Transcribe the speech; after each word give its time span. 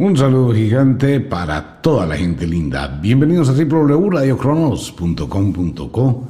Un 0.00 0.16
saludo 0.16 0.52
gigante 0.54 1.20
para 1.20 1.82
toda 1.82 2.06
la 2.06 2.16
gente 2.16 2.46
linda. 2.46 2.88
Bienvenidos 3.02 3.50
a 3.50 3.52
www.radiocronos.com.co, 3.52 6.28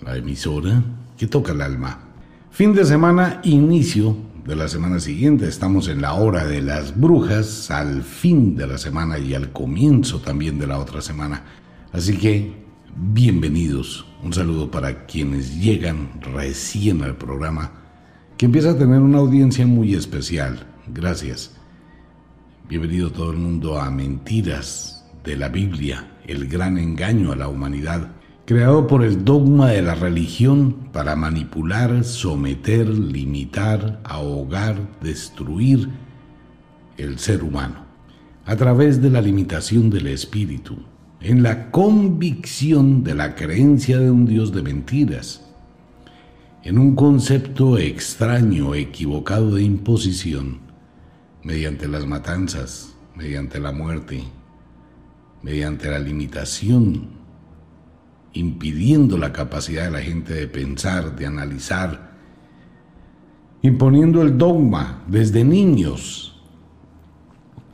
la 0.00 0.16
emisora 0.16 0.82
que 1.16 1.28
toca 1.28 1.52
el 1.52 1.60
alma. 1.60 2.08
Fin 2.50 2.74
de 2.74 2.84
semana, 2.84 3.40
inicio 3.44 4.16
de 4.44 4.56
la 4.56 4.66
semana 4.66 4.98
siguiente. 4.98 5.46
Estamos 5.46 5.86
en 5.86 6.02
la 6.02 6.14
hora 6.14 6.44
de 6.44 6.60
las 6.60 6.98
brujas, 6.98 7.70
al 7.70 8.02
fin 8.02 8.56
de 8.56 8.66
la 8.66 8.78
semana 8.78 9.20
y 9.20 9.32
al 9.32 9.52
comienzo 9.52 10.18
también 10.18 10.58
de 10.58 10.66
la 10.66 10.80
otra 10.80 11.00
semana. 11.00 11.44
Así 11.92 12.16
que, 12.16 12.64
bienvenidos. 12.96 14.06
Un 14.24 14.32
saludo 14.32 14.72
para 14.72 15.06
quienes 15.06 15.60
llegan 15.60 16.20
recién 16.20 17.04
al 17.04 17.14
programa, 17.14 17.70
que 18.36 18.46
empieza 18.46 18.72
a 18.72 18.76
tener 18.76 18.98
una 18.98 19.18
audiencia 19.18 19.68
muy 19.68 19.94
especial. 19.94 20.66
Gracias. 20.92 21.52
Bienvenido 22.66 23.12
todo 23.12 23.30
el 23.30 23.36
mundo 23.36 23.78
a 23.78 23.90
Mentiras 23.90 25.04
de 25.22 25.36
la 25.36 25.50
Biblia, 25.50 26.16
el 26.26 26.48
gran 26.48 26.78
engaño 26.78 27.30
a 27.30 27.36
la 27.36 27.46
humanidad, 27.46 28.12
creado 28.46 28.86
por 28.86 29.04
el 29.04 29.22
dogma 29.22 29.68
de 29.68 29.82
la 29.82 29.94
religión 29.94 30.88
para 30.90 31.14
manipular, 31.14 32.02
someter, 32.04 32.88
limitar, 32.88 34.00
ahogar, 34.02 34.78
destruir 35.02 35.90
el 36.96 37.18
ser 37.18 37.44
humano, 37.44 37.84
a 38.46 38.56
través 38.56 39.02
de 39.02 39.10
la 39.10 39.20
limitación 39.20 39.90
del 39.90 40.06
espíritu, 40.06 40.78
en 41.20 41.42
la 41.42 41.70
convicción 41.70 43.04
de 43.04 43.14
la 43.14 43.34
creencia 43.34 43.98
de 43.98 44.10
un 44.10 44.24
Dios 44.24 44.54
de 44.54 44.62
mentiras, 44.62 45.52
en 46.62 46.78
un 46.78 46.96
concepto 46.96 47.76
extraño, 47.76 48.74
equivocado 48.74 49.54
de 49.54 49.62
imposición, 49.64 50.63
mediante 51.44 51.86
las 51.86 52.06
matanzas, 52.06 52.94
mediante 53.14 53.60
la 53.60 53.70
muerte, 53.70 54.24
mediante 55.42 55.90
la 55.90 55.98
limitación, 55.98 57.08
impidiendo 58.32 59.18
la 59.18 59.32
capacidad 59.32 59.84
de 59.84 59.90
la 59.90 60.00
gente 60.00 60.34
de 60.34 60.48
pensar, 60.48 61.14
de 61.14 61.26
analizar, 61.26 62.14
imponiendo 63.62 64.22
el 64.22 64.36
dogma 64.36 65.04
desde 65.06 65.44
niños. 65.44 66.42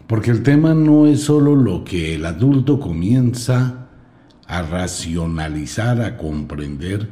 Porque 0.09 0.33
el 0.33 0.43
tema 0.43 0.75
no 0.75 1.07
es 1.07 1.23
solo 1.23 1.55
lo 1.55 1.85
que 1.85 2.17
el 2.17 2.27
adulto 2.27 2.81
comienza 2.81 3.89
a 4.49 4.63
racionalizar, 4.63 6.03
a 6.03 6.17
comprender, 6.17 7.09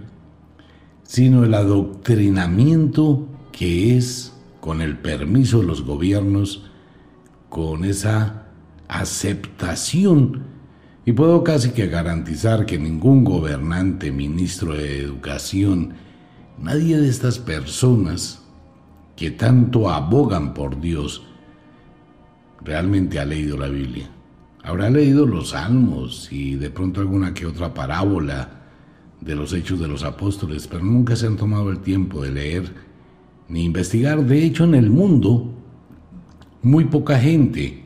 sino 1.05 1.45
el 1.45 1.55
adoctrinamiento 1.55 3.29
que 3.53 3.97
es 3.97 4.35
con 4.69 4.83
el 4.83 4.99
permiso 4.99 5.61
de 5.61 5.67
los 5.67 5.83
gobiernos, 5.83 6.67
con 7.49 7.87
esa 7.87 8.49
aceptación. 8.87 10.43
Y 11.07 11.13
puedo 11.13 11.43
casi 11.43 11.71
que 11.71 11.87
garantizar 11.87 12.67
que 12.67 12.79
ningún 12.79 13.25
gobernante, 13.25 14.13
ministro 14.13 14.75
de 14.75 15.01
Educación, 15.01 15.95
nadie 16.61 16.99
de 16.99 17.09
estas 17.09 17.39
personas 17.39 18.43
que 19.17 19.31
tanto 19.31 19.89
abogan 19.89 20.53
por 20.53 20.79
Dios, 20.83 21.23
realmente 22.61 23.21
ha 23.21 23.25
leído 23.25 23.57
la 23.57 23.69
Biblia. 23.69 24.11
Habrá 24.63 24.91
leído 24.91 25.25
los 25.25 25.49
salmos 25.49 26.31
y 26.31 26.57
de 26.57 26.69
pronto 26.69 27.01
alguna 27.01 27.33
que 27.33 27.47
otra 27.47 27.73
parábola 27.73 28.67
de 29.23 29.35
los 29.35 29.55
hechos 29.55 29.81
de 29.81 29.89
los 29.89 30.03
apóstoles, 30.03 30.69
pero 30.69 30.85
nunca 30.85 31.17
se 31.17 31.27
han 31.27 31.37
tomado 31.37 31.71
el 31.71 31.79
tiempo 31.79 32.23
de 32.23 32.33
leer 32.33 32.88
ni 33.49 33.65
investigar. 33.65 34.25
De 34.25 34.45
hecho, 34.45 34.65
en 34.65 34.75
el 34.75 34.91
mundo, 34.91 35.55
muy 36.63 36.85
poca 36.85 37.19
gente. 37.19 37.83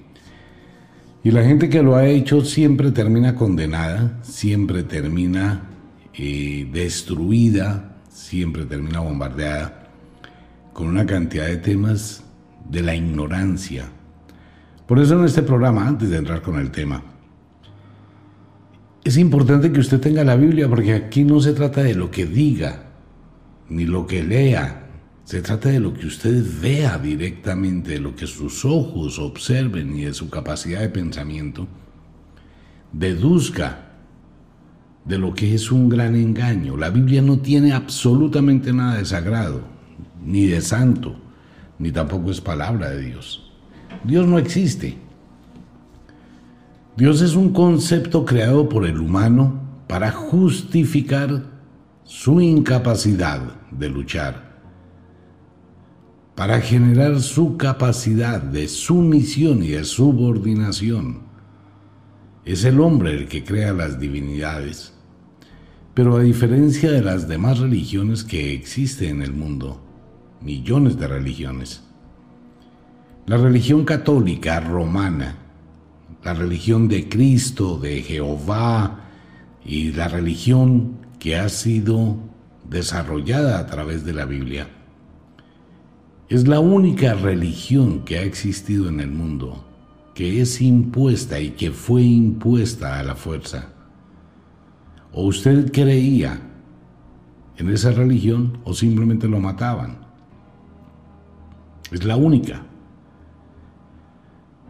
Y 1.24 1.30
la 1.30 1.44
gente 1.44 1.68
que 1.68 1.82
lo 1.82 1.94
ha 1.94 2.06
hecho 2.06 2.44
siempre 2.44 2.90
termina 2.90 3.34
condenada, 3.34 4.18
siempre 4.22 4.82
termina 4.82 5.62
eh, 6.14 6.68
destruida, 6.72 7.96
siempre 8.08 8.64
termina 8.64 9.00
bombardeada 9.00 9.88
con 10.72 10.88
una 10.88 11.06
cantidad 11.06 11.46
de 11.46 11.58
temas 11.58 12.24
de 12.68 12.82
la 12.82 12.94
ignorancia. 12.94 13.88
Por 14.86 14.98
eso 14.98 15.18
en 15.18 15.26
este 15.26 15.42
programa, 15.42 15.86
antes 15.86 16.10
de 16.10 16.16
entrar 16.16 16.42
con 16.42 16.58
el 16.58 16.70
tema, 16.70 17.04
es 19.04 19.16
importante 19.16 19.72
que 19.72 19.80
usted 19.80 20.00
tenga 20.00 20.24
la 20.24 20.36
Biblia 20.36 20.68
porque 20.68 20.94
aquí 20.94 21.24
no 21.24 21.40
se 21.40 21.52
trata 21.52 21.82
de 21.82 21.94
lo 21.94 22.10
que 22.10 22.26
diga, 22.26 22.90
ni 23.68 23.84
lo 23.84 24.06
que 24.06 24.22
lea, 24.22 24.81
se 25.24 25.40
trata 25.40 25.68
de 25.68 25.80
lo 25.80 25.94
que 25.94 26.06
usted 26.06 26.44
vea 26.60 26.98
directamente, 26.98 27.92
de 27.92 28.00
lo 28.00 28.16
que 28.16 28.26
sus 28.26 28.64
ojos 28.64 29.18
observen 29.18 29.96
y 29.96 30.04
de 30.04 30.14
su 30.14 30.28
capacidad 30.28 30.80
de 30.80 30.88
pensamiento, 30.88 31.68
deduzca 32.92 33.92
de 35.04 35.18
lo 35.18 35.32
que 35.34 35.54
es 35.54 35.70
un 35.70 35.88
gran 35.88 36.16
engaño. 36.16 36.76
La 36.76 36.90
Biblia 36.90 37.22
no 37.22 37.38
tiene 37.38 37.72
absolutamente 37.72 38.72
nada 38.72 38.96
de 38.96 39.04
sagrado, 39.04 39.62
ni 40.24 40.46
de 40.46 40.60
santo, 40.60 41.16
ni 41.78 41.92
tampoco 41.92 42.30
es 42.30 42.40
palabra 42.40 42.90
de 42.90 43.02
Dios. 43.02 43.52
Dios 44.04 44.26
no 44.26 44.38
existe. 44.38 44.98
Dios 46.96 47.22
es 47.22 47.34
un 47.36 47.52
concepto 47.52 48.24
creado 48.24 48.68
por 48.68 48.86
el 48.86 48.98
humano 48.98 49.60
para 49.86 50.10
justificar 50.10 51.44
su 52.04 52.40
incapacidad 52.40 53.40
de 53.70 53.88
luchar 53.88 54.51
para 56.34 56.60
generar 56.60 57.20
su 57.20 57.56
capacidad 57.56 58.42
de 58.42 58.68
sumisión 58.68 59.62
y 59.62 59.70
de 59.70 59.84
subordinación. 59.84 61.20
Es 62.44 62.64
el 62.64 62.80
hombre 62.80 63.12
el 63.12 63.28
que 63.28 63.44
crea 63.44 63.72
las 63.72 64.00
divinidades. 64.00 64.94
Pero 65.94 66.16
a 66.16 66.20
diferencia 66.22 66.90
de 66.90 67.02
las 67.02 67.28
demás 67.28 67.58
religiones 67.58 68.24
que 68.24 68.54
existen 68.54 69.16
en 69.16 69.22
el 69.22 69.32
mundo, 69.34 69.82
millones 70.40 70.98
de 70.98 71.06
religiones, 71.06 71.82
la 73.26 73.36
religión 73.36 73.84
católica 73.84 74.58
romana, 74.58 75.36
la 76.24 76.34
religión 76.34 76.88
de 76.88 77.08
Cristo, 77.08 77.78
de 77.78 78.02
Jehová 78.02 79.00
y 79.64 79.92
la 79.92 80.08
religión 80.08 80.96
que 81.18 81.36
ha 81.36 81.48
sido 81.48 82.16
desarrollada 82.68 83.58
a 83.58 83.66
través 83.66 84.04
de 84.04 84.14
la 84.14 84.24
Biblia, 84.24 84.68
es 86.32 86.48
la 86.48 86.60
única 86.60 87.12
religión 87.12 88.06
que 88.06 88.16
ha 88.16 88.22
existido 88.22 88.88
en 88.88 89.00
el 89.00 89.10
mundo 89.10 89.66
que 90.14 90.40
es 90.40 90.62
impuesta 90.62 91.38
y 91.38 91.50
que 91.50 91.70
fue 91.70 92.00
impuesta 92.02 92.98
a 92.98 93.02
la 93.02 93.14
fuerza. 93.14 93.68
O 95.12 95.26
usted 95.26 95.70
creía 95.70 96.40
en 97.58 97.68
esa 97.68 97.90
religión 97.92 98.60
o 98.64 98.72
simplemente 98.72 99.28
lo 99.28 99.40
mataban. 99.40 99.98
Es 101.90 102.02
la 102.02 102.16
única. 102.16 102.64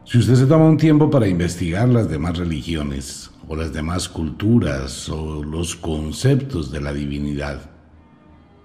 Si 0.05 0.19
usted 0.19 0.35
se 0.35 0.47
toma 0.47 0.65
un 0.65 0.79
tiempo 0.79 1.11
para 1.11 1.29
investigar 1.29 1.89
las 1.89 2.11
demás 2.11 2.39
religiones 2.39 3.31
o 3.47 3.55
las 3.55 3.73
demás 3.73 4.09
culturas 4.09 5.09
o 5.09 5.45
los 5.45 5.77
conceptos 5.77 6.73
de 6.73 6.81
la 6.81 6.93
divinidad, 6.93 7.72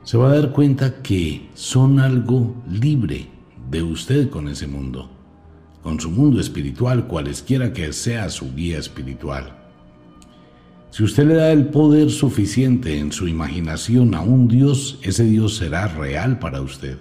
se 0.07 0.18
va 0.18 0.29
a 0.29 0.35
dar 0.35 0.53
cuenta 0.53 1.01
que 1.01 1.50
son 1.53 2.00
algo 2.00 2.56
libre 2.72 3.28
de 3.69 3.84
usted 3.84 4.29
con 4.29 4.47
ese 4.47 4.66
mundo, 4.66 5.09
con 5.84 6.00
su 6.00 6.09
mundo 6.09 6.40
espiritual, 6.40 7.07
cualesquiera 7.07 7.73
que 7.73 7.91
sea 7.91 8.29
su 8.29 8.56
guía 8.56 8.78
espiritual. 8.78 9.53
Si 10.91 11.03
usted 11.03 11.28
le 11.28 11.34
da 11.34 11.51
el 11.51 11.66
poder 11.66 12.09
suficiente 12.09 12.97
en 12.97 13.12
su 13.12 13.28
imaginación 13.28 14.16
a 14.16 14.22
un 14.22 14.47
Dios, 14.47 14.97
ese 15.03 15.25
Dios 15.25 15.57
será 15.57 15.90
real 15.90 16.40
para 16.40 16.62
usted, 16.62 17.00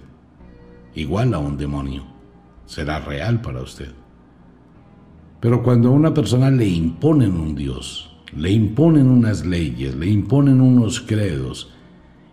igual 0.96 1.32
a 1.34 1.38
un 1.38 1.56
demonio, 1.56 2.02
será 2.64 2.98
real 2.98 3.40
para 3.40 3.62
usted. 3.62 3.92
Pero 5.38 5.62
cuando 5.62 5.90
a 5.90 5.92
una 5.92 6.12
persona 6.12 6.50
le 6.50 6.66
imponen 6.66 7.36
un 7.36 7.54
Dios, 7.54 8.10
le 8.36 8.50
imponen 8.50 9.06
unas 9.06 9.46
leyes, 9.46 9.94
le 9.94 10.08
imponen 10.08 10.60
unos 10.60 11.00
credos, 11.00 11.70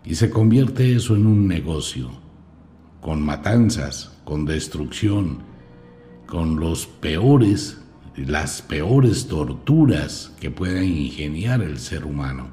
y 0.04 0.14
se 0.16 0.30
convierte 0.30 0.94
eso 0.94 1.16
en 1.16 1.26
un 1.26 1.48
negocio, 1.48 2.10
con 3.00 3.22
matanzas, 3.22 4.12
con 4.24 4.44
destrucción, 4.44 5.38
con 6.26 6.60
los 6.60 6.86
peores, 6.86 7.80
las 8.16 8.60
peores 8.60 9.26
torturas 9.26 10.32
que 10.38 10.50
pueda 10.50 10.84
ingeniar 10.84 11.62
el 11.62 11.78
ser 11.78 12.04
humano, 12.04 12.48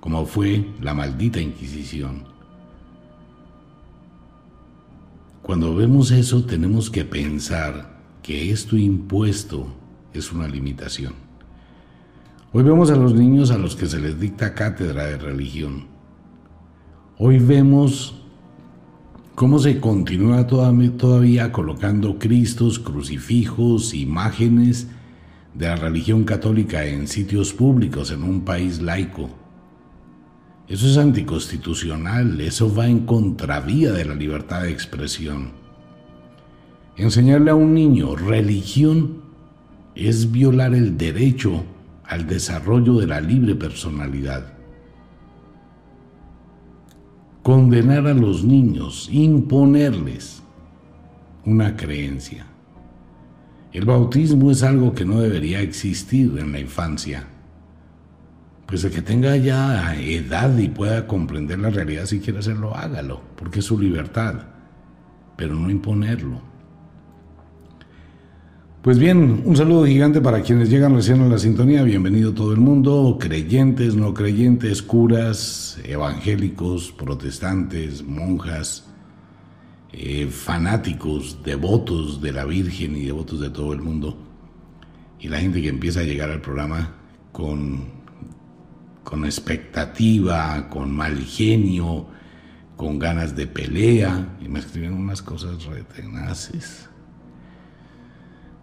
como 0.00 0.26
fue 0.26 0.66
la 0.80 0.94
maldita 0.94 1.40
Inquisición. 1.40 2.24
Cuando 5.42 5.74
vemos 5.74 6.10
eso 6.10 6.44
tenemos 6.44 6.90
que 6.90 7.04
pensar 7.04 8.00
que 8.22 8.50
esto 8.50 8.76
impuesto 8.76 9.66
es 10.12 10.32
una 10.32 10.48
limitación. 10.48 11.14
Hoy 12.52 12.64
vemos 12.64 12.90
a 12.90 12.96
los 12.96 13.14
niños 13.14 13.50
a 13.50 13.58
los 13.58 13.74
que 13.74 13.86
se 13.86 13.98
les 13.98 14.20
dicta 14.20 14.54
cátedra 14.54 15.06
de 15.06 15.18
religión 15.18 15.91
Hoy 17.18 17.38
vemos 17.38 18.14
cómo 19.34 19.58
se 19.58 19.80
continúa 19.80 20.46
todavía 20.46 21.52
colocando 21.52 22.18
cristos, 22.18 22.78
crucifijos, 22.78 23.92
imágenes 23.92 24.88
de 25.52 25.66
la 25.66 25.76
religión 25.76 26.24
católica 26.24 26.86
en 26.86 27.06
sitios 27.06 27.52
públicos 27.52 28.10
en 28.10 28.22
un 28.22 28.40
país 28.40 28.80
laico. 28.80 29.28
Eso 30.68 30.86
es 30.86 30.96
anticonstitucional, 30.96 32.40
eso 32.40 32.74
va 32.74 32.86
en 32.86 33.00
contravía 33.00 33.92
de 33.92 34.06
la 34.06 34.14
libertad 34.14 34.62
de 34.62 34.70
expresión. 34.70 35.50
Enseñarle 36.96 37.50
a 37.50 37.54
un 37.54 37.74
niño 37.74 38.16
religión 38.16 39.20
es 39.94 40.32
violar 40.32 40.74
el 40.74 40.96
derecho 40.96 41.62
al 42.04 42.26
desarrollo 42.26 42.94
de 42.94 43.06
la 43.06 43.20
libre 43.20 43.54
personalidad. 43.54 44.61
Condenar 47.42 48.06
a 48.06 48.14
los 48.14 48.44
niños, 48.44 49.08
imponerles 49.10 50.42
una 51.44 51.76
creencia. 51.76 52.46
El 53.72 53.84
bautismo 53.84 54.52
es 54.52 54.62
algo 54.62 54.94
que 54.94 55.04
no 55.04 55.18
debería 55.18 55.60
existir 55.60 56.38
en 56.38 56.52
la 56.52 56.60
infancia. 56.60 57.26
Pues 58.66 58.84
el 58.84 58.92
que 58.92 59.02
tenga 59.02 59.36
ya 59.36 59.96
edad 59.96 60.56
y 60.56 60.68
pueda 60.68 61.08
comprender 61.08 61.58
la 61.58 61.70
realidad, 61.70 62.06
si 62.06 62.20
quiere 62.20 62.38
hacerlo, 62.38 62.76
hágalo, 62.76 63.22
porque 63.34 63.58
es 63.58 63.64
su 63.64 63.76
libertad, 63.76 64.44
pero 65.36 65.56
no 65.56 65.68
imponerlo. 65.68 66.51
Pues 68.82 68.98
bien, 68.98 69.44
un 69.44 69.56
saludo 69.56 69.86
gigante 69.86 70.20
para 70.20 70.42
quienes 70.42 70.68
llegan 70.68 70.96
recién 70.96 71.20
a 71.20 71.28
la 71.28 71.38
sintonía. 71.38 71.84
Bienvenido 71.84 72.34
todo 72.34 72.50
el 72.50 72.58
mundo, 72.58 73.16
creyentes, 73.20 73.94
no 73.94 74.12
creyentes, 74.12 74.82
curas, 74.82 75.78
evangélicos, 75.84 76.90
protestantes, 76.90 78.02
monjas, 78.02 78.88
eh, 79.92 80.26
fanáticos, 80.26 81.44
devotos 81.44 82.20
de 82.20 82.32
la 82.32 82.44
Virgen 82.44 82.96
y 82.96 83.04
devotos 83.04 83.38
de 83.38 83.50
todo 83.50 83.72
el 83.72 83.80
mundo. 83.82 84.18
Y 85.20 85.28
la 85.28 85.38
gente 85.38 85.62
que 85.62 85.68
empieza 85.68 86.00
a 86.00 86.02
llegar 86.02 86.30
al 86.30 86.40
programa 86.40 86.92
con, 87.30 87.84
con 89.04 89.24
expectativa, 89.24 90.68
con 90.68 90.90
mal 90.90 91.18
genio, 91.18 92.08
con 92.76 92.98
ganas 92.98 93.36
de 93.36 93.46
pelea. 93.46 94.38
Y 94.44 94.48
me 94.48 94.58
escriben 94.58 94.94
unas 94.94 95.22
cosas 95.22 95.66
retenaces. 95.66 96.88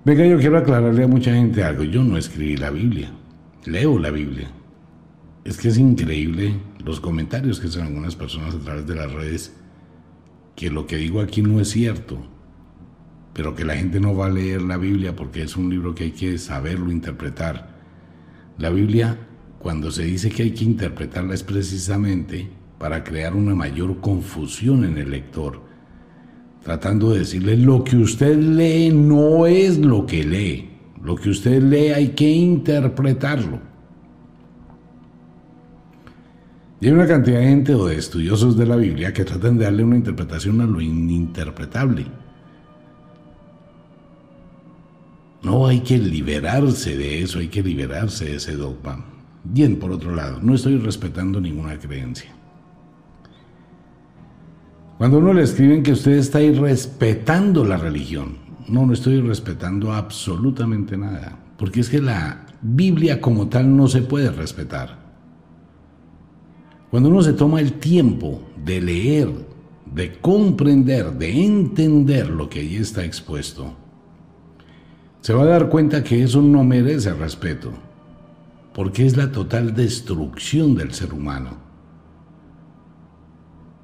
Venga, 0.06 0.26
yo 0.26 0.40
quiero 0.40 0.58
aclararle 0.58 1.04
a 1.04 1.08
mucha 1.08 1.34
gente 1.34 1.62
algo. 1.62 1.84
Yo 1.84 2.02
no 2.02 2.18
escribí 2.18 2.56
la 2.56 2.70
Biblia, 2.70 3.12
leo 3.66 4.00
la 4.00 4.12
Biblia. 4.12 4.50
Es 5.44 5.58
que 5.58 5.68
es 5.68 5.78
increíble 5.78 6.56
los 6.86 7.02
comentarios 7.02 7.60
que 7.60 7.68
hacen 7.68 7.84
algunas 7.84 8.16
personas 8.16 8.56
a 8.56 8.60
través 8.60 8.88
de 8.88 8.96
las 8.96 9.12
redes, 9.12 9.54
que 10.56 10.70
lo 10.70 10.88
que 10.88 10.96
digo 10.96 11.20
aquí 11.20 11.42
no 11.42 11.60
es 11.60 11.72
cierto, 11.72 12.18
pero 13.34 13.56
que 13.56 13.66
la 13.66 13.76
gente 13.76 14.00
no 14.00 14.16
va 14.16 14.28
a 14.28 14.32
leer 14.32 14.62
la 14.62 14.78
Biblia 14.78 15.18
porque 15.18 15.44
es 15.44 15.58
un 15.58 15.70
libro 15.70 15.94
que 15.94 16.06
hay 16.06 16.12
que 16.12 16.38
saberlo 16.38 16.94
interpretar. 16.94 17.78
La 18.58 18.70
Biblia, 18.70 19.18
cuando 19.60 19.92
se 19.92 20.04
dice 20.04 20.30
que 20.30 20.44
hay 20.44 20.52
que 20.52 20.64
interpretarla, 20.64 21.34
es 21.34 21.44
precisamente 21.44 22.50
para 22.78 23.04
crear 23.04 23.36
una 23.36 23.54
mayor 23.54 24.00
confusión 24.00 24.86
en 24.86 24.98
el 24.98 25.12
lector 25.12 25.69
tratando 26.64 27.12
de 27.12 27.20
decirle 27.20 27.58
lo 27.58 27.84
que 27.84 27.98
usted 27.98 28.38
lee 28.38 28.90
no 28.92 29.46
es 29.46 29.78
lo 29.78 30.06
que 30.06 30.24
lee. 30.24 30.70
Lo 31.04 31.16
que 31.16 31.30
usted 31.30 31.62
lee 31.64 31.90
hay 31.90 32.10
que 32.10 32.30
interpretarlo. 32.30 33.60
Y 36.82 36.88
hay 36.88 36.94
una 36.94 37.08
cantidad 37.08 37.40
de 37.40 37.46
gente 37.46 37.76
o 37.76 37.88
de 37.88 37.98
estudiosos 37.98 38.58
de 38.58 38.66
la 38.66 38.76
Biblia 38.78 39.14
que 39.14 39.26
tratan 39.26 39.58
de 39.58 39.66
darle 39.66 39.84
una 39.84 39.98
interpretación 39.98 40.62
a 40.62 40.66
lo 40.66 40.80
ininterpretable. 40.80 42.06
No 45.42 45.68
hay 45.68 45.82
que 45.82 45.98
liberarse 45.98 46.98
de 46.98 47.22
eso, 47.22 47.40
hay 47.40 47.48
que 47.48 47.64
liberarse 47.64 48.26
de 48.26 48.36
ese 48.36 48.56
dogma. 48.56 49.06
Bien, 49.44 49.78
por 49.78 49.92
otro 49.92 50.14
lado, 50.14 50.40
no 50.42 50.54
estoy 50.54 50.78
respetando 50.78 51.40
ninguna 51.40 51.78
creencia. 51.80 52.39
Cuando 55.00 55.20
uno 55.20 55.32
le 55.32 55.44
escriben 55.44 55.82
que 55.82 55.94
usted 55.94 56.12
está 56.12 56.42
irrespetando 56.42 57.64
la 57.64 57.78
religión, 57.78 58.36
no, 58.68 58.86
no 58.86 58.92
estoy 58.92 59.22
respetando 59.22 59.94
absolutamente 59.94 60.98
nada, 60.98 61.40
porque 61.58 61.80
es 61.80 61.90
que 61.90 62.02
la 62.02 62.46
Biblia 62.62 63.22
como 63.22 63.48
tal 63.48 63.78
no 63.78 63.88
se 63.88 64.02
puede 64.02 64.30
respetar. 64.30 65.00
Cuando 66.92 67.08
uno 67.08 67.22
se 67.22 67.32
toma 67.32 67.62
el 67.62 67.80
tiempo 67.80 68.42
de 68.62 68.82
leer, 68.82 69.30
de 69.86 70.20
comprender, 70.20 71.14
de 71.14 71.46
entender 71.46 72.30
lo 72.30 72.50
que 72.50 72.60
allí 72.60 72.76
está 72.76 73.06
expuesto, 73.06 73.74
se 75.22 75.34
va 75.34 75.44
a 75.44 75.46
dar 75.46 75.70
cuenta 75.70 76.04
que 76.04 76.24
eso 76.24 76.42
no 76.42 76.66
merece 76.66 77.14
respeto, 77.14 77.72
porque 78.74 79.06
es 79.06 79.16
la 79.16 79.32
total 79.32 79.74
destrucción 79.74 80.76
del 80.76 80.94
ser 80.94 81.14
humano 81.14 81.69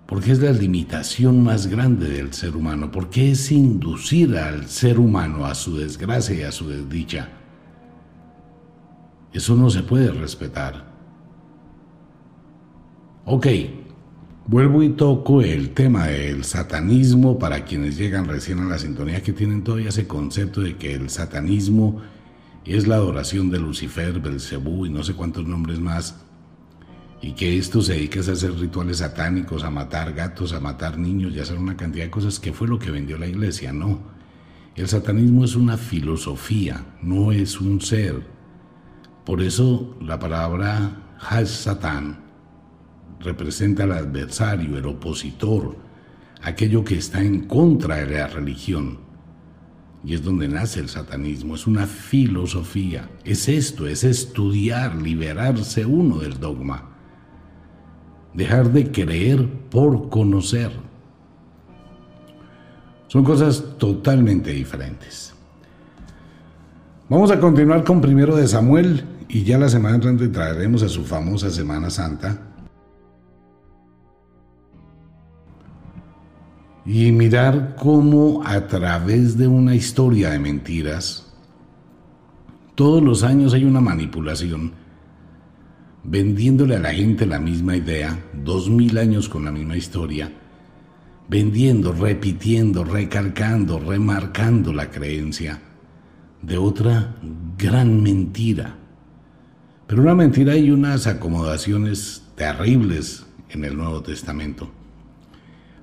porque 0.08 0.32
es 0.32 0.40
la 0.40 0.52
limitación 0.52 1.44
más 1.44 1.68
grande 1.68 2.08
del 2.10 2.34
ser 2.34 2.56
humano, 2.56 2.92
porque 2.92 3.32
es 3.32 3.52
inducir 3.52 4.38
al 4.38 4.68
ser 4.68 5.00
humano 5.00 5.46
a 5.46 5.56
su 5.56 5.78
desgracia 5.78 6.36
y 6.36 6.44
a 6.44 6.52
su 6.52 6.70
desdicha. 6.70 7.30
Eso 9.34 9.56
no 9.56 9.70
se 9.70 9.84
puede 9.84 10.12
respetar. 10.12 10.94
Ok, 13.26 13.48
vuelvo 14.46 14.84
y 14.84 14.90
toco 14.90 15.42
el 15.42 15.72
tema 15.72 16.08
del 16.08 16.44
satanismo 16.44 17.40
para 17.40 17.66
quienes 17.66 17.98
llegan 17.98 18.28
recién 18.28 18.60
a 18.60 18.66
la 18.66 18.78
sintonía 18.78 19.24
que 19.24 19.34
tienen 19.34 19.64
todavía 19.64 19.90
ese 19.90 20.08
concepto 20.08 20.62
de 20.62 20.78
que 20.78 20.94
el 20.94 21.10
satanismo 21.10 22.02
es 22.64 22.88
la 22.88 22.96
adoración 22.96 23.50
de 23.50 23.60
Lucifer, 23.60 24.20
Belcebú 24.20 24.86
y 24.86 24.90
no 24.90 25.04
sé 25.04 25.14
cuántos 25.14 25.48
nombres 25.48 25.80
más 25.80 26.25
y 27.26 27.32
que 27.32 27.58
esto 27.58 27.82
se 27.82 27.94
dedica 27.94 28.20
a 28.20 28.34
hacer 28.34 28.54
rituales 28.54 28.98
satánicos, 28.98 29.64
a 29.64 29.72
matar 29.72 30.14
gatos, 30.14 30.54
a 30.54 30.60
matar 30.60 31.00
niños 31.00 31.34
y 31.34 31.40
a 31.40 31.42
hacer 31.42 31.58
una 31.58 31.76
cantidad 31.76 32.04
de 32.04 32.12
cosas 32.12 32.40
que 32.40 32.54
fue 32.54 32.68
lo 32.68 32.78
que 32.78 32.92
vendió 32.92 33.18
la 33.18 33.26
iglesia. 33.26 33.74
No. 33.74 34.00
El 34.76 34.88
satanismo 34.88 35.44
es 35.44 35.56
una 35.56 35.76
filosofía, 35.76 36.86
no 37.02 37.32
es 37.32 37.60
un 37.60 37.82
ser. 37.82 38.22
Por 39.26 39.42
eso 39.42 39.98
la 40.02 40.20
palabra 40.20 41.16
Has 41.20 41.50
Satán 41.50 42.20
representa 43.22 43.86
al 43.86 43.94
adversario, 43.94 44.78
el 44.78 44.86
opositor, 44.86 45.78
aquello 46.44 46.84
que 46.84 47.00
está 47.00 47.24
en 47.24 47.48
contra 47.48 47.96
de 47.96 48.20
la 48.20 48.28
religión. 48.28 49.00
Y 50.04 50.14
es 50.14 50.22
donde 50.22 50.48
nace 50.48 50.80
el 50.80 50.90
satanismo, 50.90 51.56
es 51.56 51.66
una 51.66 51.88
filosofía, 51.88 53.10
es 53.24 53.50
esto, 53.50 53.88
es 53.88 54.04
estudiar, 54.04 55.02
liberarse 55.02 55.88
uno 55.88 56.20
del 56.20 56.40
dogma 56.40 56.92
dejar 58.36 58.72
de 58.72 58.92
creer 58.92 59.48
por 59.72 60.10
conocer. 60.10 60.72
Son 63.08 63.24
cosas 63.24 63.64
totalmente 63.78 64.52
diferentes. 64.52 65.34
Vamos 67.08 67.32
a 67.32 67.40
continuar 67.40 67.84
con 67.84 68.02
primero 68.02 68.36
de 68.36 68.48
Samuel 68.48 69.06
y 69.30 69.44
ya 69.44 69.58
la 69.58 69.70
semana 69.70 69.96
entrante 69.96 70.28
traeremos 70.28 70.84
a 70.84 70.90
su 70.90 71.04
famosa 71.06 71.50
Semana 71.50 71.90
Santa. 71.90 72.42
Y 76.86 77.12
mirar 77.12 77.76
cómo 77.80 78.44
a 78.46 78.68
través 78.68 79.38
de 79.38 79.48
una 79.48 79.74
historia 79.76 80.30
de 80.32 80.40
mentiras, 80.40 81.34
todos 82.76 83.02
los 83.02 83.24
años 83.24 83.54
hay 83.54 83.64
una 83.64 83.82
manipulación 83.82 84.85
vendiéndole 86.08 86.76
a 86.76 86.80
la 86.80 86.94
gente 86.94 87.26
la 87.26 87.40
misma 87.40 87.76
idea, 87.76 88.20
dos 88.44 88.70
mil 88.70 88.98
años 88.98 89.28
con 89.28 89.46
la 89.46 89.52
misma 89.52 89.76
historia, 89.76 90.32
vendiendo, 91.28 91.94
repitiendo, 91.94 92.84
recalcando, 92.84 93.80
remarcando 93.80 94.72
la 94.72 94.92
creencia 94.92 95.62
de 96.42 96.58
otra 96.58 97.16
gran 97.58 98.04
mentira. 98.04 98.76
Pero 99.88 100.02
una 100.02 100.16
mentira 100.16 100.56
y 100.56 100.72
unas 100.72 101.08
acomodaciones 101.08 102.24
terribles 102.36 103.26
en 103.50 103.66
el 103.66 103.76
Nuevo 103.76 104.02
Testamento. 104.02 104.70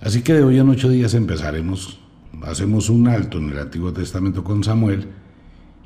Así 0.00 0.22
que 0.22 0.34
de 0.34 0.42
hoy 0.42 0.58
en 0.58 0.68
ocho 0.68 0.88
días 0.88 1.14
empezaremos, 1.14 2.00
hacemos 2.42 2.90
un 2.90 3.08
alto 3.08 3.38
en 3.38 3.50
el 3.50 3.58
Antiguo 3.58 3.92
Testamento 3.92 4.42
con 4.44 4.62
Samuel, 4.62 5.08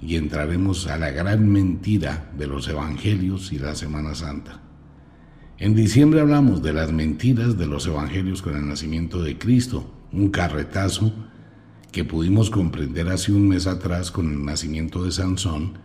y 0.01 0.17
entraremos 0.17 0.87
a 0.87 0.99
la 0.99 1.11
gran 1.11 1.49
mentira 1.49 2.31
de 2.37 2.47
los 2.47 2.69
evangelios 2.69 3.53
y 3.53 3.59
la 3.59 3.75
Semana 3.75 4.15
Santa. 4.15 4.61
En 5.59 5.75
diciembre 5.75 6.21
hablamos 6.21 6.63
de 6.63 6.73
las 6.73 6.93
mentiras 6.93 7.57
de 7.57 7.67
los 7.67 7.87
evangelios 7.87 8.43
con 8.43 8.57
el 8.57 8.69
nacimiento 8.69 9.23
de 9.23 9.39
Cristo, 9.39 9.91
un 10.13 10.29
carretazo 10.29 11.13
que 11.93 12.05
pudimos 12.05 12.51
comprender 12.51 13.09
hace 13.09 13.33
un 13.33 13.49
mes 13.49 13.67
atrás 13.67 14.11
con 14.11 14.31
el 14.31 14.45
nacimiento 14.45 15.03
de 15.03 15.13
Sansón, 15.13 15.79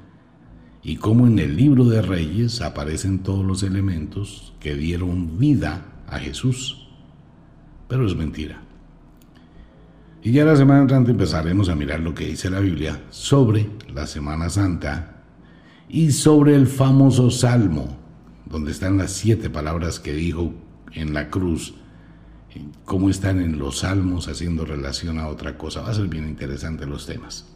y 0.84 0.98
cómo 0.98 1.27
en 1.27 1.39
el 1.39 1.56
libro 1.56 1.86
de 1.86 2.01
Reyes 2.01 2.62
aparecen 2.62 3.20
todos 3.20 3.46
los 3.46 3.63
elementos 3.63 4.53
que 4.60 4.75
dieron 4.75 5.38
vida 5.38 6.03
a 6.08 6.20
Jesús. 6.20 6.88
Pero 7.88 8.06
es 8.08 8.15
mentira. 8.15 8.62
Y 10.24 10.34
ya 10.34 10.46
la 10.46 10.56
semana 10.56 10.82
entrante 10.82 11.12
empezaremos 11.12 11.70
a 11.70 11.75
mirar 11.75 12.00
lo 12.00 12.13
que 12.13 12.28
dice 12.28 12.51
la 12.51 12.60
Biblia 12.60 13.01
sobre 13.10 13.70
la 13.92 14.06
Semana 14.06 14.50
Santa 14.50 15.24
y 15.90 16.12
sobre 16.12 16.56
el 16.56 16.68
famoso 16.68 17.32
Salmo, 17.32 17.98
donde 18.46 18.72
están 18.72 18.98
las 18.98 19.12
siete 19.12 19.50
palabras 19.50 20.00
que 20.00 20.13
dijo 20.13 20.54
en 20.94 21.16
la 21.16 21.30
cruz, 21.30 21.74
cómo 22.86 23.10
están 23.10 23.40
en 23.40 23.58
los 23.58 23.80
salmos 23.80 24.28
haciendo 24.28 24.63
relación 24.63 25.18
a 25.18 25.28
otra 25.28 25.58
cosa. 25.58 25.82
Va 25.82 25.90
a 25.90 25.96
ser 25.96 26.08
bien 26.08 26.28
interesante 26.28 26.86
los 26.86 27.08
temas. 27.08 27.48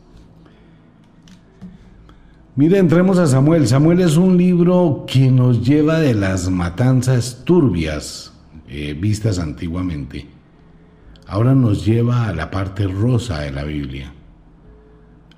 Mire, 2.55 2.79
entremos 2.79 3.19
a 3.19 3.27
Samuel. 3.27 3.67
Samuel 3.67 3.99
es 3.99 4.17
un 4.17 4.37
libro 4.37 5.05
que 5.07 5.29
nos 5.29 5.63
lleva 5.63 5.99
de 5.99 6.15
las 6.15 6.49
matanzas 6.49 7.43
turbias 7.45 8.33
eh, 8.67 8.97
vistas 8.99 9.37
antiguamente 9.37 10.34
ahora 11.27 11.55
nos 11.55 11.85
lleva 11.85 12.27
a 12.27 12.33
la 12.33 12.51
parte 12.51 12.87
rosa 12.87 13.41
de 13.41 13.51
la 13.51 13.63
Biblia. 13.63 14.13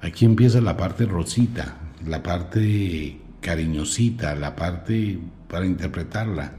Aquí 0.02 0.26
empieza 0.26 0.62
la 0.62 0.78
parte 0.78 1.06
rosita, 1.06 1.78
la 2.06 2.22
parte 2.22 3.20
cariñosita, 3.42 4.36
la 4.36 4.56
parte 4.56 5.20
para 5.48 5.66
interpretarla. 5.66 6.54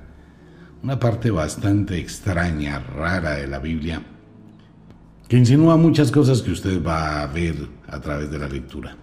Una 0.83 0.99
parte 0.99 1.31
bastante 1.31 1.99
extraña, 1.99 2.79
rara 2.79 3.33
de 3.33 3.49
la 3.49 3.59
Biblia, 3.59 4.01
que 5.29 5.37
insinúa 5.37 5.77
muchas 5.77 6.11
cosas 6.11 6.41
que 6.41 6.53
usted 6.53 6.83
va 6.85 7.23
a 7.23 7.27
ver 7.27 7.57
a 7.89 8.01
través 8.01 8.31
de 8.31 8.39
la 8.39 8.49
lectura. 8.49 8.97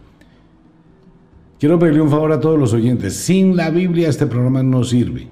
Quiero 1.59 1.77
pedirle 1.77 2.01
un 2.01 2.09
favor 2.09 2.31
a 2.31 2.39
todos 2.39 2.59
los 2.59 2.73
oyentes. 2.73 3.15
Sin 3.15 3.55
la 3.55 3.69
Biblia 3.69 4.09
este 4.09 4.25
programa 4.25 4.63
no 4.63 4.83
sirve. 4.83 5.27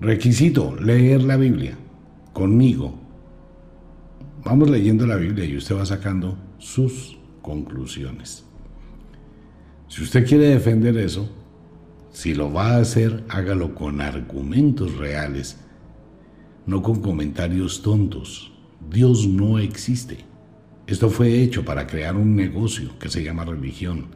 Requisito, 0.00 0.76
leer 0.76 1.22
la 1.22 1.36
Biblia 1.36 1.76
conmigo. 2.32 2.94
Vamos 4.44 4.70
leyendo 4.70 5.06
la 5.06 5.16
Biblia 5.16 5.44
y 5.44 5.56
usted 5.56 5.76
va 5.76 5.84
sacando 5.84 6.36
sus 6.58 7.18
conclusiones. 7.42 8.44
Si 9.88 10.02
usted 10.02 10.26
quiere 10.26 10.48
defender 10.48 10.96
eso, 10.98 11.28
si 12.12 12.34
lo 12.34 12.52
va 12.52 12.76
a 12.76 12.80
hacer, 12.80 13.24
hágalo 13.28 13.74
con 13.74 14.00
argumentos 14.00 14.96
reales, 14.96 15.58
no 16.66 16.82
con 16.82 17.00
comentarios 17.00 17.82
tontos. 17.82 18.52
Dios 18.90 19.26
no 19.26 19.58
existe. 19.58 20.24
Esto 20.86 21.10
fue 21.10 21.42
hecho 21.42 21.64
para 21.64 21.86
crear 21.86 22.16
un 22.16 22.34
negocio 22.34 22.98
que 22.98 23.08
se 23.08 23.22
llama 23.22 23.44
religión. 23.44 24.06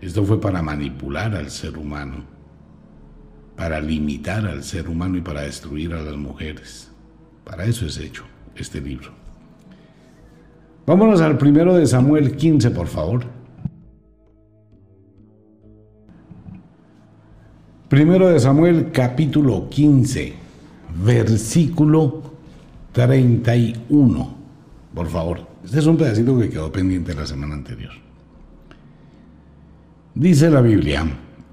Esto 0.00 0.24
fue 0.24 0.40
para 0.40 0.62
manipular 0.62 1.34
al 1.34 1.50
ser 1.50 1.78
humano 1.78 2.31
para 3.62 3.80
limitar 3.80 4.44
al 4.44 4.64
ser 4.64 4.88
humano 4.88 5.16
y 5.18 5.20
para 5.20 5.42
destruir 5.42 5.94
a 5.94 6.02
las 6.02 6.16
mujeres. 6.16 6.90
Para 7.44 7.64
eso 7.64 7.86
es 7.86 7.96
hecho 7.96 8.24
este 8.56 8.80
libro. 8.80 9.12
Vámonos 10.84 11.20
al 11.20 11.38
primero 11.38 11.76
de 11.76 11.86
Samuel 11.86 12.34
15, 12.34 12.72
por 12.72 12.88
favor. 12.88 13.24
Primero 17.88 18.30
de 18.30 18.40
Samuel 18.40 18.90
capítulo 18.90 19.68
15, 19.70 20.34
versículo 21.04 22.20
31. 22.90 24.34
Por 24.92 25.06
favor, 25.06 25.46
este 25.64 25.78
es 25.78 25.86
un 25.86 25.96
pedacito 25.96 26.36
que 26.36 26.50
quedó 26.50 26.72
pendiente 26.72 27.14
la 27.14 27.26
semana 27.26 27.54
anterior. 27.54 27.92
Dice 30.16 30.50
la 30.50 30.62
Biblia, 30.62 31.06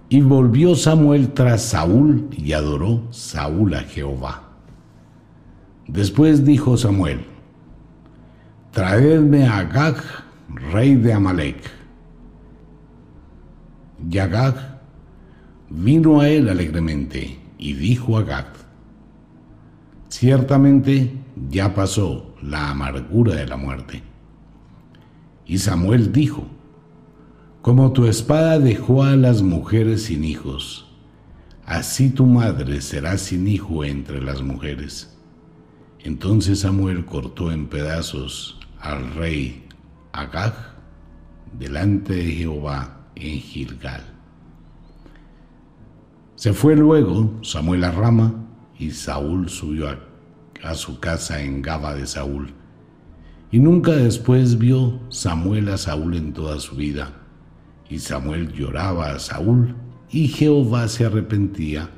y 0.10 0.22
volvió 0.22 0.76
Samuel 0.76 1.34
tras 1.34 1.62
Saúl 1.62 2.30
y 2.36 2.54
adoró 2.54 3.04
Saúl 3.12 3.76
a 3.76 3.82
Jehová. 3.82 4.50
Después 5.88 6.44
dijo 6.44 6.78
Samuel, 6.78 7.26
traedme 8.72 9.46
a 9.46 9.60
Agag, 9.60 9.98
rey 10.72 10.96
de 10.96 11.14
Amalek. 11.14 11.58
Y 14.10 14.18
Agag 14.18 14.82
vino 15.70 16.22
a 16.22 16.30
él 16.30 16.50
alegremente 16.50 17.40
y 17.60 17.74
dijo 17.74 18.18
a 18.18 18.22
Agag, 18.22 18.54
ciertamente 20.08 21.14
ya 21.52 21.76
pasó 21.76 22.36
la 22.42 22.72
amargura 22.72 23.36
de 23.36 23.46
la 23.46 23.58
muerte. 23.58 24.02
Y 25.46 25.60
Samuel 25.60 26.12
dijo, 26.12 26.48
como 27.62 27.92
tu 27.92 28.06
espada 28.06 28.58
dejó 28.58 29.04
a 29.04 29.18
las 29.18 29.42
mujeres 29.42 30.04
sin 30.04 30.24
hijos, 30.24 30.88
así 31.66 32.10
tu 32.10 32.26
madre 32.26 32.80
será 32.80 33.18
sin 33.18 33.50
hijo 33.50 33.84
entre 33.84 34.22
las 34.22 34.42
mujeres. 34.42 35.18
Entonces 36.00 36.62
Samuel 36.62 37.06
cortó 37.06 37.52
en 37.52 37.68
pedazos 37.68 38.62
al 38.80 39.14
rey 39.14 39.68
Agag 40.14 40.54
delante 41.60 42.16
de 42.16 42.32
Jehová 42.32 43.10
en 43.16 43.40
Gilgal. 43.40 44.04
Se 46.36 46.54
fue 46.54 46.78
luego 46.78 47.40
Samuel 47.44 47.84
a 47.84 47.92
Rama 47.92 48.36
y 48.78 48.92
Saúl 48.92 49.50
subió 49.50 49.90
a, 49.90 50.00
a 50.64 50.76
su 50.76 51.02
casa 51.02 51.42
en 51.42 51.62
Gaba 51.62 51.94
de 51.94 52.08
Saúl. 52.08 52.54
Y 53.52 53.60
nunca 53.60 53.92
después 53.92 54.58
vio 54.58 55.02
Samuel 55.10 55.68
a 55.68 55.78
Saúl 55.78 56.16
en 56.16 56.32
toda 56.32 56.58
su 56.62 56.78
vida 56.78 57.19
y 57.90 58.00
Samuel 58.00 58.54
lloraba 58.54 59.12
a 59.12 59.20
Saúl, 59.20 59.76
y 60.12 60.28
Jehová 60.28 60.88
se 60.88 61.06
arrepentía 61.06 61.90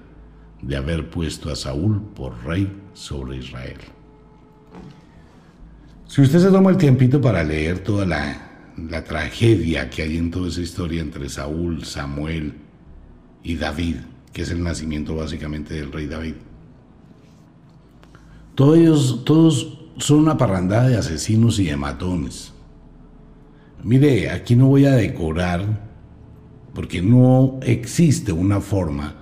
de 0.62 0.76
haber 0.76 1.10
puesto 1.10 1.52
a 1.52 1.56
Saúl 1.56 2.02
por 2.16 2.44
rey 2.46 2.72
sobre 2.94 3.38
Israel. 3.38 3.78
Si 6.08 6.22
usted 6.22 6.40
se 6.40 6.52
toma 6.52 6.72
el 6.72 6.78
tiempito 6.78 7.22
para 7.22 7.44
leer 7.44 7.80
toda 7.80 8.06
la, 8.06 8.48
tragedia 9.06 9.90
que 9.90 10.02
hay 10.02 10.18
en 10.18 10.32
toda 10.32 10.50
esa 10.50 10.62
historia 10.62 11.02
entre 11.02 11.30
Saúl, 11.30 11.86
Samuel 11.86 12.54
y 13.44 13.56
David, 13.56 13.98
que 14.34 14.42
es 14.42 14.52
el 14.52 14.64
nacimiento 14.64 15.16
básicamente 15.16 15.74
del 15.74 15.92
rey 15.92 16.08
David, 16.08 16.34
todos 18.56 18.78
ellos, 18.78 19.24
todos 19.24 19.80
son 19.98 20.20
una 20.20 20.38
parrandada 20.38 20.90
de 20.90 20.98
asesinos 20.98 21.60
y 21.60 21.66
de 21.66 21.78
matones. 21.78 22.51
Mire, 23.84 24.30
aquí 24.30 24.56
no 24.56 24.68
voy 24.68 24.86
a 24.86 24.92
decorar, 24.92 25.66
porque 26.74 27.02
no 27.02 27.60
existe 27.64 28.32
una 28.32 28.62
forma 28.62 29.16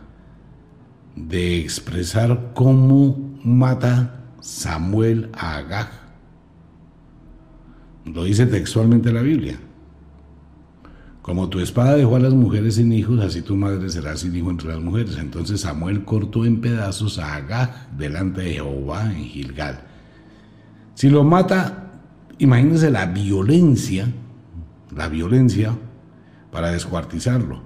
de 1.16 1.60
expresar 1.60 2.51
cómo 2.54 3.38
mata 3.44 4.25
Samuel 4.42 5.30
a 5.34 5.58
Agag. 5.58 5.89
Lo 8.06 8.24
dice 8.24 8.46
textualmente 8.46 9.13
la 9.13 9.22
Biblia. 9.22 9.60
Como 11.22 11.48
tu 11.48 11.60
espada 11.60 11.96
dejó 11.96 12.16
a 12.16 12.20
las 12.20 12.34
mujeres 12.34 12.75
sin 12.75 12.92
hijos, 12.92 13.20
así 13.20 13.42
tu 13.42 13.56
madre 13.56 13.89
será 13.89 14.18
sin 14.18 14.36
hijo 14.36 14.50
entre 14.50 14.70
las 14.70 14.80
mujeres. 14.80 15.18
Entonces 15.18 15.62
Samuel 15.62 16.04
cortó 16.04 16.46
en 16.46 16.60
pedazos 16.60 17.20
a 17.20 17.36
Agag 17.36 17.96
delante 17.98 18.42
de 18.42 18.54
Jehová 18.54 19.13
en 19.13 19.25
Gilgal. 19.25 19.82
Si 20.96 21.10
lo 21.10 21.24
mata, 21.24 21.92
imagínense 22.39 22.89
la 22.89 23.06
violencia 23.06 24.12
la 25.00 25.08
violencia 25.08 25.77
para 26.51 26.72
descuartizarlo. 26.72 27.62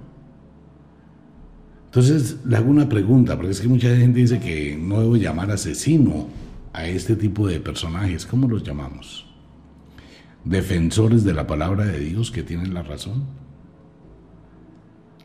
Entonces 1.86 2.38
le 2.46 2.56
hago 2.56 2.70
una 2.70 2.88
pregunta, 2.88 3.34
porque 3.34 3.50
es 3.50 3.60
que 3.60 3.66
mucha 3.66 3.88
gente 3.96 4.20
dice 4.20 4.38
que 4.38 4.78
no 4.80 5.00
debo 5.00 5.16
llamar 5.16 5.50
asesino 5.50 6.28
a 6.72 6.86
este 6.86 7.16
tipo 7.16 7.48
de 7.48 7.58
personajes. 7.58 8.24
¿Cómo 8.24 8.46
los 8.46 8.62
llamamos? 8.62 9.26
Defensores 10.44 11.24
de 11.24 11.34
la 11.34 11.44
palabra 11.44 11.84
de 11.86 11.98
Dios 11.98 12.30
que 12.30 12.44
tienen 12.44 12.72
la 12.72 12.84
razón. 12.84 13.24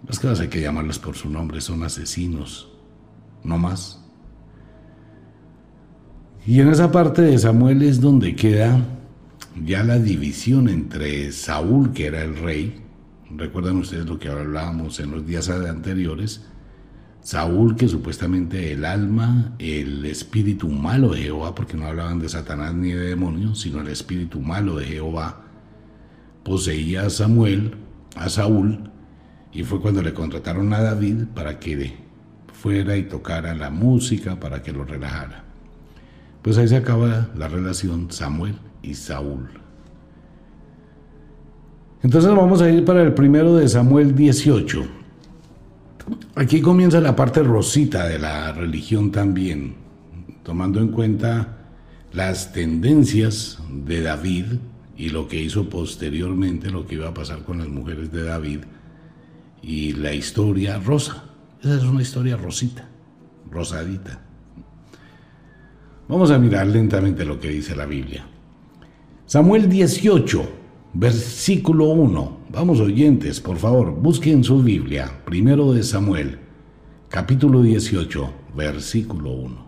Las 0.07 0.19
cosas 0.19 0.39
hay 0.39 0.47
que 0.47 0.61
llamarlas 0.61 0.97
por 0.97 1.15
su 1.15 1.29
nombre, 1.29 1.61
son 1.61 1.83
asesinos, 1.83 2.71
no 3.43 3.59
más. 3.59 4.03
Y 6.47 6.59
en 6.59 6.69
esa 6.69 6.91
parte 6.91 7.21
de 7.21 7.37
Samuel 7.37 7.83
es 7.83 8.01
donde 8.01 8.35
queda 8.35 8.98
ya 9.55 9.83
la 9.83 9.99
división 9.99 10.69
entre 10.69 11.31
Saúl, 11.31 11.91
que 11.93 12.07
era 12.07 12.23
el 12.23 12.37
rey, 12.37 12.81
recuerdan 13.35 13.77
ustedes 13.77 14.05
lo 14.05 14.19
que 14.19 14.29
hablábamos 14.29 14.99
en 14.99 15.11
los 15.11 15.25
días 15.25 15.49
anteriores, 15.49 16.45
Saúl, 17.21 17.75
que 17.75 17.87
supuestamente 17.87 18.71
el 18.71 18.85
alma, 18.85 19.53
el 19.59 20.05
espíritu 20.05 20.69
malo 20.69 21.09
de 21.09 21.23
Jehová, 21.23 21.53
porque 21.53 21.75
no 21.75 21.85
hablaban 21.85 22.19
de 22.19 22.29
Satanás 22.29 22.73
ni 22.73 22.91
de 22.91 23.09
demonios, 23.09 23.59
sino 23.59 23.81
el 23.81 23.89
espíritu 23.89 24.39
malo 24.39 24.77
de 24.77 24.85
Jehová, 24.85 25.41
poseía 26.43 27.05
a 27.05 27.09
Samuel, 27.09 27.75
a 28.15 28.29
Saúl, 28.29 28.89
y 29.51 29.63
fue 29.63 29.81
cuando 29.81 30.01
le 30.01 30.13
contrataron 30.13 30.71
a 30.73 30.81
David 30.81 31.25
para 31.35 31.59
que 31.59 31.97
fuera 32.53 32.95
y 32.97 33.03
tocara 33.03 33.53
la 33.53 33.69
música, 33.69 34.39
para 34.39 34.61
que 34.63 34.71
lo 34.71 34.85
relajara. 34.85 35.43
Pues 36.41 36.57
ahí 36.57 36.67
se 36.67 36.77
acaba 36.77 37.29
la 37.35 37.47
relación 37.47 38.11
Samuel 38.11 38.55
y 38.81 38.93
Saúl. 38.93 39.49
Entonces 42.01 42.31
vamos 42.33 42.61
a 42.61 42.69
ir 42.69 42.85
para 42.85 43.01
el 43.01 43.13
primero 43.13 43.55
de 43.55 43.67
Samuel 43.67 44.15
18. 44.15 44.87
Aquí 46.35 46.61
comienza 46.61 47.01
la 47.01 47.15
parte 47.15 47.43
rosita 47.43 48.07
de 48.07 48.19
la 48.19 48.51
religión 48.53 49.11
también, 49.11 49.75
tomando 50.43 50.79
en 50.79 50.89
cuenta 50.89 51.57
las 52.13 52.53
tendencias 52.53 53.59
de 53.69 54.01
David 54.01 54.45
y 54.97 55.09
lo 55.09 55.27
que 55.27 55.41
hizo 55.41 55.69
posteriormente, 55.69 56.71
lo 56.71 56.87
que 56.87 56.95
iba 56.95 57.09
a 57.09 57.13
pasar 57.13 57.43
con 57.43 57.59
las 57.59 57.67
mujeres 57.67 58.11
de 58.11 58.23
David 58.23 58.59
y 59.61 59.93
la 59.93 60.13
historia 60.13 60.79
rosa. 60.79 61.23
Esa 61.61 61.75
es 61.75 61.83
una 61.83 62.01
historia 62.01 62.37
rosita, 62.37 62.87
rosadita. 63.51 64.21
Vamos 66.07 66.31
a 66.31 66.39
mirar 66.39 66.67
lentamente 66.67 67.25
lo 67.25 67.39
que 67.39 67.49
dice 67.49 67.75
la 67.75 67.85
Biblia. 67.85 68.25
Samuel 69.29 69.69
18, 69.69 70.41
versículo 70.95 71.89
1. 71.89 72.37
Vamos 72.49 72.79
oyentes, 72.79 73.39
por 73.39 73.57
favor, 73.57 73.91
busquen 73.91 74.43
su 74.43 74.63
Biblia, 74.63 75.21
primero 75.23 75.71
de 75.71 75.83
Samuel, 75.83 76.39
capítulo 77.09 77.61
18, 77.61 78.33
versículo 78.57 79.29
1. 79.33 79.67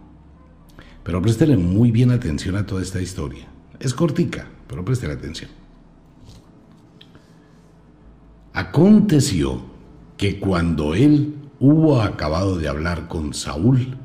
Pero 1.04 1.22
préstele 1.22 1.58
muy 1.58 1.92
bien 1.92 2.10
atención 2.10 2.56
a 2.56 2.66
toda 2.66 2.82
esta 2.82 3.04
historia. 3.04 3.50
Es 3.80 3.94
cortica, 3.94 4.48
pero 4.66 4.84
préstele 4.84 5.14
atención. 5.14 5.52
Aconteció 8.54 9.62
que 10.18 10.40
cuando 10.40 10.96
él 10.96 11.36
hubo 11.60 12.02
acabado 12.02 12.58
de 12.58 12.68
hablar 12.68 13.08
con 13.08 13.36
Saúl, 13.36 13.96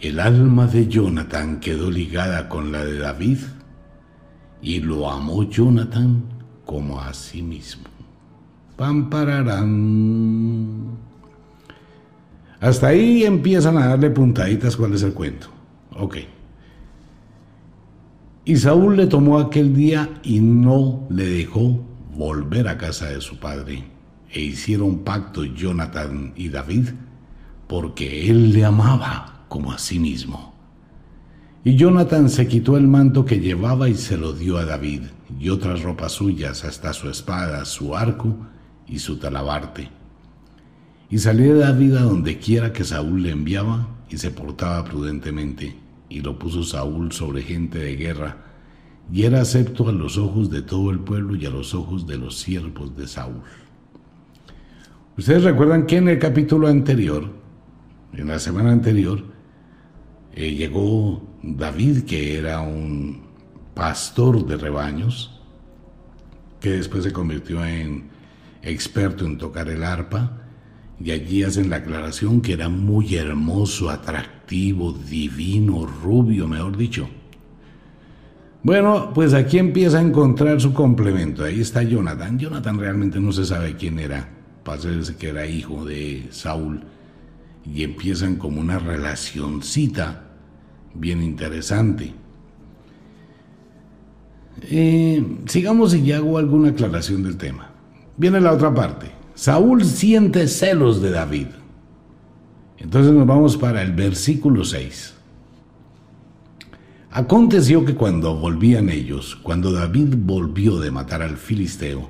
el 0.00 0.18
alma 0.18 0.66
de 0.66 0.88
Jonathan 0.88 1.60
quedó 1.60 1.90
ligada 1.90 2.48
con 2.48 2.72
la 2.72 2.86
de 2.86 2.96
David 2.96 3.36
y 4.62 4.80
lo 4.80 5.10
amó 5.10 5.44
Jonathan 5.44 6.22
como 6.64 7.00
a 7.00 7.12
sí 7.14 7.42
mismo. 7.42 7.84
Pampararán. 8.76 9.70
Hasta 12.60 12.88
ahí 12.88 13.24
empiezan 13.24 13.78
a 13.78 13.88
darle 13.88 14.10
puntaditas 14.10 14.76
cuál 14.76 14.94
es 14.94 15.02
el 15.02 15.14
cuento. 15.14 15.48
Ok. 15.96 16.18
Y 18.44 18.56
Saúl 18.56 18.96
le 18.96 19.06
tomó 19.06 19.38
aquel 19.38 19.74
día 19.74 20.08
y 20.22 20.40
no 20.40 21.06
le 21.10 21.26
dejó 21.26 21.80
volver 22.14 22.68
a 22.68 22.78
casa 22.78 23.06
de 23.06 23.20
su 23.20 23.38
padre. 23.38 23.84
E 24.32 24.40
hicieron 24.40 25.00
pacto 25.00 25.44
Jonathan 25.44 26.32
y 26.36 26.48
David 26.48 26.90
porque 27.66 28.28
él 28.30 28.52
le 28.52 28.64
amaba 28.64 29.44
como 29.48 29.72
a 29.72 29.78
sí 29.78 29.98
mismo. 29.98 30.49
Y 31.62 31.76
Jonathan 31.76 32.30
se 32.30 32.48
quitó 32.48 32.78
el 32.78 32.88
manto 32.88 33.26
que 33.26 33.38
llevaba 33.38 33.88
y 33.88 33.94
se 33.94 34.16
lo 34.16 34.32
dio 34.32 34.56
a 34.56 34.64
David, 34.64 35.02
y 35.38 35.50
otras 35.50 35.82
ropas 35.82 36.12
suyas, 36.12 36.64
hasta 36.64 36.94
su 36.94 37.10
espada, 37.10 37.66
su 37.66 37.94
arco 37.94 38.34
y 38.86 38.98
su 38.98 39.18
talabarte. 39.18 39.90
Y 41.10 41.18
salió 41.18 41.58
David 41.58 41.96
a 41.96 42.02
donde 42.02 42.38
quiera 42.38 42.72
que 42.72 42.84
Saúl 42.84 43.22
le 43.22 43.30
enviaba, 43.30 43.88
y 44.08 44.16
se 44.16 44.30
portaba 44.30 44.84
prudentemente, 44.84 45.76
y 46.08 46.20
lo 46.20 46.38
puso 46.38 46.62
Saúl 46.62 47.12
sobre 47.12 47.42
gente 47.42 47.78
de 47.78 47.94
guerra, 47.94 48.38
y 49.12 49.24
era 49.24 49.42
acepto 49.42 49.88
a 49.88 49.92
los 49.92 50.16
ojos 50.16 50.50
de 50.50 50.62
todo 50.62 50.90
el 50.90 51.00
pueblo 51.00 51.36
y 51.36 51.44
a 51.44 51.50
los 51.50 51.74
ojos 51.74 52.06
de 52.06 52.16
los 52.16 52.38
siervos 52.38 52.96
de 52.96 53.06
Saúl. 53.06 53.42
Ustedes 55.18 55.44
recuerdan 55.44 55.84
que 55.84 55.98
en 55.98 56.08
el 56.08 56.18
capítulo 56.18 56.68
anterior, 56.68 57.28
en 58.14 58.28
la 58.28 58.38
semana 58.38 58.72
anterior, 58.72 59.22
eh, 60.32 60.54
llegó 60.54 61.29
David, 61.42 62.02
que 62.04 62.38
era 62.38 62.60
un 62.60 63.22
pastor 63.74 64.46
de 64.46 64.56
rebaños, 64.56 65.40
que 66.60 66.70
después 66.70 67.04
se 67.04 67.12
convirtió 67.12 67.64
en 67.64 68.10
experto 68.62 69.24
en 69.24 69.38
tocar 69.38 69.68
el 69.68 69.82
arpa, 69.82 70.36
y 71.02 71.12
allí 71.12 71.42
hacen 71.42 71.70
la 71.70 71.76
aclaración 71.76 72.42
que 72.42 72.52
era 72.52 72.68
muy 72.68 73.16
hermoso, 73.16 73.88
atractivo, 73.88 74.92
divino, 74.92 75.86
rubio, 75.86 76.46
mejor 76.46 76.76
dicho. 76.76 77.08
Bueno, 78.62 79.12
pues 79.14 79.32
aquí 79.32 79.56
empieza 79.56 79.98
a 79.98 80.02
encontrar 80.02 80.60
su 80.60 80.74
complemento. 80.74 81.42
Ahí 81.42 81.62
está 81.62 81.82
Jonathan. 81.82 82.38
Jonathan 82.38 82.78
realmente 82.78 83.18
no 83.18 83.32
se 83.32 83.46
sabe 83.46 83.76
quién 83.76 83.98
era. 83.98 84.28
Parece 84.62 85.16
que 85.16 85.30
era 85.30 85.46
hijo 85.46 85.86
de 85.86 86.28
Saúl. 86.30 86.82
Y 87.64 87.82
empiezan 87.82 88.36
como 88.36 88.60
una 88.60 88.78
relacioncita 88.78 90.29
bien 90.94 91.22
interesante. 91.22 92.12
Eh, 94.62 95.38
sigamos 95.46 95.94
y 95.94 96.02
ya 96.02 96.16
hago 96.16 96.38
alguna 96.38 96.70
aclaración 96.70 97.22
del 97.22 97.36
tema. 97.36 97.70
Viene 98.16 98.40
la 98.40 98.52
otra 98.52 98.74
parte. 98.74 99.10
Saúl 99.34 99.84
siente 99.84 100.46
celos 100.48 101.00
de 101.00 101.10
David. 101.10 101.46
Entonces 102.78 103.12
nos 103.12 103.26
vamos 103.26 103.56
para 103.56 103.82
el 103.82 103.92
versículo 103.92 104.64
6. 104.64 105.14
Aconteció 107.12 107.84
que 107.84 107.94
cuando 107.94 108.36
volvían 108.36 108.88
ellos, 108.88 109.36
cuando 109.42 109.72
David 109.72 110.14
volvió 110.16 110.78
de 110.78 110.90
matar 110.90 111.22
al 111.22 111.36
filisteo, 111.36 112.08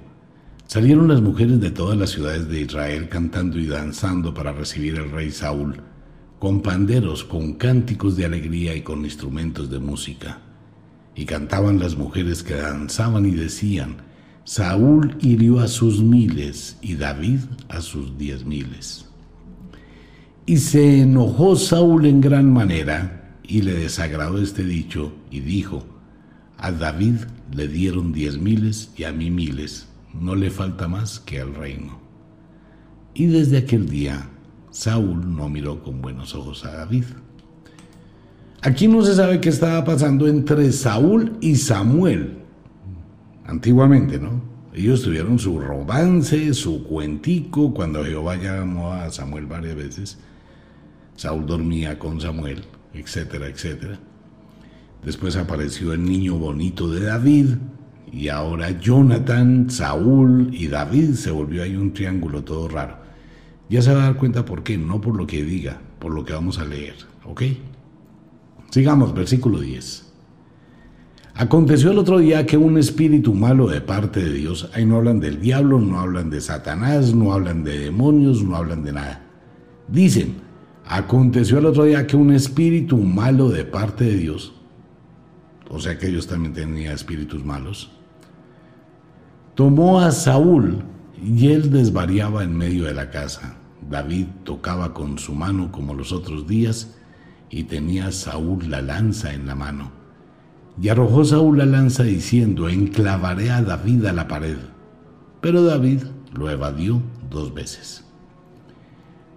salieron 0.66 1.08
las 1.08 1.22
mujeres 1.22 1.60
de 1.60 1.70
todas 1.70 1.96
las 1.96 2.10
ciudades 2.10 2.48
de 2.48 2.60
Israel 2.60 3.08
cantando 3.08 3.58
y 3.58 3.66
danzando 3.66 4.34
para 4.34 4.52
recibir 4.52 4.98
al 4.98 5.10
rey 5.10 5.30
Saúl 5.30 5.82
con 6.40 6.62
panderos, 6.62 7.22
con 7.22 7.52
cánticos 7.52 8.16
de 8.16 8.24
alegría 8.24 8.74
y 8.74 8.80
con 8.80 9.04
instrumentos 9.04 9.70
de 9.70 9.78
música. 9.78 10.40
Y 11.14 11.26
cantaban 11.26 11.78
las 11.78 11.96
mujeres 11.96 12.42
que 12.42 12.54
danzaban 12.54 13.26
y 13.26 13.32
decían, 13.32 13.98
Saúl 14.44 15.18
hirió 15.20 15.60
a 15.60 15.68
sus 15.68 16.02
miles 16.02 16.78
y 16.80 16.94
David 16.94 17.40
a 17.68 17.82
sus 17.82 18.16
diez 18.16 18.46
miles. 18.46 19.06
Y 20.46 20.56
se 20.56 21.02
enojó 21.02 21.56
Saúl 21.56 22.06
en 22.06 22.22
gran 22.22 22.50
manera 22.50 23.36
y 23.42 23.60
le 23.60 23.74
desagradó 23.74 24.40
este 24.40 24.64
dicho 24.64 25.12
y 25.30 25.40
dijo, 25.40 25.84
a 26.56 26.72
David 26.72 27.16
le 27.54 27.68
dieron 27.68 28.14
diez 28.14 28.38
miles 28.38 28.92
y 28.96 29.04
a 29.04 29.12
mí 29.12 29.30
miles, 29.30 29.88
no 30.18 30.34
le 30.34 30.50
falta 30.50 30.88
más 30.88 31.20
que 31.20 31.38
al 31.38 31.54
reino. 31.54 32.00
Y 33.12 33.26
desde 33.26 33.58
aquel 33.58 33.90
día 33.90 34.30
Saúl 34.70 35.36
no 35.36 35.48
miró 35.48 35.82
con 35.82 36.00
buenos 36.00 36.34
ojos 36.34 36.64
a 36.64 36.72
David. 36.72 37.04
Aquí 38.62 38.88
no 38.88 39.02
se 39.02 39.14
sabe 39.14 39.40
qué 39.40 39.48
estaba 39.48 39.84
pasando 39.84 40.28
entre 40.28 40.70
Saúl 40.70 41.36
y 41.40 41.56
Samuel. 41.56 42.38
Antiguamente, 43.46 44.18
¿no? 44.18 44.42
Ellos 44.72 45.02
tuvieron 45.02 45.38
su 45.38 45.58
romance, 45.58 46.54
su 46.54 46.84
cuentico, 46.84 47.74
cuando 47.74 48.04
Jehová 48.04 48.36
llamó 48.36 48.92
a 48.92 49.10
Samuel 49.10 49.46
varias 49.46 49.74
veces. 49.74 50.18
Saúl 51.16 51.46
dormía 51.46 51.98
con 51.98 52.20
Samuel, 52.20 52.64
etcétera, 52.94 53.48
etcétera. 53.48 53.98
Después 55.04 55.36
apareció 55.36 55.92
el 55.92 56.04
niño 56.04 56.36
bonito 56.36 56.88
de 56.88 57.00
David, 57.00 57.48
y 58.12 58.28
ahora 58.28 58.70
Jonathan, 58.78 59.70
Saúl 59.70 60.50
y 60.52 60.68
David 60.68 61.14
se 61.14 61.30
volvió 61.30 61.62
ahí 61.62 61.74
un 61.76 61.92
triángulo 61.92 62.44
todo 62.44 62.68
raro. 62.68 62.99
Ya 63.70 63.80
se 63.82 63.94
va 63.94 64.02
a 64.02 64.06
dar 64.06 64.16
cuenta 64.16 64.44
por 64.44 64.64
qué, 64.64 64.76
no 64.76 65.00
por 65.00 65.16
lo 65.16 65.28
que 65.28 65.44
diga, 65.44 65.80
por 66.00 66.12
lo 66.12 66.24
que 66.24 66.32
vamos 66.32 66.58
a 66.58 66.64
leer. 66.64 66.96
¿Ok? 67.24 67.42
Sigamos, 68.70 69.14
versículo 69.14 69.60
10. 69.60 70.12
Aconteció 71.34 71.92
el 71.92 71.98
otro 71.98 72.18
día 72.18 72.44
que 72.46 72.56
un 72.56 72.76
espíritu 72.78 73.32
malo 73.32 73.68
de 73.68 73.80
parte 73.80 74.22
de 74.24 74.32
Dios, 74.32 74.68
ahí 74.74 74.84
no 74.84 74.96
hablan 74.96 75.20
del 75.20 75.40
diablo, 75.40 75.80
no 75.80 76.00
hablan 76.00 76.30
de 76.30 76.40
Satanás, 76.40 77.14
no 77.14 77.32
hablan 77.32 77.62
de 77.62 77.78
demonios, 77.78 78.42
no 78.42 78.56
hablan 78.56 78.82
de 78.82 78.92
nada. 78.92 79.22
Dicen, 79.86 80.34
aconteció 80.84 81.58
el 81.58 81.66
otro 81.66 81.84
día 81.84 82.08
que 82.08 82.16
un 82.16 82.32
espíritu 82.32 82.96
malo 82.96 83.48
de 83.50 83.64
parte 83.64 84.04
de 84.04 84.16
Dios, 84.16 84.52
o 85.68 85.78
sea 85.78 85.96
que 85.96 86.08
ellos 86.08 86.26
también 86.26 86.54
tenían 86.54 86.92
espíritus 86.92 87.44
malos, 87.44 87.92
tomó 89.54 90.00
a 90.00 90.10
Saúl 90.10 90.82
y 91.22 91.52
él 91.52 91.70
desvariaba 91.70 92.42
en 92.42 92.56
medio 92.56 92.84
de 92.84 92.94
la 92.94 93.10
casa. 93.10 93.59
David 93.88 94.26
tocaba 94.44 94.92
con 94.94 95.18
su 95.18 95.34
mano 95.34 95.72
como 95.72 95.94
los 95.94 96.12
otros 96.12 96.46
días 96.46 96.96
y 97.50 97.64
tenía 97.64 98.12
Saúl 98.12 98.70
la 98.70 98.82
lanza 98.82 99.32
en 99.34 99.46
la 99.46 99.54
mano. 99.54 99.90
Y 100.80 100.88
arrojó 100.88 101.24
Saúl 101.24 101.58
la 101.58 101.66
lanza 101.66 102.04
diciendo, 102.04 102.68
enclavaré 102.68 103.50
a 103.50 103.62
David 103.62 104.06
a 104.06 104.12
la 104.12 104.28
pared. 104.28 104.56
Pero 105.40 105.64
David 105.64 106.02
lo 106.32 106.50
evadió 106.50 107.02
dos 107.28 107.52
veces. 107.52 108.04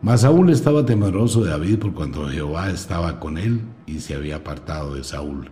Mas 0.01 0.21
Saúl 0.21 0.49
estaba 0.49 0.85
temeroso 0.85 1.43
de 1.43 1.51
David 1.51 1.79
por 1.79 1.93
cuanto 1.93 2.27
Jehová 2.27 2.69
estaba 2.69 3.19
con 3.19 3.37
él 3.37 3.61
y 3.85 3.99
se 3.99 4.15
había 4.15 4.37
apartado 4.37 4.95
de 4.95 5.03
Saúl. 5.03 5.49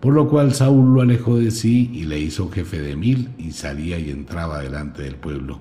Por 0.00 0.14
lo 0.14 0.28
cual 0.28 0.54
Saúl 0.54 0.94
lo 0.94 1.00
alejó 1.00 1.38
de 1.38 1.50
sí 1.50 1.90
y 1.92 2.04
le 2.04 2.18
hizo 2.20 2.50
jefe 2.50 2.80
de 2.80 2.94
mil 2.94 3.30
y 3.38 3.52
salía 3.52 3.98
y 3.98 4.10
entraba 4.10 4.60
delante 4.60 5.02
del 5.02 5.16
pueblo. 5.16 5.58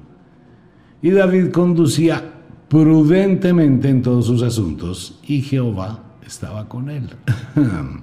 Y 1.02 1.12
David 1.12 1.52
conducía 1.52 2.33
prudentemente 2.74 3.88
en 3.88 4.02
todos 4.02 4.26
sus 4.26 4.42
asuntos 4.42 5.20
y 5.28 5.44
Jehová 5.44 6.00
estaba 6.26 6.68
con 6.68 6.90
él. 6.90 7.08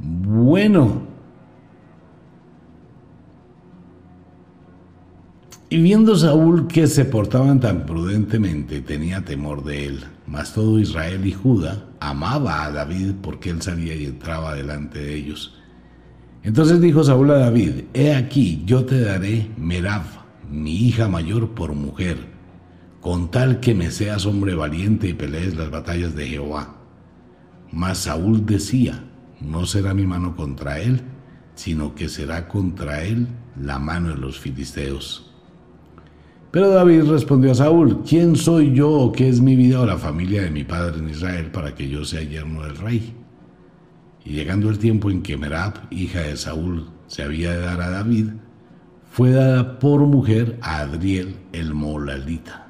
bueno. 0.00 1.02
Y 5.68 5.80
viendo 5.80 6.16
Saúl 6.16 6.66
que 6.66 6.88
se 6.88 7.04
portaban 7.04 7.60
tan 7.60 7.86
prudentemente, 7.86 8.80
tenía 8.80 9.24
temor 9.24 9.62
de 9.62 9.86
él, 9.86 10.04
mas 10.26 10.54
todo 10.54 10.80
Israel 10.80 11.24
y 11.24 11.32
Judá 11.32 11.84
amaba 12.00 12.64
a 12.64 12.72
David 12.72 13.12
porque 13.22 13.50
él 13.50 13.62
salía 13.62 13.94
y 13.94 14.06
entraba 14.06 14.56
delante 14.56 14.98
de 14.98 15.14
ellos. 15.14 15.54
Entonces 16.42 16.80
dijo 16.80 17.04
Saúl 17.04 17.30
a 17.30 17.38
David, 17.38 17.84
He 17.94 18.12
aquí, 18.12 18.64
yo 18.66 18.84
te 18.84 19.00
daré 19.02 19.50
Merab, 19.56 20.25
mi 20.50 20.72
hija 20.72 21.08
mayor, 21.08 21.50
por 21.50 21.74
mujer, 21.74 22.18
con 23.00 23.30
tal 23.30 23.60
que 23.60 23.74
me 23.74 23.90
seas 23.90 24.26
hombre 24.26 24.54
valiente 24.54 25.08
y 25.08 25.14
pelees 25.14 25.56
las 25.56 25.70
batallas 25.70 26.14
de 26.14 26.26
Jehová. 26.26 26.76
Mas 27.72 27.98
Saúl 27.98 28.46
decía, 28.46 29.04
No 29.40 29.66
será 29.66 29.94
mi 29.94 30.06
mano 30.06 30.36
contra 30.36 30.80
él, 30.80 31.02
sino 31.54 31.94
que 31.94 32.08
será 32.08 32.48
contra 32.48 33.02
él 33.02 33.28
la 33.60 33.78
mano 33.78 34.10
de 34.10 34.16
los 34.16 34.38
filisteos. 34.38 35.32
Pero 36.50 36.70
David 36.70 37.04
respondió 37.04 37.52
a 37.52 37.54
Saúl, 37.54 38.02
¿quién 38.02 38.36
soy 38.36 38.72
yo 38.72 38.90
o 38.90 39.12
qué 39.12 39.28
es 39.28 39.40
mi 39.40 39.56
vida 39.56 39.80
o 39.80 39.86
la 39.86 39.98
familia 39.98 40.42
de 40.42 40.50
mi 40.50 40.64
padre 40.64 40.98
en 40.98 41.10
Israel 41.10 41.50
para 41.50 41.74
que 41.74 41.88
yo 41.88 42.04
sea 42.04 42.22
yerno 42.22 42.62
del 42.62 42.76
rey? 42.76 43.14
Y 44.24 44.30
llegando 44.30 44.70
el 44.70 44.78
tiempo 44.78 45.10
en 45.10 45.22
que 45.22 45.36
Merab, 45.36 45.74
hija 45.90 46.20
de 46.20 46.36
Saúl, 46.36 46.88
se 47.08 47.22
había 47.22 47.52
de 47.52 47.60
dar 47.60 47.80
a 47.82 47.90
David, 47.90 48.30
fue 49.16 49.30
dada 49.30 49.78
por 49.78 50.00
mujer 50.00 50.58
a 50.60 50.80
Adriel 50.80 51.36
el 51.54 51.72
Molalita. 51.72 52.66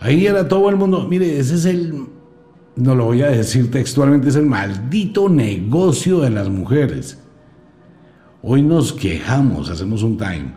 Ahí 0.00 0.26
era 0.26 0.48
todo 0.48 0.68
el 0.68 0.76
mundo, 0.76 1.06
mire, 1.08 1.38
ese 1.38 1.54
es 1.54 1.64
el, 1.64 2.08
no 2.76 2.94
lo 2.94 3.06
voy 3.06 3.22
a 3.22 3.28
decir 3.30 3.70
textualmente, 3.70 4.28
es 4.28 4.36
el 4.36 4.44
maldito 4.44 5.30
negocio 5.30 6.20
de 6.20 6.28
las 6.28 6.50
mujeres. 6.50 7.18
Hoy 8.42 8.60
nos 8.60 8.92
quejamos, 8.92 9.70
hacemos 9.70 10.02
un 10.02 10.18
time. 10.18 10.52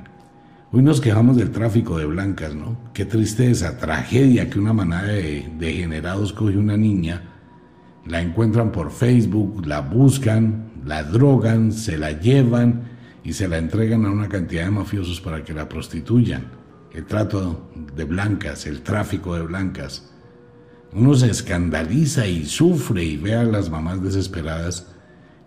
Hoy 0.74 0.84
nos 0.84 1.00
quejamos 1.00 1.38
del 1.38 1.52
tráfico 1.52 1.98
de 1.98 2.08
blancas, 2.08 2.54
¿no? 2.54 2.78
Qué 2.94 3.06
tristeza, 3.06 3.78
tragedia 3.78 4.50
que 4.50 4.60
una 4.60 4.74
manada 4.74 5.14
de 5.14 5.50
degenerados 5.60 6.34
coge 6.34 6.58
una 6.58 6.76
niña 6.76 7.24
la 8.06 8.20
encuentran 8.20 8.74
por 8.74 8.92
Facebook, 8.92 9.66
la 9.66 9.80
buscan, 9.80 10.72
la 10.86 11.04
drogan, 11.04 11.72
se 11.72 11.98
la 11.98 12.12
llevan 12.12 12.91
y 13.24 13.34
se 13.34 13.48
la 13.48 13.58
entregan 13.58 14.06
a 14.06 14.12
una 14.12 14.30
cantidad 14.30 14.66
de 14.66 14.72
mafiosos 14.72 15.22
para 15.22 15.44
que 15.44 15.54
la 15.54 15.70
prostituyan. 15.70 16.46
El 16.94 17.06
trato 17.06 17.70
de 17.96 18.04
blancas, 18.04 18.66
el 18.66 18.82
tráfico 18.82 19.36
de 19.36 19.44
blancas. 19.44 20.12
Uno 20.94 21.14
se 21.14 21.30
escandaliza 21.30 22.28
y 22.28 22.46
sufre 22.46 23.04
y 23.04 23.18
ve 23.18 23.36
a 23.36 23.44
las 23.44 23.70
mamás 23.70 24.04
desesperadas 24.04 24.88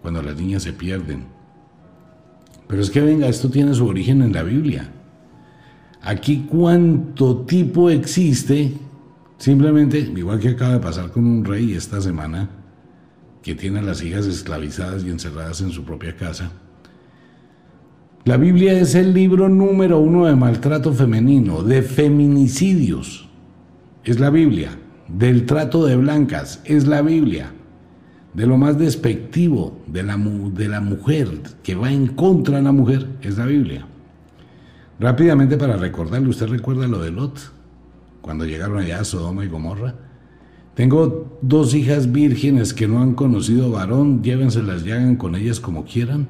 cuando 0.00 0.22
las 0.22 0.36
niñas 0.36 0.62
se 0.62 0.72
pierden. 0.72 1.26
Pero 2.66 2.80
es 2.80 2.90
que 2.90 3.00
venga, 3.00 3.28
esto 3.28 3.50
tiene 3.50 3.74
su 3.74 3.86
origen 3.86 4.22
en 4.22 4.32
la 4.32 4.42
Biblia. 4.42 4.90
Aquí 6.00 6.46
cuánto 6.48 7.44
tipo 7.44 7.90
existe 7.90 8.72
Simplemente, 9.38 9.98
igual 9.98 10.40
que 10.40 10.50
acaba 10.50 10.74
de 10.74 10.80
pasar 10.80 11.10
con 11.10 11.26
un 11.26 11.44
rey 11.44 11.74
esta 11.74 12.00
semana, 12.00 12.48
que 13.42 13.54
tiene 13.54 13.80
a 13.80 13.82
las 13.82 14.02
hijas 14.02 14.26
esclavizadas 14.26 15.04
y 15.04 15.10
encerradas 15.10 15.60
en 15.60 15.70
su 15.70 15.84
propia 15.84 16.16
casa. 16.16 16.50
La 18.24 18.38
Biblia 18.38 18.72
es 18.80 18.94
el 18.94 19.12
libro 19.12 19.50
número 19.50 19.98
uno 19.98 20.24
de 20.24 20.34
maltrato 20.34 20.94
femenino, 20.94 21.62
de 21.62 21.82
feminicidios. 21.82 23.28
Es 24.02 24.18
la 24.18 24.30
Biblia. 24.30 24.70
Del 25.08 25.44
trato 25.44 25.84
de 25.84 25.96
blancas, 25.96 26.62
es 26.64 26.86
la 26.86 27.02
Biblia. 27.02 27.52
De 28.32 28.46
lo 28.46 28.56
más 28.56 28.78
despectivo 28.78 29.82
de 29.86 30.02
la, 30.02 30.16
mujer, 30.16 31.28
que 31.62 31.74
va 31.74 31.92
en 31.92 32.06
contra 32.08 32.56
de 32.56 32.62
la 32.62 32.72
mujer, 32.72 33.06
es 33.20 33.36
la 33.36 33.44
Biblia. 33.44 33.86
Rápidamente 34.98 35.58
para 35.58 35.76
recordarle, 35.76 36.28
¿usted 36.28 36.46
recuerda 36.46 36.88
lo 36.88 37.00
de 37.00 37.10
Lot? 37.10 37.52
cuando 38.24 38.46
llegaron 38.46 38.78
allá 38.78 39.00
a 39.00 39.04
Sodoma 39.04 39.44
y 39.44 39.48
Gomorra. 39.48 39.96
Tengo 40.74 41.38
dos 41.42 41.74
hijas 41.74 42.10
vírgenes 42.10 42.72
que 42.72 42.88
no 42.88 43.02
han 43.02 43.12
conocido 43.12 43.70
varón, 43.70 44.22
llévenselas 44.22 44.84
y 44.86 44.92
hagan 44.92 45.16
con 45.16 45.34
ellas 45.34 45.60
como 45.60 45.84
quieran. 45.84 46.26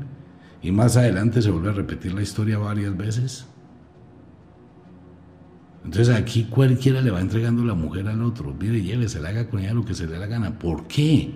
Y 0.65 0.73
más 0.73 0.97
adelante 0.97 1.43
se 1.43 1.51
vuelve 1.51 1.69
a 1.69 1.73
repetir 1.75 2.15
la 2.15 2.23
historia 2.23 2.57
varias 2.57 2.97
veces. 2.97 3.47
Entonces 5.85 6.17
aquí 6.17 6.45
cualquiera 6.45 7.03
le 7.03 7.11
va 7.11 7.21
entregando 7.21 7.63
la 7.67 7.75
mujer 7.75 8.09
al 8.09 8.23
otro. 8.23 8.57
Mire, 8.59 8.81
llévesela, 8.81 9.29
haga 9.29 9.47
con 9.51 9.61
ella 9.61 9.75
lo 9.75 9.85
que 9.85 9.95
se 9.95 10.07
le 10.07 10.15
dé 10.15 10.19
la 10.19 10.27
gana. 10.27 10.59
¿Por 10.59 10.87
qué? 10.87 11.35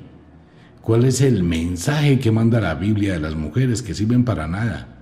¿Cuál 0.80 1.04
es 1.04 1.20
el 1.20 1.42
mensaje 1.42 2.18
que 2.18 2.32
manda 2.32 2.58
la 2.58 2.74
Biblia 2.74 3.12
de 3.12 3.20
las 3.20 3.34
mujeres 3.34 3.82
que 3.82 3.92
sirven 3.92 4.24
para 4.24 4.48
nada? 4.48 4.96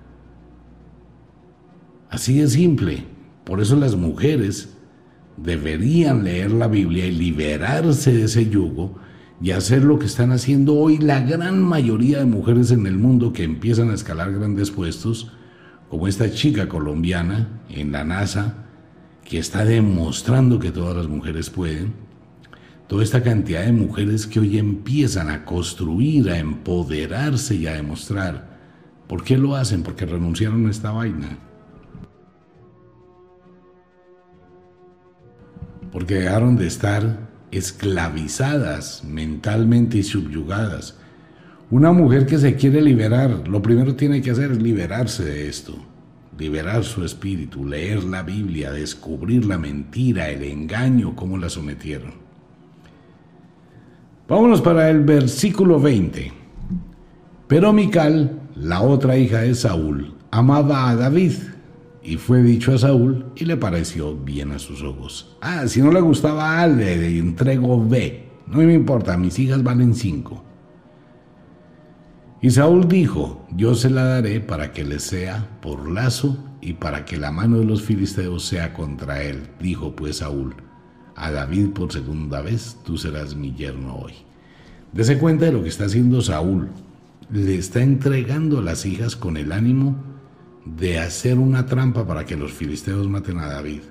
Así 2.09 2.37
de 2.37 2.49
simple. 2.49 3.05
Por 3.45 3.61
eso 3.61 3.77
las 3.77 3.95
mujeres 3.95 4.75
deberían 5.37 6.25
leer 6.25 6.51
la 6.51 6.67
Biblia 6.67 7.05
y 7.05 7.11
liberarse 7.11 8.11
de 8.11 8.25
ese 8.25 8.49
yugo 8.49 8.99
y 9.41 9.51
hacer 9.51 9.83
lo 9.83 9.99
que 9.99 10.05
están 10.05 10.31
haciendo 10.31 10.75
hoy 10.75 10.97
la 10.97 11.19
gran 11.21 11.61
mayoría 11.61 12.19
de 12.19 12.25
mujeres 12.25 12.71
en 12.71 12.85
el 12.87 12.97
mundo 12.97 13.33
que 13.33 13.43
empiezan 13.43 13.91
a 13.91 13.93
escalar 13.93 14.31
grandes 14.31 14.71
puestos, 14.71 15.31
como 15.89 16.07
esta 16.07 16.31
chica 16.31 16.67
colombiana 16.67 17.61
en 17.69 17.91
la 17.91 18.03
NASA, 18.03 18.65
que 19.23 19.37
está 19.37 19.65
demostrando 19.65 20.59
que 20.59 20.71
todas 20.71 20.95
las 20.95 21.07
mujeres 21.07 21.49
pueden, 21.49 21.93
toda 22.87 23.03
esta 23.03 23.21
cantidad 23.21 23.65
de 23.65 23.73
mujeres 23.73 24.25
que 24.25 24.39
hoy 24.39 24.57
empiezan 24.57 25.29
a 25.29 25.45
construir, 25.45 26.29
a 26.29 26.39
empoderarse 26.39 27.55
y 27.55 27.67
a 27.67 27.73
demostrar. 27.73 28.57
¿Por 29.07 29.23
qué 29.23 29.37
lo 29.37 29.55
hacen? 29.55 29.83
Porque 29.83 30.05
renunciaron 30.05 30.67
a 30.67 30.71
esta 30.71 30.91
vaina. 30.91 31.37
porque 35.97 36.15
dejaron 36.15 36.55
de 36.57 36.67
estar 36.67 37.27
esclavizadas 37.51 39.03
mentalmente 39.03 39.97
y 39.97 40.03
subyugadas. 40.03 40.97
Una 41.69 41.91
mujer 41.91 42.25
que 42.25 42.37
se 42.37 42.55
quiere 42.55 42.81
liberar, 42.81 43.47
lo 43.47 43.61
primero 43.61 43.95
tiene 43.95 44.21
que 44.21 44.31
hacer 44.31 44.51
es 44.51 44.61
liberarse 44.61 45.25
de 45.25 45.49
esto, 45.49 45.75
liberar 46.37 46.83
su 46.83 47.03
espíritu, 47.03 47.65
leer 47.65 48.03
la 48.03 48.23
Biblia, 48.23 48.71
descubrir 48.71 49.45
la 49.45 49.57
mentira, 49.57 50.29
el 50.29 50.43
engaño, 50.43 51.15
cómo 51.15 51.37
la 51.37 51.49
sometieron. 51.49 52.13
Vámonos 54.27 54.61
para 54.61 54.89
el 54.89 55.01
versículo 55.01 55.79
20. 55.79 56.33
Pero 57.47 57.71
Mical, 57.71 58.41
la 58.55 58.81
otra 58.81 59.17
hija 59.17 59.39
de 59.39 59.55
Saúl, 59.55 60.15
amaba 60.31 60.89
a 60.89 60.95
David 60.95 61.33
y 62.07 62.15
fue 62.15 62.41
dicho 62.41 62.73
a 62.73 62.77
Saúl 62.77 63.25
y 63.35 63.43
le 63.43 63.57
pareció 63.57 64.15
bien 64.15 64.53
a 64.53 64.59
sus 64.59 64.81
ojos. 64.81 65.35
Ah, 65.41 65.67
si 65.67 65.81
no 65.81 65.91
le 65.91 65.99
gustaba 65.99 66.61
A, 66.61 66.65
le 66.65 67.17
entrego 67.17 67.85
B. 67.85 68.29
No 68.47 68.59
me 68.59 68.73
importa, 68.73 69.17
mis 69.17 69.37
hijas 69.39 69.61
valen 69.61 69.93
cinco. 69.93 70.41
Y 72.41 72.49
Saúl 72.49 72.87
dijo, 72.87 73.45
yo 73.51 73.75
se 73.75 73.89
la 73.89 74.05
daré 74.05 74.39
para 74.39 74.71
que 74.71 74.85
le 74.85 74.99
sea 74.99 75.59
por 75.61 75.91
lazo 75.91 76.37
y 76.61 76.73
para 76.73 77.03
que 77.03 77.17
la 77.17 77.29
mano 77.29 77.59
de 77.59 77.65
los 77.65 77.81
filisteos 77.81 78.45
sea 78.45 78.73
contra 78.73 79.21
él. 79.21 79.49
Dijo 79.59 79.93
pues 79.93 80.17
Saúl, 80.17 80.55
a 81.17 81.29
David 81.29 81.71
por 81.71 81.91
segunda 81.91 82.41
vez, 82.41 82.77
tú 82.85 82.97
serás 82.97 83.35
mi 83.35 83.53
yerno 83.53 83.97
hoy. 83.97 84.13
Dese 84.93 85.17
cuenta 85.17 85.47
de 85.47 85.51
lo 85.51 85.61
que 85.61 85.69
está 85.69 85.85
haciendo 85.85 86.21
Saúl. 86.21 86.69
Le 87.29 87.57
está 87.57 87.83
entregando 87.83 88.61
las 88.61 88.85
hijas 88.85 89.17
con 89.17 89.35
el 89.35 89.51
ánimo 89.51 90.16
de 90.75 90.99
hacer 90.99 91.37
una 91.37 91.65
trampa 91.65 92.05
para 92.05 92.25
que 92.25 92.35
los 92.35 92.51
filisteos 92.51 93.07
maten 93.07 93.39
a 93.39 93.47
David. 93.47 93.81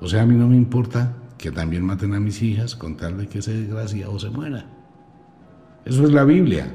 O 0.00 0.08
sea, 0.08 0.22
a 0.22 0.26
mí 0.26 0.34
no 0.34 0.48
me 0.48 0.56
importa 0.56 1.16
que 1.38 1.50
también 1.50 1.84
maten 1.84 2.14
a 2.14 2.20
mis 2.20 2.42
hijas 2.42 2.74
con 2.74 2.96
tal 2.96 3.18
de 3.18 3.28
que 3.28 3.38
ese 3.38 3.52
desgraciado 3.52 4.18
se 4.18 4.30
muera. 4.30 4.66
Eso 5.84 6.04
es 6.04 6.12
la 6.12 6.24
Biblia. 6.24 6.74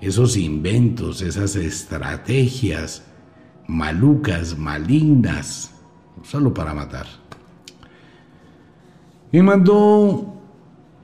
Esos 0.00 0.36
inventos, 0.36 1.22
esas 1.22 1.56
estrategias 1.56 3.02
malucas, 3.66 4.56
malignas, 4.56 5.74
solo 6.22 6.54
para 6.54 6.74
matar. 6.74 7.06
Y 9.30 9.42
mandó 9.42 10.40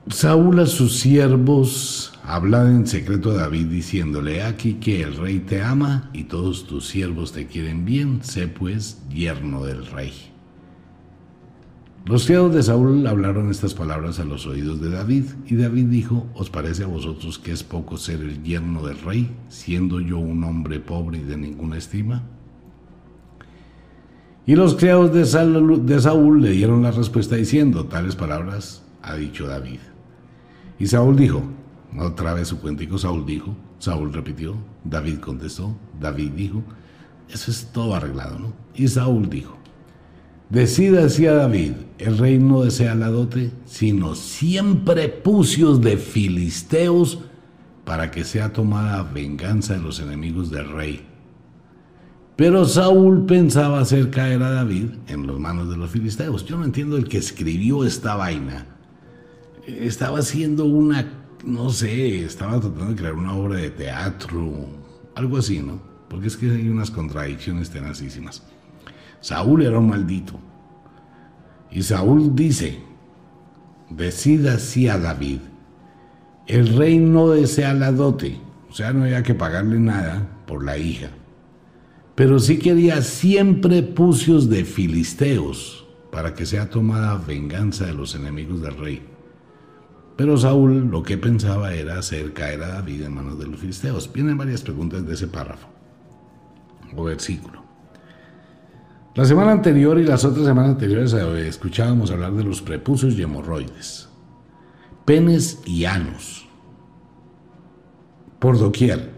Saúl 0.07 0.59
a 0.59 0.65
sus 0.65 0.99
siervos 0.99 2.14
Habla 2.27 2.67
en 2.71 2.87
secreto 2.87 3.31
a 3.31 3.35
David 3.35 3.67
diciéndole, 3.67 4.41
aquí 4.41 4.75
que 4.75 5.03
el 5.03 5.15
rey 5.15 5.39
te 5.39 5.61
ama 5.61 6.09
y 6.11 6.23
todos 6.23 6.65
tus 6.65 6.87
siervos 6.87 7.31
te 7.33 7.45
quieren 7.45 7.85
bien, 7.85 8.23
sé 8.23 8.47
pues 8.47 8.99
yerno 9.09 9.63
del 9.63 9.85
rey. 9.85 10.11
Los 12.05 12.25
criados 12.25 12.55
de 12.55 12.63
Saúl 12.63 13.05
hablaron 13.05 13.51
estas 13.51 13.75
palabras 13.75 14.19
a 14.19 14.25
los 14.25 14.47
oídos 14.47 14.81
de 14.81 14.89
David, 14.89 15.25
y 15.45 15.55
David 15.55 15.85
dijo, 15.85 16.25
¿os 16.33 16.49
parece 16.49 16.83
a 16.83 16.87
vosotros 16.87 17.37
que 17.37 17.51
es 17.51 17.63
poco 17.63 17.97
ser 17.97 18.21
el 18.21 18.41
yerno 18.41 18.81
del 18.87 18.99
rey, 19.01 19.29
siendo 19.47 19.99
yo 19.99 20.17
un 20.17 20.43
hombre 20.43 20.79
pobre 20.79 21.19
y 21.19 21.23
de 21.23 21.37
ninguna 21.37 21.77
estima? 21.77 22.23
Y 24.47 24.55
los 24.55 24.73
criados 24.75 25.13
de 25.13 25.25
Saúl, 25.25 25.85
de 25.85 26.01
Saúl 26.01 26.41
le 26.41 26.51
dieron 26.51 26.81
la 26.81 26.91
respuesta 26.91 27.35
diciendo, 27.35 27.85
tales 27.85 28.15
palabras 28.15 28.83
ha 29.03 29.15
dicho 29.15 29.45
David. 29.45 29.79
Y 30.79 30.87
Saúl 30.87 31.15
dijo, 31.17 31.43
otra 31.99 32.33
vez 32.33 32.47
su 32.47 32.59
cuentico, 32.59 32.97
Saúl 32.97 33.25
dijo, 33.25 33.55
Saúl 33.79 34.13
repitió, 34.13 34.55
David 34.83 35.19
contestó, 35.19 35.75
David 35.99 36.31
dijo, 36.31 36.63
eso 37.29 37.51
es 37.51 37.69
todo 37.71 37.95
arreglado, 37.95 38.39
¿no? 38.39 38.53
Y 38.75 38.87
Saúl 38.87 39.29
dijo, 39.29 39.57
Decida 40.49 41.05
así 41.05 41.25
a 41.25 41.33
David, 41.33 41.71
el 41.97 42.17
rey 42.19 42.37
no 42.37 42.61
desea 42.61 42.93
la 42.93 43.09
dote, 43.09 43.51
sino 43.65 44.13
siempre 44.13 45.09
prepucios 45.09 45.81
de 45.81 45.97
filisteos 45.97 47.19
para 47.83 48.11
que 48.11 48.23
sea 48.23 48.53
tomada 48.53 49.03
venganza 49.03 49.73
de 49.73 49.81
los 49.81 49.99
enemigos 49.99 50.51
del 50.51 50.69
rey. 50.69 51.01
Pero 52.35 52.65
Saúl 52.65 53.25
pensaba 53.25 53.79
hacer 53.79 54.11
caer 54.11 54.43
a 54.43 54.51
David 54.51 54.89
en 55.07 55.25
las 55.25 55.39
manos 55.39 55.69
de 55.69 55.77
los 55.77 55.89
filisteos. 55.89 56.45
Yo 56.45 56.57
no 56.57 56.65
entiendo 56.65 56.97
el 56.97 57.07
que 57.07 57.17
escribió 57.17 57.83
esta 57.83 58.15
vaina. 58.15 58.67
Estaba 59.65 60.19
haciendo 60.19 60.65
una, 60.65 61.24
no 61.43 61.69
sé, 61.69 62.23
estaba 62.23 62.59
tratando 62.59 62.87
de 62.87 62.95
crear 62.95 63.13
una 63.13 63.35
obra 63.35 63.57
de 63.57 63.69
teatro, 63.69 64.67
algo 65.15 65.37
así, 65.37 65.59
¿no? 65.59 65.79
Porque 66.09 66.27
es 66.27 66.37
que 66.37 66.49
hay 66.49 66.69
unas 66.69 66.91
contradicciones 66.91 67.69
tenacísimas. 67.69 68.43
Saúl 69.21 69.63
era 69.63 69.79
un 69.79 69.89
maldito. 69.89 70.39
Y 71.71 71.81
Saúl 71.83 72.35
dice, 72.35 72.79
decida 73.89 74.53
así 74.53 74.87
a 74.87 74.97
David, 74.97 75.39
el 76.47 76.77
rey 76.77 76.99
no 76.99 77.29
desea 77.29 77.73
la 77.73 77.91
dote, 77.91 78.39
o 78.69 78.73
sea, 78.73 78.93
no 78.93 79.03
había 79.03 79.23
que 79.23 79.33
pagarle 79.33 79.79
nada 79.79 80.27
por 80.45 80.63
la 80.63 80.77
hija, 80.77 81.09
pero 82.13 82.39
sí 82.39 82.59
quería 82.59 83.01
siempre 83.01 83.81
pucios 83.83 84.49
de 84.49 84.63
filisteos 84.63 85.85
para 86.11 86.33
que 86.33 86.45
sea 86.45 86.69
tomada 86.69 87.17
venganza 87.17 87.85
de 87.85 87.93
los 87.93 88.15
enemigos 88.15 88.61
del 88.61 88.77
rey. 88.77 89.14
Pero 90.15 90.37
Saúl 90.37 90.89
lo 90.89 91.03
que 91.03 91.17
pensaba 91.17 91.73
era 91.73 91.99
hacer 91.99 92.33
caer 92.33 92.63
a 92.63 92.69
David 92.69 93.03
en 93.03 93.13
manos 93.13 93.37
de 93.37 93.47
los 93.47 93.59
filisteos. 93.59 94.11
Vienen 94.11 94.37
varias 94.37 94.61
preguntas 94.61 95.05
de 95.05 95.13
ese 95.13 95.27
párrafo 95.27 95.67
o 96.95 97.03
versículo. 97.03 97.63
La 99.15 99.25
semana 99.25 99.51
anterior 99.51 99.97
y 99.97 100.03
las 100.03 100.25
otras 100.25 100.45
semanas 100.45 100.71
anteriores 100.71 101.13
eh, 101.13 101.47
escuchábamos 101.47 102.11
hablar 102.11 102.33
de 102.33 102.43
los 102.43 102.61
prepucios 102.61 103.13
y 103.13 103.21
hemorroides, 103.21 104.09
penes 105.05 105.61
y 105.65 105.85
anos, 105.85 106.47
por 108.39 108.57
doquier. 108.57 109.13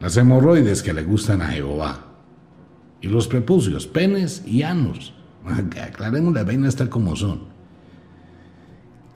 Las 0.00 0.16
hemorroides 0.16 0.82
que 0.82 0.92
le 0.92 1.04
gustan 1.04 1.40
a 1.40 1.48
Jehová 1.48 2.04
y 3.00 3.08
los 3.08 3.28
prepucios, 3.28 3.86
penes 3.86 4.42
y 4.46 4.62
anos. 4.62 5.14
Aclaremos 5.82 6.34
las 6.34 6.44
vainas 6.44 6.76
tal 6.76 6.90
como 6.90 7.16
son. 7.16 7.55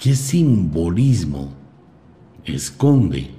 ¿Qué 0.00 0.16
simbolismo 0.16 1.52
esconde 2.46 3.32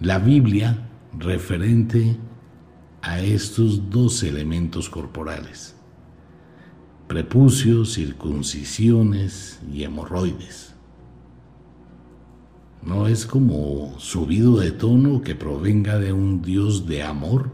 la 0.00 0.18
Biblia 0.18 0.88
referente 1.18 2.16
a 3.02 3.20
estos 3.20 3.90
dos 3.90 4.22
elementos 4.22 4.88
corporales, 4.88 5.76
prepucios, 7.06 7.92
circuncisiones 7.92 9.60
y 9.70 9.84
hemorroides. 9.84 10.74
¿No 12.82 13.06
es 13.06 13.26
como 13.26 13.98
subido 13.98 14.56
de 14.56 14.70
tono 14.70 15.20
que 15.20 15.34
provenga 15.34 15.98
de 15.98 16.14
un 16.14 16.40
Dios 16.40 16.86
de 16.86 17.02
amor? 17.02 17.50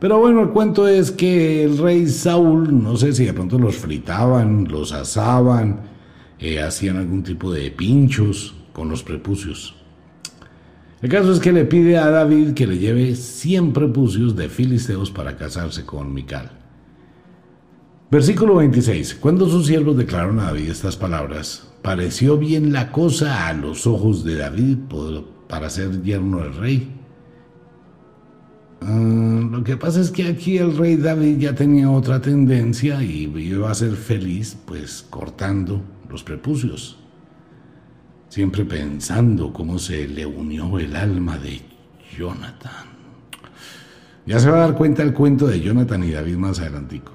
Pero 0.00 0.18
bueno, 0.18 0.42
el 0.42 0.50
cuento 0.50 0.86
es 0.86 1.12
que 1.12 1.64
el 1.64 1.78
rey 1.78 2.08
Saúl, 2.08 2.82
no 2.82 2.98
sé 2.98 3.14
si 3.14 3.24
de 3.24 3.32
pronto 3.32 3.58
los 3.58 3.76
fritaban, 3.76 4.68
los 4.68 4.92
asaban, 4.92 5.95
eh, 6.38 6.60
hacían 6.60 6.96
algún 6.96 7.22
tipo 7.22 7.52
de 7.52 7.70
pinchos 7.70 8.54
con 8.72 8.88
los 8.88 9.02
prepucios. 9.02 9.74
El 11.02 11.10
caso 11.10 11.32
es 11.32 11.40
que 11.40 11.52
le 11.52 11.64
pide 11.64 11.98
a 11.98 12.10
David 12.10 12.54
que 12.54 12.66
le 12.66 12.78
lleve 12.78 13.14
100 13.14 13.72
prepucios 13.72 14.34
de 14.34 14.48
filisteos 14.48 15.10
para 15.10 15.36
casarse 15.36 15.84
con 15.84 16.12
Mical. 16.12 16.50
Versículo 18.10 18.56
26. 18.56 19.16
Cuando 19.16 19.48
sus 19.48 19.66
siervos 19.66 19.96
declararon 19.96 20.40
a 20.40 20.44
David 20.44 20.70
estas 20.70 20.96
palabras, 20.96 21.68
pareció 21.82 22.38
bien 22.38 22.72
la 22.72 22.92
cosa 22.92 23.48
a 23.48 23.52
los 23.52 23.86
ojos 23.86 24.24
de 24.24 24.36
David 24.36 24.78
para 25.48 25.68
ser 25.70 26.02
yerno 26.02 26.38
del 26.38 26.54
rey. 26.54 26.92
Ah, 28.80 29.48
lo 29.50 29.64
que 29.64 29.76
pasa 29.76 30.00
es 30.00 30.10
que 30.10 30.28
aquí 30.28 30.58
el 30.58 30.76
rey 30.76 30.96
David 30.96 31.38
ya 31.38 31.54
tenía 31.54 31.90
otra 31.90 32.20
tendencia 32.20 33.02
y 33.02 33.24
iba 33.24 33.70
a 33.70 33.74
ser 33.74 33.92
feliz 33.92 34.56
pues 34.66 35.04
cortando 35.08 35.82
los 36.08 36.22
prepucios 36.22 36.98
siempre 38.28 38.64
pensando 38.64 39.52
cómo 39.52 39.78
se 39.78 40.06
le 40.06 40.26
unió 40.26 40.78
el 40.78 40.94
alma 40.96 41.38
de 41.38 41.62
Jonathan. 42.16 42.86
Ya 44.26 44.38
se 44.40 44.50
va 44.50 44.58
a 44.58 44.66
dar 44.66 44.74
cuenta 44.74 45.02
el 45.02 45.12
cuento 45.12 45.46
de 45.46 45.60
Jonathan 45.60 46.02
y 46.04 46.10
David 46.10 46.36
más 46.36 46.58
adelantico. 46.58 47.12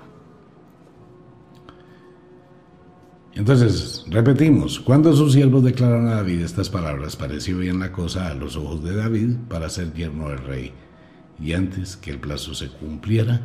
Entonces, 3.34 4.04
repetimos, 4.10 4.80
cuando 4.80 5.13
sus 5.13 5.34
siervos 5.34 5.63
declararon 5.63 6.08
a 6.08 6.15
David 6.15 6.41
estas 6.41 6.69
palabras, 6.69 7.15
pareció 7.15 7.60
bien 7.60 7.80
la 7.80 7.91
cosa 7.91 8.27
a 8.27 8.34
los 8.34 8.56
ojos 8.56 8.84
de 8.84 8.95
David 8.95 9.36
para 9.47 9.69
ser 9.69 9.93
yerno 9.93 10.30
del 10.30 10.39
rey. 10.39 10.73
Y 11.39 11.54
antes 11.54 11.97
que 11.97 12.12
el 12.12 12.19
plazo 12.19 12.54
se 12.54 12.69
cumpliera, 12.69 13.41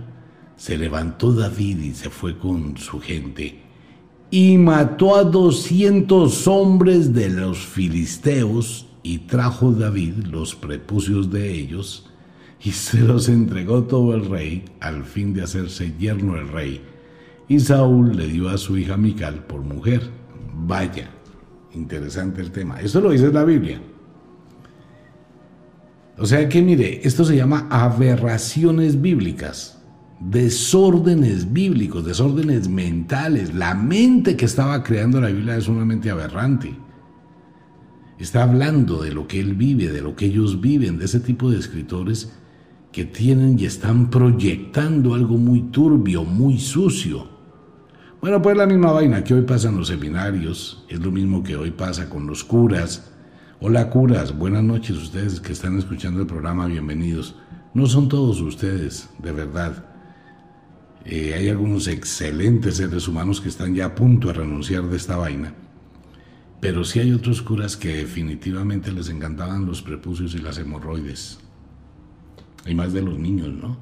se 0.57 0.77
levantó 0.79 1.33
David 1.33 1.79
y 1.79 1.95
se 1.95 2.11
fue 2.11 2.39
con 2.39 2.77
su 2.77 3.01
gente 3.01 3.66
y 4.31 4.59
mató 4.59 5.17
a 5.17 5.25
doscientos 5.25 6.47
hombres 6.49 7.15
de 7.15 7.31
los 7.31 7.59
filisteos 7.59 8.87
y 9.03 9.19
trajo 9.19 9.71
David 9.71 10.27
los 10.31 10.55
prepucios 10.55 11.31
de 11.31 11.53
ellos 11.53 12.11
y 12.63 12.73
se 12.73 13.01
los 13.01 13.29
entregó 13.29 13.85
todo 13.85 14.15
el 14.15 14.25
rey 14.27 14.65
al 14.81 15.05
fin 15.05 15.33
de 15.33 15.43
hacerse 15.43 15.95
yerno 15.99 16.35
del 16.35 16.49
rey. 16.49 16.81
Y 17.49 17.61
Saúl 17.61 18.17
le 18.17 18.27
dio 18.27 18.49
a 18.49 18.59
su 18.59 18.77
hija 18.77 18.97
Mical 18.97 19.45
por 19.47 19.61
mujer. 19.61 20.11
Vaya, 20.53 21.09
interesante 21.73 22.41
el 22.41 22.51
tema. 22.51 22.81
Eso 22.81 23.01
lo 23.01 23.11
dice 23.11 23.33
la 23.33 23.45
Biblia. 23.45 23.81
O 26.19 26.27
sea 26.27 26.49
que 26.49 26.61
mire, 26.63 27.07
esto 27.07 27.25
se 27.25 27.37
llama 27.37 27.69
aberraciones 27.71 29.01
bíblicas 29.01 29.76
desórdenes 30.21 31.53
bíblicos, 31.53 32.05
desórdenes 32.05 32.69
mentales. 32.69 33.55
La 33.55 33.75
mente 33.75 34.37
que 34.37 34.45
estaba 34.45 34.83
creando 34.83 35.21
la 35.21 35.29
Biblia 35.29 35.57
es 35.57 35.69
una 35.69 35.85
mente 35.85 36.11
aberrante. 36.11 36.75
Está 38.19 38.45
hablando 38.45 39.03
de 39.03 39.13
lo 39.13 39.29
que 39.29 39.41
él 39.41 39.55
vive, 39.55 39.89
de 39.89 40.01
lo 40.01 40.17
que 40.17 40.27
ellos 40.27 40.61
viven, 40.61 40.99
de 40.99 41.05
ese 41.05 41.21
tipo 41.21 41.51
de 41.51 41.59
escritores 41.59 42.33
que 42.91 43.05
tienen 43.05 43.59
y 43.59 43.67
están 43.67 44.09
proyectando 44.09 45.15
algo 45.15 45.37
muy 45.37 45.61
turbio, 45.65 46.25
muy 46.25 46.59
sucio. 46.59 47.29
Bueno, 48.23 48.41
pues 48.41 48.57
la 48.57 48.67
misma 48.67 48.93
vaina 48.93 49.23
que 49.23 49.35
hoy 49.35 49.43
pasa 49.43 49.69
en 49.69 49.77
los 49.77 49.89
seminarios, 49.89 50.85
es 50.89 50.99
lo 51.01 51.11
mismo 51.11 51.43
que 51.43 51.57
hoy 51.57 51.73
pasa 51.73 52.09
con 52.09 52.27
los 52.27 52.43
curas. 52.43 53.13
Hola 53.61 53.91
curas, 53.91 54.37
buenas 54.37 54.65
noches 54.65 54.97
ustedes 54.97 55.41
que 55.41 55.53
están 55.53 55.79
escuchando 55.79 56.23
el 56.23 56.27
programa, 56.27 56.67
bienvenidos. 56.67 57.37
No 57.75 57.87
son 57.87 58.09
todos 58.09 58.41
ustedes, 58.41 59.11
de 59.19 59.33
verdad. 59.33 59.96
Eh, 61.09 61.35
hay 61.35 61.49
algunos 61.49 61.87
excelentes 61.87 62.79
seres 62.79 63.07
humanos 63.07 63.41
que 63.41 63.49
están 63.49 63.77
ya 63.77 63.87
a 63.87 63.95
punto 63.95 64.27
de 64.27 64.35
renunciar 64.35 64.83
de 64.89 64.97
esta 64.97 65.17
vaina. 65.17 65.55
Pero 66.61 66.83
sí 66.83 66.99
hay 66.99 67.13
otros 67.13 67.43
curas 67.43 67.77
que 67.77 67.99
definitivamente 67.99 68.91
les 68.91 69.09
encantaban 69.09 69.67
los 69.67 69.83
prepucios 69.83 70.35
y 70.35 70.39
las 70.39 70.59
hemorroides. 70.59 71.39
Hay 72.65 72.75
más 72.75 72.93
de 72.93 73.03
los 73.03 73.17
niños, 73.21 73.51
¿no? 73.51 73.79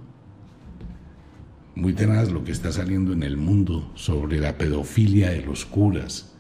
Muy 1.75 1.95
tenaz 1.95 2.31
lo 2.31 2.45
que 2.45 2.53
está 2.53 2.71
saliendo 2.73 3.15
en 3.15 3.23
el 3.23 3.39
mundo 3.39 3.91
sobre 3.95 4.39
la 4.39 4.59
pedofilia 4.59 5.31
de 5.31 5.47
los 5.47 5.65
curas. 5.65 6.35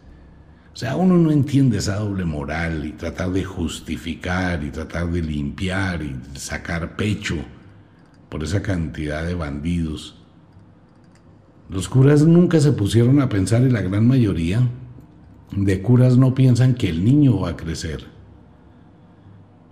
O 0.74 0.76
sea, 0.76 0.96
uno 0.96 1.16
no 1.16 1.30
entiende 1.30 1.78
esa 1.78 1.96
doble 1.96 2.26
moral 2.26 2.84
y 2.84 2.92
tratar 2.92 3.30
de 3.30 3.42
justificar 3.42 4.62
y 4.62 4.70
tratar 4.70 5.10
de 5.10 5.22
limpiar 5.22 6.02
y 6.02 6.14
sacar 6.34 6.94
pecho 6.94 7.36
por 8.28 8.44
esa 8.44 8.60
cantidad 8.60 9.24
de 9.24 9.34
bandidos 9.34 10.23
los 11.74 11.88
curas 11.88 12.24
nunca 12.24 12.60
se 12.60 12.70
pusieron 12.70 13.20
a 13.20 13.28
pensar 13.28 13.62
y 13.62 13.68
la 13.68 13.80
gran 13.80 14.06
mayoría 14.06 14.60
de 15.56 15.82
curas 15.82 16.16
no 16.16 16.32
piensan 16.32 16.76
que 16.76 16.88
el 16.88 17.04
niño 17.04 17.40
va 17.40 17.48
a 17.50 17.56
crecer. 17.56 18.04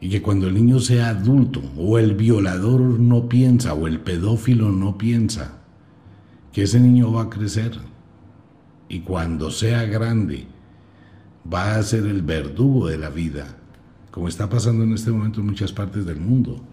Y 0.01 0.11
que 0.11 0.21
cuando 0.21 0.49
el 0.49 0.55
niño 0.55 0.81
sea 0.81 1.11
adulto 1.11 1.63
o 1.79 2.01
el 2.01 2.17
violador 2.17 2.81
no 2.81 3.29
piensa 3.29 3.73
o 3.75 3.87
el 3.87 4.01
pedófilo 4.01 4.73
no 4.73 4.99
piensa 4.99 5.61
que 6.53 6.65
ese 6.65 6.81
niño 6.81 7.13
va 7.13 7.23
a 7.23 7.31
crecer. 7.31 7.79
Y 8.89 9.03
cuando 9.03 9.53
sea 9.53 9.85
grande 9.85 10.49
va 11.51 11.77
a 11.77 11.83
ser 11.85 12.05
el 12.07 12.23
verdugo 12.23 12.89
de 12.89 12.99
la 12.99 13.11
vida, 13.11 13.59
como 14.11 14.27
está 14.27 14.49
pasando 14.49 14.83
en 14.83 14.93
este 14.93 15.13
momento 15.13 15.39
en 15.39 15.47
muchas 15.47 15.73
partes 15.73 16.05
del 16.05 16.19
mundo 16.19 16.65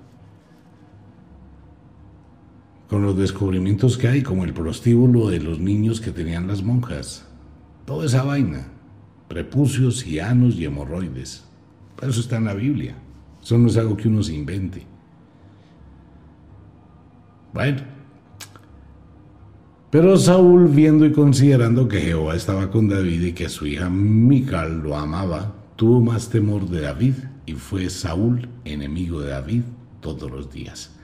con 2.89 3.03
los 3.03 3.15
descubrimientos 3.15 3.97
que 3.97 4.07
hay, 4.07 4.23
como 4.23 4.43
el 4.43 4.53
prostíbulo 4.53 5.29
de 5.29 5.39
los 5.39 5.59
niños 5.59 6.01
que 6.01 6.11
tenían 6.11 6.47
las 6.47 6.63
monjas. 6.63 7.25
Toda 7.85 8.05
esa 8.05 8.23
vaina, 8.23 8.67
prepucios, 9.27 10.03
anos 10.21 10.55
y 10.55 10.65
hemorroides. 10.65 11.45
Eso 12.01 12.19
está 12.19 12.37
en 12.37 12.45
la 12.45 12.55
Biblia. 12.55 12.95
Eso 13.41 13.57
no 13.57 13.67
es 13.67 13.77
algo 13.77 13.95
que 13.95 14.07
uno 14.07 14.23
se 14.23 14.33
invente. 14.33 14.85
Bueno, 17.53 17.81
Pero 19.91 20.17
Saúl, 20.17 20.67
viendo 20.67 21.05
y 21.05 21.11
considerando 21.11 21.87
que 21.87 21.99
Jehová 21.99 22.35
estaba 22.35 22.69
con 22.69 22.87
David 22.87 23.23
y 23.23 23.33
que 23.33 23.49
su 23.49 23.65
hija 23.65 23.89
Mical 23.89 24.81
lo 24.81 24.95
amaba, 24.95 25.55
tuvo 25.75 25.99
más 25.99 26.29
temor 26.29 26.67
de 26.69 26.81
David 26.81 27.15
y 27.47 27.53
fue 27.53 27.89
Saúl 27.89 28.47
enemigo 28.65 29.21
de 29.21 29.31
David 29.31 29.63
todos 29.99 30.29
los 30.29 30.51
días. 30.51 30.98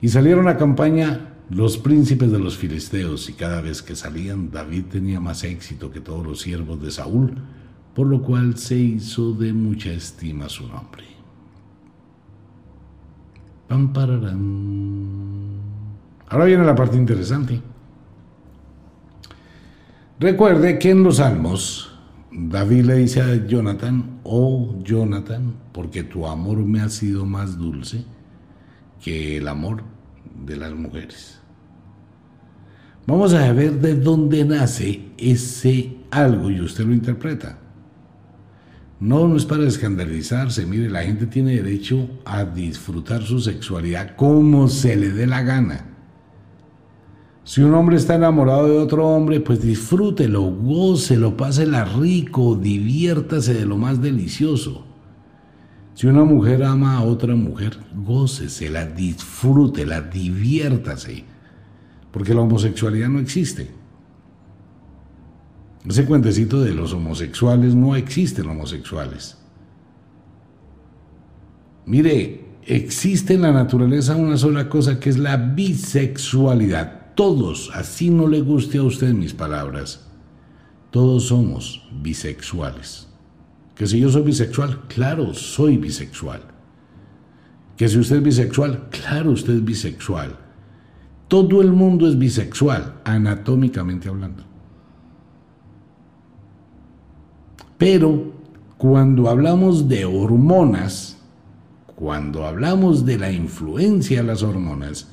Y 0.00 0.08
salieron 0.08 0.48
a 0.48 0.56
campaña 0.56 1.34
los 1.50 1.76
príncipes 1.76 2.32
de 2.32 2.38
los 2.38 2.56
filisteos 2.56 3.28
y 3.28 3.34
cada 3.34 3.60
vez 3.60 3.82
que 3.82 3.94
salían 3.94 4.50
David 4.50 4.84
tenía 4.90 5.20
más 5.20 5.44
éxito 5.44 5.90
que 5.90 6.00
todos 6.00 6.26
los 6.26 6.40
siervos 6.40 6.80
de 6.82 6.90
Saúl, 6.90 7.34
por 7.94 8.06
lo 8.06 8.22
cual 8.22 8.56
se 8.56 8.76
hizo 8.76 9.32
de 9.34 9.52
mucha 9.52 9.90
estima 9.92 10.48
su 10.48 10.66
nombre. 10.66 11.04
Pam, 13.68 13.92
Ahora 16.28 16.44
viene 16.46 16.64
la 16.64 16.74
parte 16.74 16.96
interesante. 16.96 17.60
Recuerde 20.18 20.78
que 20.78 20.90
en 20.90 21.02
los 21.02 21.16
Salmos 21.16 21.92
David 22.32 22.84
le 22.86 22.94
dice 22.96 23.20
a 23.20 23.46
Jonathan, 23.46 24.20
oh 24.24 24.76
Jonathan, 24.82 25.54
porque 25.72 26.02
tu 26.02 26.26
amor 26.26 26.58
me 26.58 26.80
ha 26.80 26.88
sido 26.88 27.26
más 27.26 27.58
dulce 27.58 28.04
que 29.04 29.36
el 29.36 29.48
amor 29.48 29.82
de 30.46 30.56
las 30.56 30.72
mujeres. 30.72 31.38
Vamos 33.06 33.34
a 33.34 33.52
ver 33.52 33.78
de 33.78 33.96
dónde 33.96 34.46
nace 34.46 35.10
ese 35.18 35.98
algo 36.10 36.50
y 36.50 36.62
usted 36.62 36.86
lo 36.86 36.94
interpreta. 36.94 37.58
No, 39.00 39.28
no 39.28 39.36
es 39.36 39.44
para 39.44 39.66
escandalizarse. 39.68 40.64
Mire, 40.64 40.88
la 40.88 41.02
gente 41.02 41.26
tiene 41.26 41.56
derecho 41.56 42.08
a 42.24 42.46
disfrutar 42.46 43.22
su 43.22 43.40
sexualidad 43.40 44.16
como 44.16 44.68
se 44.68 44.96
le 44.96 45.10
dé 45.10 45.26
la 45.26 45.42
gana. 45.42 45.84
Si 47.44 47.60
un 47.60 47.74
hombre 47.74 47.96
está 47.96 48.14
enamorado 48.14 48.68
de 48.68 48.78
otro 48.78 49.06
hombre, 49.06 49.40
pues 49.40 49.60
disfrútelo, 49.60 50.44
gócelo, 50.44 51.36
pásela 51.36 51.84
rico, 51.84 52.56
diviértase 52.56 53.52
de 53.52 53.66
lo 53.66 53.76
más 53.76 54.00
delicioso. 54.00 54.93
Si 55.94 56.06
una 56.06 56.24
mujer 56.24 56.62
ama 56.64 56.96
a 56.96 57.02
otra 57.02 57.34
mujer, 57.34 57.78
gócesela, 57.94 58.84
disfrútela, 58.86 60.00
diviértase. 60.00 61.24
Porque 62.10 62.34
la 62.34 62.42
homosexualidad 62.42 63.08
no 63.08 63.20
existe. 63.20 63.70
Ese 65.88 66.04
cuentecito 66.04 66.62
de 66.62 66.74
los 66.74 66.92
homosexuales, 66.92 67.74
no 67.74 67.94
existen 67.94 68.48
homosexuales. 68.48 69.38
Mire, 71.86 72.44
existe 72.64 73.34
en 73.34 73.42
la 73.42 73.52
naturaleza 73.52 74.16
una 74.16 74.36
sola 74.36 74.68
cosa 74.68 74.98
que 74.98 75.10
es 75.10 75.18
la 75.18 75.36
bisexualidad 75.36 77.04
todos, 77.14 77.70
así 77.74 78.10
no 78.10 78.26
le 78.26 78.40
guste 78.40 78.78
a 78.78 78.82
usted 78.82 79.12
mis 79.12 79.32
palabras, 79.32 80.06
todos 80.90 81.26
somos 81.26 81.88
bisexuales. 82.02 83.08
Que 83.74 83.86
si 83.86 83.98
yo 84.00 84.08
soy 84.10 84.22
bisexual, 84.22 84.82
claro, 84.88 85.34
soy 85.34 85.76
bisexual. 85.76 86.42
Que 87.76 87.88
si 87.88 87.98
usted 87.98 88.16
es 88.16 88.22
bisexual, 88.22 88.88
claro, 88.90 89.32
usted 89.32 89.54
es 89.54 89.64
bisexual. 89.64 90.38
Todo 91.26 91.60
el 91.60 91.72
mundo 91.72 92.06
es 92.06 92.16
bisexual, 92.16 93.00
anatómicamente 93.04 94.08
hablando. 94.08 94.44
Pero 97.76 98.32
cuando 98.78 99.28
hablamos 99.28 99.88
de 99.88 100.04
hormonas, 100.04 101.18
cuando 101.96 102.46
hablamos 102.46 103.04
de 103.04 103.18
la 103.18 103.32
influencia 103.32 104.18
de 104.20 104.28
las 104.28 104.42
hormonas, 104.42 105.08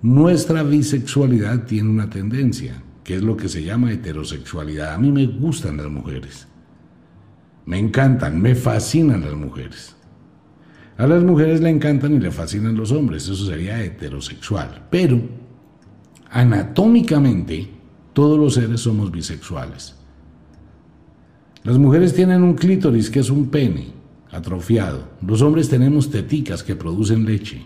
nuestra 0.00 0.62
bisexualidad 0.62 1.64
tiene 1.64 1.90
una 1.90 2.08
tendencia, 2.08 2.82
que 3.02 3.16
es 3.16 3.22
lo 3.22 3.36
que 3.36 3.48
se 3.48 3.62
llama 3.62 3.92
heterosexualidad. 3.92 4.94
A 4.94 4.98
mí 4.98 5.12
me 5.12 5.26
gustan 5.26 5.76
las 5.76 5.88
mujeres. 5.88 6.46
Me 7.66 7.78
encantan, 7.78 8.40
me 8.40 8.54
fascinan 8.54 9.22
las 9.22 9.34
mujeres. 9.34 9.96
A 10.96 11.06
las 11.06 11.24
mujeres 11.24 11.60
le 11.60 11.70
encantan 11.70 12.14
y 12.14 12.20
le 12.20 12.30
fascinan 12.30 12.76
los 12.76 12.92
hombres, 12.92 13.24
eso 13.24 13.46
sería 13.46 13.82
heterosexual. 13.82 14.86
Pero, 14.90 15.20
anatómicamente, 16.30 17.68
todos 18.12 18.38
los 18.38 18.54
seres 18.54 18.80
somos 18.80 19.10
bisexuales. 19.10 19.96
Las 21.64 21.78
mujeres 21.78 22.14
tienen 22.14 22.42
un 22.42 22.54
clítoris 22.54 23.10
que 23.10 23.20
es 23.20 23.30
un 23.30 23.48
pene 23.48 23.88
atrofiado. 24.30 25.08
Los 25.26 25.42
hombres 25.42 25.68
tenemos 25.68 26.10
teticas 26.10 26.62
que 26.62 26.76
producen 26.76 27.24
leche. 27.24 27.62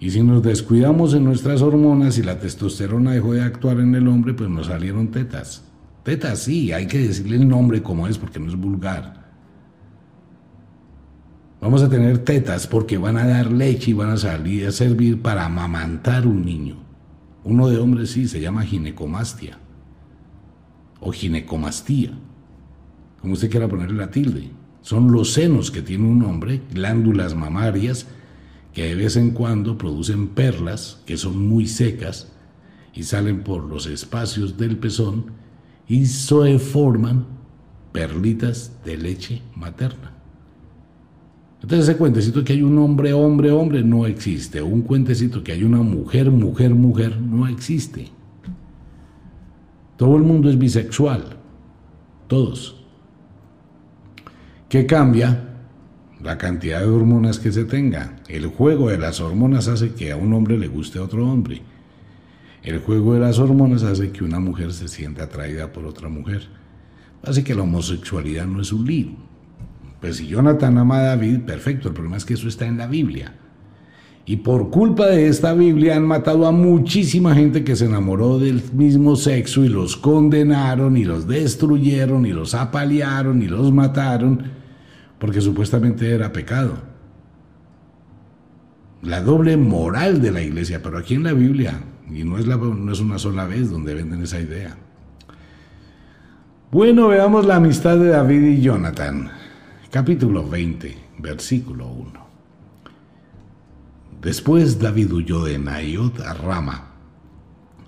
Y 0.00 0.10
si 0.10 0.22
nos 0.22 0.42
descuidamos 0.42 1.12
en 1.12 1.24
nuestras 1.24 1.60
hormonas 1.60 2.16
y 2.16 2.22
la 2.22 2.40
testosterona 2.40 3.12
dejó 3.12 3.34
de 3.34 3.42
actuar 3.42 3.78
en 3.80 3.94
el 3.94 4.08
hombre, 4.08 4.32
pues 4.32 4.48
nos 4.48 4.68
salieron 4.68 5.08
tetas. 5.08 5.62
Tetas 6.02 6.40
sí, 6.40 6.72
hay 6.72 6.86
que 6.86 6.98
decirle 6.98 7.36
el 7.36 7.48
nombre 7.48 7.82
como 7.82 8.08
es 8.08 8.18
porque 8.18 8.40
no 8.40 8.48
es 8.48 8.56
vulgar. 8.56 9.20
Vamos 11.60 11.82
a 11.82 11.90
tener 11.90 12.18
tetas 12.18 12.66
porque 12.66 12.96
van 12.96 13.18
a 13.18 13.26
dar 13.26 13.52
leche 13.52 13.90
y 13.90 13.94
van 13.94 14.10
a 14.10 14.16
salir 14.16 14.66
a 14.66 14.72
servir 14.72 15.20
para 15.20 15.44
amamantar 15.44 16.26
un 16.26 16.44
niño. 16.44 16.76
Uno 17.44 17.68
de 17.68 17.78
hombres 17.78 18.12
sí, 18.12 18.28
se 18.28 18.40
llama 18.40 18.64
ginecomastia 18.64 19.58
o 21.00 21.12
ginecomastía, 21.12 22.12
como 23.20 23.34
usted 23.34 23.50
quiera 23.50 23.68
ponerle 23.68 23.98
la 23.98 24.10
tilde. 24.10 24.50
Son 24.82 25.12
los 25.12 25.32
senos 25.32 25.70
que 25.70 25.82
tiene 25.82 26.06
un 26.06 26.22
hombre, 26.22 26.62
glándulas 26.72 27.34
mamarias, 27.34 28.06
que 28.72 28.84
de 28.84 28.94
vez 28.94 29.16
en 29.16 29.30
cuando 29.30 29.76
producen 29.76 30.28
perlas 30.28 31.00
que 31.04 31.16
son 31.16 31.46
muy 31.46 31.66
secas 31.66 32.32
y 32.94 33.02
salen 33.02 33.42
por 33.42 33.64
los 33.64 33.86
espacios 33.86 34.56
del 34.56 34.78
pezón 34.78 35.39
y 35.90 36.06
se 36.06 36.60
forman 36.60 37.26
perlitas 37.90 38.72
de 38.84 38.96
leche 38.96 39.42
materna. 39.56 40.12
Entonces 41.60 41.88
ese 41.88 41.98
cuentecito 41.98 42.44
que 42.44 42.52
hay 42.52 42.62
un 42.62 42.78
hombre, 42.78 43.12
hombre, 43.12 43.50
hombre 43.50 43.82
no 43.82 44.06
existe. 44.06 44.62
Un 44.62 44.82
cuentecito 44.82 45.42
que 45.42 45.50
hay 45.50 45.64
una 45.64 45.82
mujer, 45.82 46.30
mujer, 46.30 46.72
mujer 46.76 47.20
no 47.20 47.48
existe. 47.48 48.06
Todo 49.96 50.16
el 50.16 50.22
mundo 50.22 50.48
es 50.48 50.56
bisexual. 50.56 51.24
Todos. 52.28 52.76
¿Qué 54.68 54.86
cambia? 54.86 55.48
la 56.22 56.36
cantidad 56.36 56.80
de 56.80 56.86
hormonas 56.86 57.38
que 57.38 57.50
se 57.50 57.64
tenga. 57.64 58.16
El 58.28 58.46
juego 58.46 58.90
de 58.90 58.98
las 58.98 59.20
hormonas 59.20 59.68
hace 59.68 59.94
que 59.94 60.12
a 60.12 60.16
un 60.16 60.34
hombre 60.34 60.58
le 60.58 60.68
guste 60.68 60.98
a 60.98 61.02
otro 61.02 61.26
hombre. 61.26 61.62
El 62.62 62.78
juego 62.80 63.14
de 63.14 63.20
las 63.20 63.38
hormonas 63.38 63.82
hace 63.82 64.10
que 64.10 64.22
una 64.22 64.38
mujer 64.38 64.72
se 64.72 64.88
sienta 64.88 65.24
atraída 65.24 65.72
por 65.72 65.86
otra 65.86 66.08
mujer. 66.08 66.48
Así 67.22 67.42
que 67.42 67.54
la 67.54 67.62
homosexualidad 67.62 68.46
no 68.46 68.60
es 68.60 68.72
un 68.72 68.86
lío. 68.86 69.10
Pues 70.00 70.16
si 70.16 70.26
Jonathan 70.26 70.78
ama 70.78 70.98
a 70.98 71.02
David, 71.02 71.40
perfecto, 71.40 71.88
el 71.88 71.94
problema 71.94 72.16
es 72.16 72.24
que 72.24 72.34
eso 72.34 72.48
está 72.48 72.66
en 72.66 72.78
la 72.78 72.86
Biblia. 72.86 73.34
Y 74.26 74.36
por 74.36 74.70
culpa 74.70 75.06
de 75.06 75.28
esta 75.28 75.54
Biblia 75.54 75.96
han 75.96 76.06
matado 76.06 76.46
a 76.46 76.52
muchísima 76.52 77.34
gente 77.34 77.64
que 77.64 77.76
se 77.76 77.86
enamoró 77.86 78.38
del 78.38 78.62
mismo 78.72 79.16
sexo 79.16 79.64
y 79.64 79.68
los 79.68 79.96
condenaron 79.96 80.96
y 80.96 81.04
los 81.04 81.26
destruyeron 81.26 82.26
y 82.26 82.32
los 82.32 82.54
apalearon 82.54 83.42
y 83.42 83.48
los 83.48 83.72
mataron 83.72 84.42
porque 85.18 85.40
supuestamente 85.40 86.10
era 86.10 86.32
pecado. 86.32 86.89
La 89.02 89.22
doble 89.22 89.56
moral 89.56 90.20
de 90.20 90.30
la 90.30 90.42
iglesia, 90.42 90.82
pero 90.82 90.98
aquí 90.98 91.14
en 91.14 91.22
la 91.22 91.32
Biblia, 91.32 91.80
y 92.10 92.24
no 92.24 92.38
es, 92.38 92.46
no 92.46 92.92
es 92.92 93.00
una 93.00 93.18
sola 93.18 93.46
vez 93.46 93.70
donde 93.70 93.94
venden 93.94 94.22
esa 94.22 94.40
idea. 94.40 94.76
Bueno, 96.70 97.08
veamos 97.08 97.46
la 97.46 97.56
amistad 97.56 97.98
de 97.98 98.10
David 98.10 98.42
y 98.42 98.60
Jonathan. 98.60 99.30
Capítulo 99.90 100.48
20, 100.48 100.96
versículo 101.18 101.88
1. 101.88 102.30
Después 104.22 104.78
David 104.78 105.12
huyó 105.12 105.44
de 105.44 105.58
Naiot 105.58 106.20
a 106.20 106.34
Rama 106.34 106.90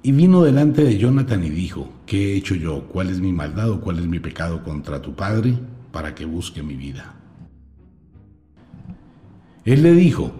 y 0.02 0.12
vino 0.12 0.42
delante 0.42 0.82
de 0.82 0.98
Jonathan 0.98 1.44
y 1.44 1.50
dijo, 1.50 1.92
¿qué 2.06 2.32
he 2.32 2.36
hecho 2.36 2.54
yo? 2.54 2.88
¿Cuál 2.88 3.10
es 3.10 3.20
mi 3.20 3.32
maldad 3.32 3.70
o 3.70 3.80
cuál 3.80 3.98
es 3.98 4.06
mi 4.06 4.18
pecado 4.18 4.64
contra 4.64 5.02
tu 5.02 5.14
padre 5.14 5.58
para 5.92 6.14
que 6.14 6.24
busque 6.24 6.62
mi 6.62 6.74
vida? 6.74 7.14
Él 9.64 9.82
le 9.84 9.92
dijo, 9.92 10.32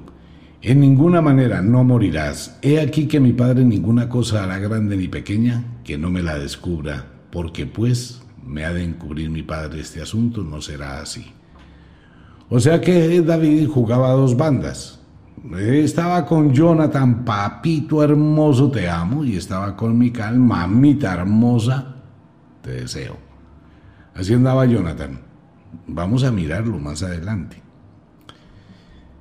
en 0.62 0.80
ninguna 0.80 1.20
manera 1.20 1.60
no 1.60 1.82
morirás. 1.82 2.58
He 2.62 2.80
aquí 2.80 3.08
que 3.08 3.18
mi 3.18 3.32
padre 3.32 3.64
ninguna 3.64 4.08
cosa 4.08 4.44
hará 4.44 4.58
grande 4.58 4.96
ni 4.96 5.08
pequeña 5.08 5.64
que 5.84 5.98
no 5.98 6.10
me 6.10 6.22
la 6.22 6.38
descubra, 6.38 7.06
porque 7.30 7.66
pues 7.66 8.22
me 8.44 8.64
ha 8.64 8.72
de 8.72 8.84
encubrir 8.84 9.28
mi 9.30 9.42
padre 9.42 9.80
este 9.80 10.00
asunto, 10.00 10.42
no 10.42 10.60
será 10.60 11.00
así. 11.00 11.32
O 12.48 12.60
sea 12.60 12.80
que 12.80 13.20
David 13.22 13.66
jugaba 13.68 14.10
a 14.10 14.12
dos 14.12 14.36
bandas. 14.36 15.00
Estaba 15.58 16.24
con 16.26 16.52
Jonathan, 16.52 17.24
papito 17.24 18.02
hermoso, 18.02 18.70
te 18.70 18.88
amo, 18.88 19.24
y 19.24 19.36
estaba 19.36 19.74
con 19.74 19.98
Mical, 19.98 20.38
mamita 20.38 21.14
hermosa, 21.14 21.96
te 22.62 22.72
deseo. 22.72 23.16
Así 24.14 24.34
andaba 24.34 24.66
Jonathan. 24.66 25.18
Vamos 25.88 26.22
a 26.22 26.30
mirarlo 26.30 26.78
más 26.78 27.02
adelante. 27.02 27.61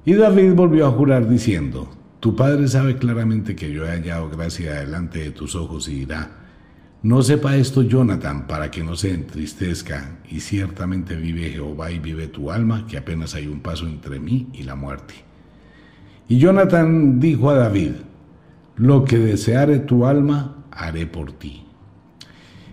Y 0.03 0.13
David 0.13 0.53
volvió 0.53 0.87
a 0.87 0.91
jurar 0.91 1.29
diciendo, 1.29 1.87
tu 2.19 2.35
padre 2.35 2.67
sabe 2.67 2.97
claramente 2.97 3.55
que 3.55 3.71
yo 3.71 3.85
he 3.85 3.89
hallado 3.89 4.29
gracia 4.29 4.79
delante 4.79 5.19
de 5.19 5.31
tus 5.31 5.55
ojos 5.55 5.87
y 5.87 5.99
dirá, 5.99 6.31
no 7.03 7.21
sepa 7.21 7.55
esto 7.55 7.83
Jonathan 7.83 8.47
para 8.47 8.69
que 8.69 8.83
no 8.83 8.95
se 8.95 9.11
entristezca, 9.11 10.19
y 10.29 10.39
ciertamente 10.39 11.15
vive 11.15 11.49
Jehová 11.49 11.91
y 11.91 11.99
vive 11.99 12.27
tu 12.27 12.51
alma, 12.51 12.85
que 12.87 12.97
apenas 12.97 13.35
hay 13.35 13.47
un 13.47 13.59
paso 13.59 13.87
entre 13.87 14.19
mí 14.19 14.49
y 14.53 14.63
la 14.63 14.75
muerte. 14.75 15.13
Y 16.27 16.37
Jonathan 16.37 17.19
dijo 17.19 17.49
a 17.49 17.55
David, 17.55 17.91
lo 18.77 19.03
que 19.03 19.17
deseare 19.17 19.79
tu 19.79 20.05
alma, 20.05 20.65
haré 20.71 21.05
por 21.05 21.33
ti. 21.33 21.63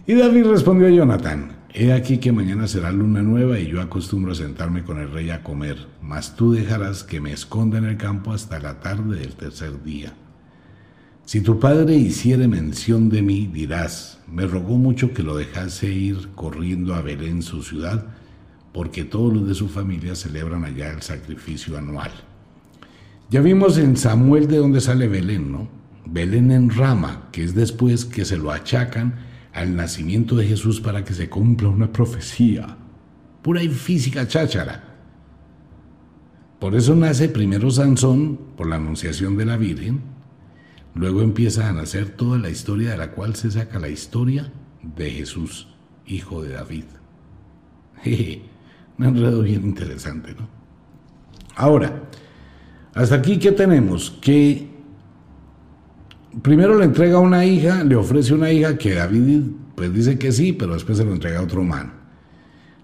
Y 0.07 0.15
David 0.15 0.47
respondió 0.47 0.87
a 0.87 0.91
Jonathan, 0.91 1.58
he 1.81 1.93
aquí 1.93 2.19
que 2.19 2.33
mañana 2.33 2.67
será 2.67 2.91
luna 2.91 3.23
nueva 3.23 3.61
y 3.61 3.69
yo 3.69 3.81
acostumbro 3.81 4.33
a 4.33 4.35
sentarme 4.35 4.83
con 4.83 4.99
el 4.99 5.13
rey 5.13 5.31
a 5.31 5.45
comer, 5.45 5.87
mas 6.03 6.35
tú 6.35 6.51
dejarás 6.51 7.05
que 7.05 7.21
me 7.21 7.33
esconda 7.33 7.79
en 7.79 7.85
el 7.85 7.97
campo 7.97 8.33
hasta 8.33 8.59
la 8.59 8.81
tarde 8.81 9.21
del 9.21 9.37
tercer 9.37 9.85
día. 9.85 10.13
Si 11.25 11.41
tu 11.41 11.61
padre 11.61 11.95
hiciere 11.95 12.49
mención 12.49 13.09
de 13.11 13.23
mí, 13.23 13.47
dirás, 13.47 14.19
me 14.27 14.45
rogó 14.45 14.77
mucho 14.77 15.15
que 15.15 15.23
lo 15.23 15.37
dejase 15.37 15.93
ir 15.93 16.31
corriendo 16.35 16.97
a 16.97 17.01
Belén, 17.03 17.43
su 17.43 17.63
ciudad, 17.63 18.07
porque 18.73 19.05
todos 19.05 19.33
los 19.33 19.47
de 19.47 19.55
su 19.55 19.69
familia 19.69 20.17
celebran 20.17 20.65
allá 20.65 20.91
el 20.91 21.03
sacrificio 21.03 21.79
anual. 21.79 22.11
Ya 23.31 23.41
vimos 23.41 23.79
en 23.79 23.97
Samuel 23.97 24.49
de 24.49 24.57
dónde 24.57 24.81
sale 24.81 25.07
Belén, 25.07 25.53
¿no? 25.53 25.69
Belén 26.07 26.51
en 26.51 26.71
Rama, 26.71 27.29
que 27.31 27.45
es 27.45 27.55
después 27.55 28.05
que 28.05 28.25
se 28.25 28.37
lo 28.37 28.51
achacan 28.51 29.28
al 29.59 29.77
nacimiento 29.77 30.37
de 30.37 30.47
Jesús 30.47 30.81
para 30.81 31.05
que 31.05 31.15
se 31.15 31.29
cumpla 31.29 31.69
una 31.69 31.93
profecía. 31.93 32.77
Pura 33.43 33.63
y 33.63 33.69
física 33.69 34.27
cháchara. 34.27 34.85
Por 36.59 36.75
eso 36.75 36.95
nace 36.95 37.29
primero 37.29 37.71
Sansón, 37.71 38.39
por 38.57 38.69
la 38.69 38.77
anunciación 38.77 39.37
de 39.37 39.45
la 39.45 39.57
Virgen, 39.57 40.03
Luego 40.99 41.23
empieza 41.23 41.69
a 41.69 41.73
nacer 41.73 42.09
toda 42.09 42.39
la 42.39 42.51
historia 42.51 42.91
de 42.91 42.97
la 42.97 43.13
cual 43.13 43.37
se 43.37 43.53
saca 43.53 43.79
la 43.79 43.89
historia 43.89 44.51
de 44.83 45.09
Jesús, 45.13 45.69
hijo 46.07 46.43
de 46.43 46.55
David. 46.55 46.85
un 48.99 49.05
enredo 49.05 49.43
bien 49.43 49.63
interesante, 49.63 50.35
¿no? 50.35 50.49
Ahora, 51.55 52.03
hasta 52.95 53.15
aquí, 53.15 53.39
¿qué 53.39 53.53
tenemos? 53.53 54.11
Que 54.21 54.68
primero 56.43 56.79
le 56.79 56.85
entrega 56.85 57.19
una 57.19 57.45
hija, 57.45 57.85
le 57.85 57.97
ofrece 57.97 58.35
una 58.35 58.51
hija 58.53 58.79
que 58.79 58.95
David 58.95 59.43
pues 59.75 59.93
dice 59.93 60.19
que 60.19 60.33
sí, 60.33 60.53
pero 60.53 60.75
después 60.75 60.99
se 60.99 61.05
lo 61.05 61.13
entrega 61.13 61.39
a 61.39 61.45
otro 61.45 61.63
man. 61.63 61.93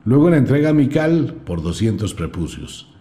Luego 0.05 0.31
le 0.31 0.37
entrega 0.37 0.71
a 0.71 0.75
Mical 0.75 1.35
por 1.45 1.63
200 1.63 2.15
prepucios. 2.15 2.95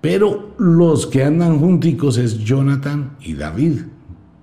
Pero 0.00 0.54
los 0.58 1.06
que 1.06 1.24
andan 1.24 1.58
junticos 1.58 2.18
es 2.18 2.38
Jonathan 2.38 3.16
y 3.20 3.34
David 3.34 3.82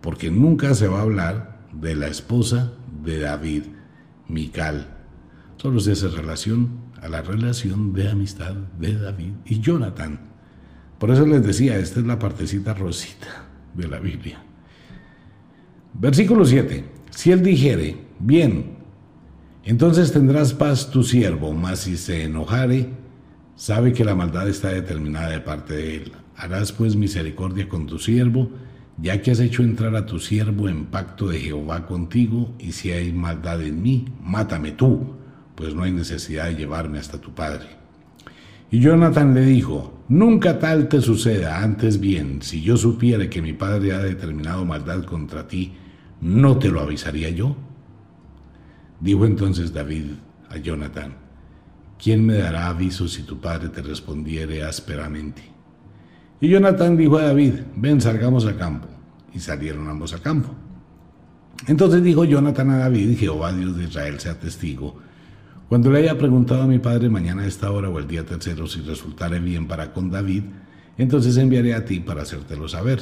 porque 0.02 0.30
nunca 0.30 0.76
se 0.76 0.88
va 0.88 1.00
a 1.00 1.02
hablar 1.02 1.62
de 1.74 1.96
la 1.96 2.08
esposa 2.08 2.74
de 3.04 3.20
David, 3.20 3.64
Mical. 4.28 4.88
Solo 5.58 5.80
se 5.80 5.94
hace 5.94 6.10
relación 6.10 6.86
a 7.02 7.08
la 7.08 7.22
relación 7.22 7.92
de 7.92 8.10
amistad 8.10 8.54
de 8.80 8.98
David 8.98 9.32
y 9.46 9.62
Jonathan. 9.62 10.20
Por 11.00 11.10
eso 11.10 11.26
les 11.26 11.44
decía, 11.44 11.78
esta 11.78 12.00
es 12.02 12.06
la 12.06 12.20
partecita 12.20 12.76
rosita 12.76 13.46
de 13.74 13.88
la 13.88 14.00
Biblia. 14.00 14.45
Versículo 15.98 16.44
7. 16.44 16.84
Si 17.10 17.32
él 17.32 17.42
dijere, 17.42 17.96
bien, 18.20 18.76
entonces 19.64 20.12
tendrás 20.12 20.54
paz 20.54 20.92
tu 20.92 21.04
siervo, 21.04 21.54
mas 21.54 21.80
si 21.80 21.96
se 21.96 22.24
enojare, 22.24 22.90
sabe 23.56 23.94
que 23.94 24.04
la 24.04 24.14
maldad 24.14 24.50
está 24.50 24.70
determinada 24.70 25.30
de 25.30 25.40
parte 25.40 25.74
de 25.74 25.96
él. 25.96 26.12
Harás 26.36 26.74
pues 26.74 26.98
misericordia 26.98 27.70
con 27.70 27.88
tu 27.88 27.98
siervo, 27.98 28.50
ya 28.98 29.22
que 29.22 29.32
has 29.32 29.40
hecho 29.40 29.64
entrar 29.64 29.96
a 29.96 30.06
tu 30.06 30.20
siervo 30.20 30.68
en 30.68 30.86
pacto 30.86 31.30
de 31.30 31.40
Jehová 31.40 31.86
contigo, 31.86 32.54
y 32.60 32.74
si 32.74 32.92
hay 32.92 33.14
maldad 33.14 33.62
en 33.62 33.82
mí, 33.82 34.06
mátame 34.22 34.74
tú, 34.74 35.16
pues 35.56 35.74
no 35.74 35.84
hay 35.84 35.94
necesidad 35.94 36.48
de 36.48 36.56
llevarme 36.56 37.00
hasta 37.00 37.22
tu 37.22 37.34
padre. 37.34 37.68
Y 38.70 38.80
Jonathan 38.82 39.34
le 39.34 39.46
dijo, 39.46 40.02
nunca 40.10 40.60
tal 40.60 40.90
te 40.90 41.00
suceda, 41.00 41.64
antes 41.64 42.02
bien, 42.02 42.42
si 42.42 42.62
yo 42.62 42.76
supiera 42.76 43.30
que 43.30 43.42
mi 43.42 43.54
padre 43.54 43.94
ha 43.94 44.00
determinado 44.00 44.66
maldad 44.66 45.06
contra 45.06 45.48
ti, 45.48 45.72
¿no 46.22 46.58
te 46.58 46.70
lo 46.70 46.82
avisaría 46.82 47.30
yo? 47.30 47.56
Dijo 49.00 49.26
entonces 49.26 49.74
David 49.74 50.06
a 50.50 50.58
Jonathan, 50.58 51.14
¿quién 52.02 52.26
me 52.26 52.36
dará 52.36 52.68
aviso 52.68 53.08
si 53.08 53.24
tu 53.24 53.40
padre 53.40 53.70
te 53.70 53.82
respondiere 53.82 54.64
ásperamente? 54.64 55.42
Y 56.42 56.50
Jonathan 56.50 56.98
dijo 56.98 57.18
a 57.18 57.24
David, 57.24 57.54
ven, 57.76 58.02
salgamos 58.02 58.46
a 58.46 58.56
campo. 58.56 58.88
Y 59.34 59.40
salieron 59.40 59.90
ambos 59.90 60.14
a 60.14 60.20
campo. 60.20 60.50
Entonces 61.68 62.04
dijo 62.04 62.24
Jonathan 62.24 62.70
a 62.72 62.78
David, 62.78 63.18
Jehová 63.18 63.52
Dios 63.52 63.76
de 63.78 63.86
Israel 63.86 64.20
sea 64.20 64.40
testigo, 64.40 64.98
cuando 65.68 65.90
le 65.90 66.00
haya 66.00 66.18
preguntado 66.18 66.62
a 66.62 66.68
mi 66.68 66.78
padre 66.78 67.10
mañana 67.10 67.42
a 67.42 67.48
esta 67.48 67.72
hora 67.72 67.90
o 67.90 67.98
el 67.98 68.08
día 68.08 68.24
tercero 68.24 68.68
si 68.68 68.82
resultare 68.82 69.40
bien 69.40 69.68
para 69.68 69.94
con 69.94 70.12
David, 70.12 70.44
entonces 70.98 71.38
enviaré 71.38 71.74
a 71.74 71.86
ti 71.86 72.00
para 72.00 72.22
hacértelo 72.22 72.68
saber. 72.68 73.02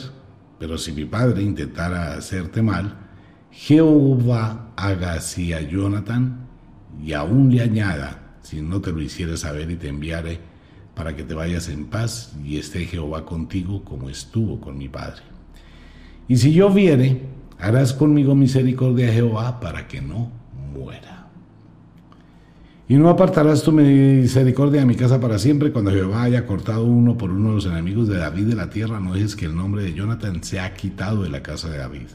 Pero 0.59 0.78
si 0.78 0.93
mi 0.93 1.03
padre 1.03 1.43
intentara 1.43 2.14
hacerte 2.14 2.61
mal, 2.61 3.03
Jehová 3.54 4.74
haga 4.76 5.14
así 5.14 5.54
a 5.54 5.62
Jonathan 5.62 6.47
y 7.04 7.14
aún 7.14 7.56
le 7.56 7.62
añada, 7.62 8.38
si 8.41 8.62
no 8.62 8.82
te 8.82 8.91
lo 8.91 8.99
hiciera 8.99 9.38
saber 9.38 9.70
y 9.70 9.76
te 9.76 9.89
enviare 9.89 10.39
para 10.95 11.16
que 11.16 11.24
te 11.24 11.36
vayas 11.36 11.70
en 11.70 11.86
paz 11.86 12.36
y 12.43 12.58
esté 12.58 12.86
Jehová 12.86 13.26
contigo 13.26 13.84
como 13.84 14.10
estuvo 14.10 14.60
con 14.60 14.78
mi 14.78 14.89
Padre. 14.89 15.22
Y 16.28 16.38
si 16.38 16.51
yo 16.51 16.72
viere, 16.72 17.22
harás 17.60 17.93
conmigo 17.93 18.34
misericordia 18.34 19.14
Jehová 19.14 19.60
para 19.60 19.88
que 19.88 20.01
no 20.01 20.32
muera. 20.74 21.28
Y 22.89 22.95
no 22.95 23.10
apartarás 23.10 23.64
tu 23.64 23.72
misericordia 23.72 24.82
de 24.82 24.88
mi 24.88 24.95
casa 24.95 25.20
para 25.20 25.38
siempre 25.38 25.72
cuando 25.72 25.91
Jehová 25.91 26.24
haya 26.24 26.45
cortado 26.47 26.86
uno 26.86 27.18
por 27.18 27.30
uno 27.30 27.49
de 27.49 27.56
los 27.56 27.66
enemigos 27.68 28.08
de 28.08 28.18
David 28.18 28.47
de 28.47 28.56
la 28.56 28.72
tierra. 28.72 28.99
No 28.99 29.14
dejes 29.14 29.36
que 29.36 29.45
el 29.45 29.56
nombre 29.56 29.84
de 29.84 29.93
Jonathan 29.93 30.43
sea 30.43 30.74
quitado 30.74 31.22
de 31.24 31.30
la 31.30 31.43
casa 31.43 31.70
de 31.70 31.78
David. 31.78 32.08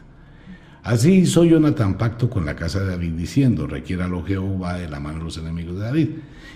Así 0.89 1.13
hizo 1.13 1.45
Jonathan 1.45 1.99
pacto 1.99 2.31
con 2.31 2.47
la 2.47 2.57
casa 2.57 2.81
de 2.81 2.87
David 2.87 3.13
diciendo, 3.13 3.67
requiéralo 3.67 4.25
Jehová 4.25 4.79
de 4.79 4.89
la 4.89 4.99
mano 4.99 5.19
de 5.19 5.25
los 5.25 5.37
enemigos 5.37 5.75
de 5.75 5.83
David. 5.83 6.09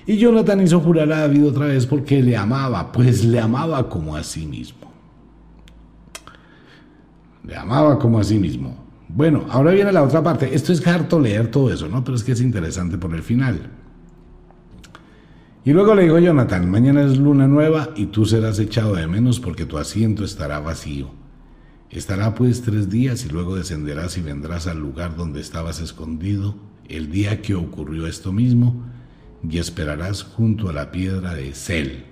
Y 0.07 0.17
Jonathan 0.17 0.63
hizo 0.63 0.81
jurar 0.81 1.13
a 1.13 1.19
David 1.19 1.49
otra 1.49 1.67
vez 1.67 1.85
porque 1.85 2.23
le 2.23 2.35
amaba, 2.35 2.93
pues 2.93 3.27
le 3.27 3.39
amaba 3.39 3.91
como 3.91 4.17
a 4.17 4.23
sí 4.23 4.47
mismo. 4.47 4.91
Le 7.45 7.55
amaba 7.55 7.99
como 7.99 8.19
a 8.19 8.25
sí 8.25 8.39
mismo. 8.39 8.75
Bueno, 9.07 9.45
ahora 9.51 9.73
viene 9.73 9.93
la 9.93 10.03
otra 10.03 10.23
parte. 10.23 10.55
Esto 10.55 10.73
es 10.73 10.87
harto 10.87 11.21
leer 11.21 11.51
todo 11.51 11.71
eso, 11.71 11.87
¿no? 11.87 12.03
Pero 12.03 12.17
es 12.17 12.25
que 12.25 12.33
es 12.33 12.41
interesante 12.41 12.97
por 12.97 13.15
el 13.15 13.23
final. 13.23 13.69
Y 15.63 15.75
luego 15.75 15.95
le 15.95 16.05
dijo 16.05 16.19
Jonathan, 16.19 16.71
mañana 16.71 17.03
es 17.03 17.19
luna 17.19 17.47
nueva 17.47 17.91
y 17.97 18.07
tú 18.07 18.25
serás 18.25 18.59
echado 18.59 18.95
de 18.95 19.07
menos 19.07 19.41
porque 19.41 19.67
tu 19.67 19.77
asiento 19.77 20.25
estará 20.25 20.59
vacío. 20.59 21.21
Estará 21.93 22.35
pues 22.35 22.63
tres 22.63 22.89
días 22.89 23.27
y 23.27 23.29
luego 23.29 23.55
descenderás 23.55 24.17
y 24.17 24.23
vendrás 24.23 24.67
al 24.67 24.81
lugar 24.81 25.15
donde 25.15 25.43
estabas 25.43 25.79
escondido 25.79 26.57
el 26.89 27.13
día 27.13 27.43
que 27.43 27.55
ocurrió 27.55 28.07
esto 28.07 28.33
mismo 28.33 28.83
y 29.47 29.59
esperarás 29.59 30.23
junto 30.23 30.71
a 30.71 30.73
la 30.73 30.91
piedra 30.91 31.35
de 31.35 31.55
Sel. 31.55 32.07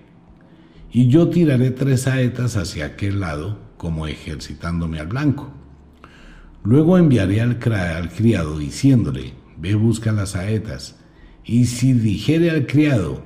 Y 0.93 1.09
yo 1.09 1.31
tiraré 1.31 1.71
tres 1.71 2.03
saetas 2.03 2.59
hacia 2.59 2.85
aquel 2.85 3.21
lado 3.21 3.59
como 3.79 4.07
ejercitándome 4.07 5.01
al 5.01 5.07
blanco. 5.07 5.51
Luego 6.63 6.99
enviaré 6.99 7.41
al, 7.41 7.59
al 7.73 8.11
criado 8.11 8.59
diciéndole, 8.59 9.33
ve 9.57 9.75
busca 9.77 10.13
las 10.13 10.31
saetas. 10.31 10.97
Y 11.43 11.65
si 11.65 11.95
dijere 11.95 12.51
al 12.51 12.67
criado, 12.67 13.23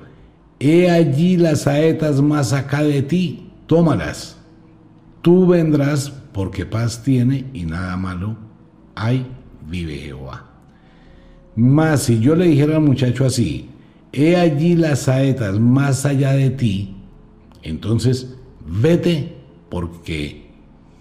he 0.59 0.89
allí 0.89 1.35
las 1.35 1.63
saetas 1.63 2.21
más 2.21 2.53
acá 2.53 2.81
de 2.81 3.01
ti, 3.01 3.51
tómalas. 3.67 4.34
Tú 5.25 5.47
vendrás 5.47 6.11
porque 6.33 6.67
paz 6.67 7.01
tiene 7.01 7.49
y 7.51 7.65
nada 7.65 7.97
malo 7.97 8.37
hay, 8.93 9.25
vive 9.67 9.97
Jehová. 9.97 10.51
Mas 11.55 12.03
si 12.03 12.19
yo 12.19 12.35
le 12.35 12.45
dijera 12.45 12.75
al 12.75 12.83
muchacho 12.83 13.25
así, 13.25 13.67
he 14.13 14.35
allí 14.35 14.75
las 14.75 14.99
saetas 14.99 15.59
más 15.59 16.05
allá 16.05 16.33
de 16.33 16.51
ti, 16.51 16.97
entonces 17.63 18.35
vete 18.67 19.35
porque 19.71 20.51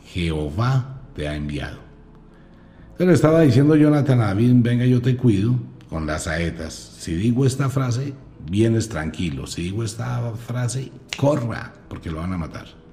Jehová 0.07 1.03
te 1.15 1.29
ha 1.29 1.37
enviado. 1.37 1.81
Pero 2.97 3.13
estaba 3.13 3.43
diciendo 3.43 3.77
Jonathan 3.77 4.21
David, 4.21 4.53
venga 4.55 4.87
yo 4.87 5.03
te 5.03 5.19
cuido 5.19 5.55
con 5.91 6.07
las 6.07 6.23
saetas. 6.23 6.73
Si 6.73 7.13
digo 7.13 7.45
esta 7.45 7.69
frase, 7.69 8.15
vienes 8.51 8.89
tranquilo. 8.89 9.47
Si 9.47 9.65
digo 9.65 9.85
esta 9.85 10.33
frase, 10.33 10.91
corra, 11.19 11.75
porque 11.91 12.11
lo 12.11 12.21
van 12.21 12.33
a 12.33 12.39
matar. 12.39 12.84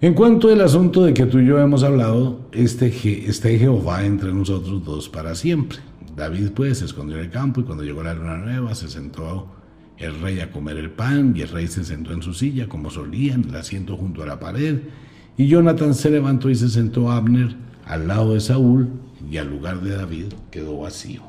En 0.00 0.14
cuanto 0.14 0.48
al 0.48 0.60
asunto 0.60 1.02
de 1.02 1.12
que 1.12 1.26
tú 1.26 1.40
y 1.40 1.46
yo 1.46 1.58
hemos 1.58 1.82
hablado, 1.82 2.48
este, 2.52 2.86
este 3.28 3.58
Jehová 3.58 4.06
entre 4.06 4.32
nosotros 4.32 4.84
dos 4.84 5.08
para 5.08 5.34
siempre. 5.34 5.80
David 6.14 6.50
pues 6.54 6.78
se 6.78 6.84
escondió 6.84 7.16
en 7.16 7.24
el 7.24 7.30
campo 7.30 7.60
y 7.60 7.64
cuando 7.64 7.82
llegó 7.82 8.04
la 8.04 8.14
luna 8.14 8.36
nueva 8.36 8.76
se 8.76 8.88
sentó 8.88 9.48
el 9.96 10.20
rey 10.20 10.38
a 10.38 10.52
comer 10.52 10.76
el 10.76 10.90
pan 10.90 11.32
y 11.34 11.40
el 11.40 11.48
rey 11.48 11.66
se 11.66 11.82
sentó 11.82 12.12
en 12.12 12.22
su 12.22 12.32
silla 12.32 12.68
como 12.68 12.90
solía 12.90 13.34
en 13.34 13.48
el 13.48 13.56
asiento 13.56 13.96
junto 13.96 14.22
a 14.22 14.26
la 14.26 14.38
pared 14.38 14.82
Y 15.36 15.48
Jonathan 15.48 15.92
se 15.94 16.10
levantó 16.10 16.48
y 16.48 16.54
se 16.54 16.68
sentó 16.68 17.10
Abner 17.10 17.56
al 17.84 18.06
lado 18.06 18.34
de 18.34 18.40
Saúl 18.40 18.88
y 19.28 19.38
al 19.38 19.50
lugar 19.50 19.80
de 19.80 19.96
David 19.96 20.26
quedó 20.52 20.78
vacío. 20.78 21.22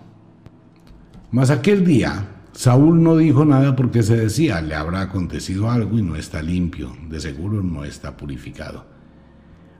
Mas 1.31 1.49
aquel 1.49 1.83
día 1.83 2.38
Saúl 2.53 3.01
no 3.03 3.15
dijo 3.15 3.45
nada 3.45 3.75
porque 3.75 4.03
se 4.03 4.17
decía, 4.17 4.61
le 4.61 4.75
habrá 4.75 5.01
acontecido 5.01 5.69
algo 5.69 5.97
y 5.97 6.01
no 6.01 6.15
está 6.15 6.41
limpio, 6.41 6.95
de 7.09 7.19
seguro 7.19 7.61
no 7.61 7.85
está 7.85 8.17
purificado. 8.17 8.85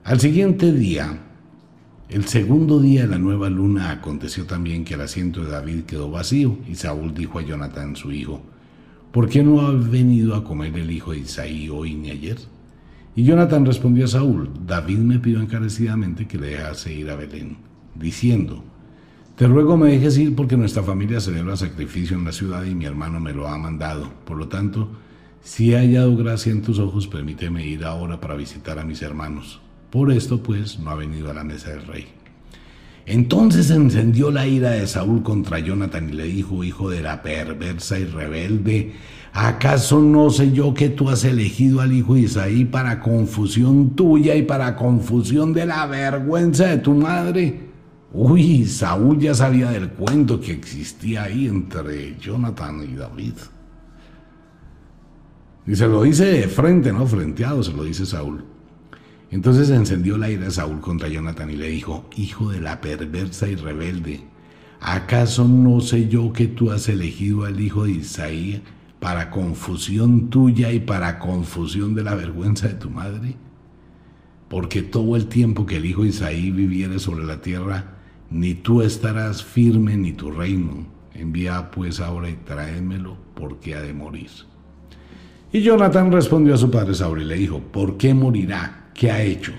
Al 0.04 0.20
siguiente 0.20 0.72
día, 0.72 1.20
el 2.08 2.24
segundo 2.26 2.80
día 2.80 3.02
de 3.02 3.08
la 3.08 3.18
nueva 3.18 3.50
luna, 3.50 3.90
aconteció 3.90 4.46
también 4.46 4.84
que 4.84 4.94
el 4.94 5.00
asiento 5.02 5.44
de 5.44 5.50
David 5.50 5.82
quedó 5.82 6.10
vacío 6.10 6.58
y 6.66 6.74
Saúl 6.74 7.12
dijo 7.12 7.38
a 7.38 7.42
Jonathan 7.42 7.96
su 7.96 8.12
hijo, 8.12 8.42
¿por 9.12 9.28
qué 9.28 9.42
no 9.42 9.60
ha 9.60 9.72
venido 9.72 10.34
a 10.34 10.44
comer 10.44 10.76
el 10.78 10.90
hijo 10.90 11.12
de 11.12 11.18
Isaí 11.18 11.68
hoy 11.68 11.94
ni 11.94 12.10
ayer? 12.10 12.38
Y 13.14 13.24
Jonathan 13.24 13.66
respondió 13.66 14.06
a 14.06 14.08
Saúl, 14.08 14.50
David 14.66 14.98
me 14.98 15.18
pidió 15.18 15.40
encarecidamente 15.40 16.26
que 16.26 16.38
le 16.38 16.48
dejase 16.48 16.94
ir 16.94 17.10
a 17.10 17.16
Belén, 17.16 17.58
diciendo, 17.94 18.64
te 19.40 19.48
ruego 19.48 19.74
me 19.74 19.92
dejes 19.92 20.18
ir 20.18 20.36
porque 20.36 20.58
nuestra 20.58 20.82
familia 20.82 21.18
celebra 21.18 21.56
sacrificio 21.56 22.14
en 22.14 22.26
la 22.26 22.32
ciudad 22.32 22.62
y 22.64 22.74
mi 22.74 22.84
hermano 22.84 23.20
me 23.20 23.32
lo 23.32 23.48
ha 23.48 23.56
mandado. 23.56 24.12
Por 24.26 24.36
lo 24.36 24.48
tanto, 24.48 24.90
si 25.42 25.72
he 25.72 25.78
hallado 25.78 26.14
gracia 26.14 26.52
en 26.52 26.60
tus 26.60 26.78
ojos, 26.78 27.06
permíteme 27.06 27.66
ir 27.66 27.86
ahora 27.86 28.20
para 28.20 28.34
visitar 28.34 28.78
a 28.78 28.84
mis 28.84 29.00
hermanos. 29.00 29.62
Por 29.88 30.12
esto, 30.12 30.42
pues, 30.42 30.78
no 30.78 30.90
ha 30.90 30.94
venido 30.94 31.30
a 31.30 31.32
la 31.32 31.42
mesa 31.42 31.70
del 31.70 31.86
rey. 31.86 32.08
Entonces 33.06 33.70
encendió 33.70 34.30
la 34.30 34.46
ira 34.46 34.72
de 34.72 34.86
Saúl 34.86 35.22
contra 35.22 35.58
Jonathan 35.58 36.10
y 36.10 36.12
le 36.12 36.24
dijo, 36.24 36.62
hijo 36.62 36.90
de 36.90 37.00
la 37.00 37.22
perversa 37.22 37.98
y 37.98 38.04
rebelde, 38.04 38.92
¿acaso 39.32 40.02
no 40.02 40.28
sé 40.28 40.52
yo 40.52 40.74
que 40.74 40.90
tú 40.90 41.08
has 41.08 41.24
elegido 41.24 41.80
al 41.80 41.94
hijo 41.94 42.14
Isaí 42.18 42.66
para 42.66 43.00
confusión 43.00 43.96
tuya 43.96 44.34
y 44.34 44.42
para 44.42 44.76
confusión 44.76 45.54
de 45.54 45.64
la 45.64 45.86
vergüenza 45.86 46.66
de 46.66 46.76
tu 46.76 46.92
madre? 46.92 47.69
Uy, 48.12 48.66
Saúl 48.66 49.20
ya 49.20 49.34
sabía 49.34 49.70
del 49.70 49.90
cuento 49.90 50.40
que 50.40 50.52
existía 50.52 51.24
ahí 51.24 51.46
entre 51.46 52.16
Jonathan 52.18 52.82
y 52.82 52.96
David. 52.96 53.34
Y 55.66 55.76
se 55.76 55.86
lo 55.86 56.02
dice 56.02 56.24
de 56.24 56.48
frente, 56.48 56.92
¿no? 56.92 57.06
Frenteado, 57.06 57.62
se 57.62 57.72
lo 57.72 57.84
dice 57.84 58.04
Saúl. 58.04 58.44
Entonces 59.30 59.70
encendió 59.70 60.18
la 60.18 60.28
ira 60.28 60.46
de 60.46 60.50
Saúl 60.50 60.80
contra 60.80 61.08
Jonathan 61.08 61.50
y 61.50 61.56
le 61.56 61.68
dijo, 61.68 62.08
Hijo 62.16 62.50
de 62.50 62.60
la 62.60 62.80
perversa 62.80 63.46
y 63.46 63.54
rebelde, 63.54 64.24
¿acaso 64.80 65.46
no 65.46 65.80
sé 65.80 66.08
yo 66.08 66.32
que 66.32 66.48
tú 66.48 66.72
has 66.72 66.88
elegido 66.88 67.44
al 67.44 67.60
hijo 67.60 67.84
de 67.84 67.92
Isaí 67.92 68.62
para 68.98 69.30
confusión 69.30 70.30
tuya 70.30 70.72
y 70.72 70.80
para 70.80 71.20
confusión 71.20 71.94
de 71.94 72.02
la 72.02 72.16
vergüenza 72.16 72.66
de 72.66 72.74
tu 72.74 72.90
madre? 72.90 73.36
Porque 74.48 74.82
todo 74.82 75.14
el 75.14 75.26
tiempo 75.26 75.64
que 75.64 75.76
el 75.76 75.86
hijo 75.86 76.04
Isaí 76.04 76.50
viviere 76.50 76.98
sobre 76.98 77.24
la 77.24 77.40
tierra, 77.40 77.99
ni 78.30 78.54
tú 78.54 78.82
estarás 78.82 79.44
firme 79.44 79.96
ni 79.96 80.12
tu 80.12 80.30
reino. 80.30 80.86
Envía 81.14 81.70
pues 81.70 82.00
ahora 82.00 82.30
y 82.30 82.34
tráemelo, 82.36 83.16
porque 83.34 83.74
ha 83.74 83.82
de 83.82 83.92
morir. 83.92 84.30
Y 85.52 85.62
Jonathan 85.62 86.12
respondió 86.12 86.54
a 86.54 86.58
su 86.58 86.70
padre 86.70 86.94
Saúl 86.94 87.22
y 87.22 87.24
le 87.24 87.34
dijo, 87.34 87.58
¿por 87.58 87.96
qué 87.96 88.14
morirá? 88.14 88.90
¿Qué 88.94 89.10
ha 89.10 89.22
hecho? 89.22 89.52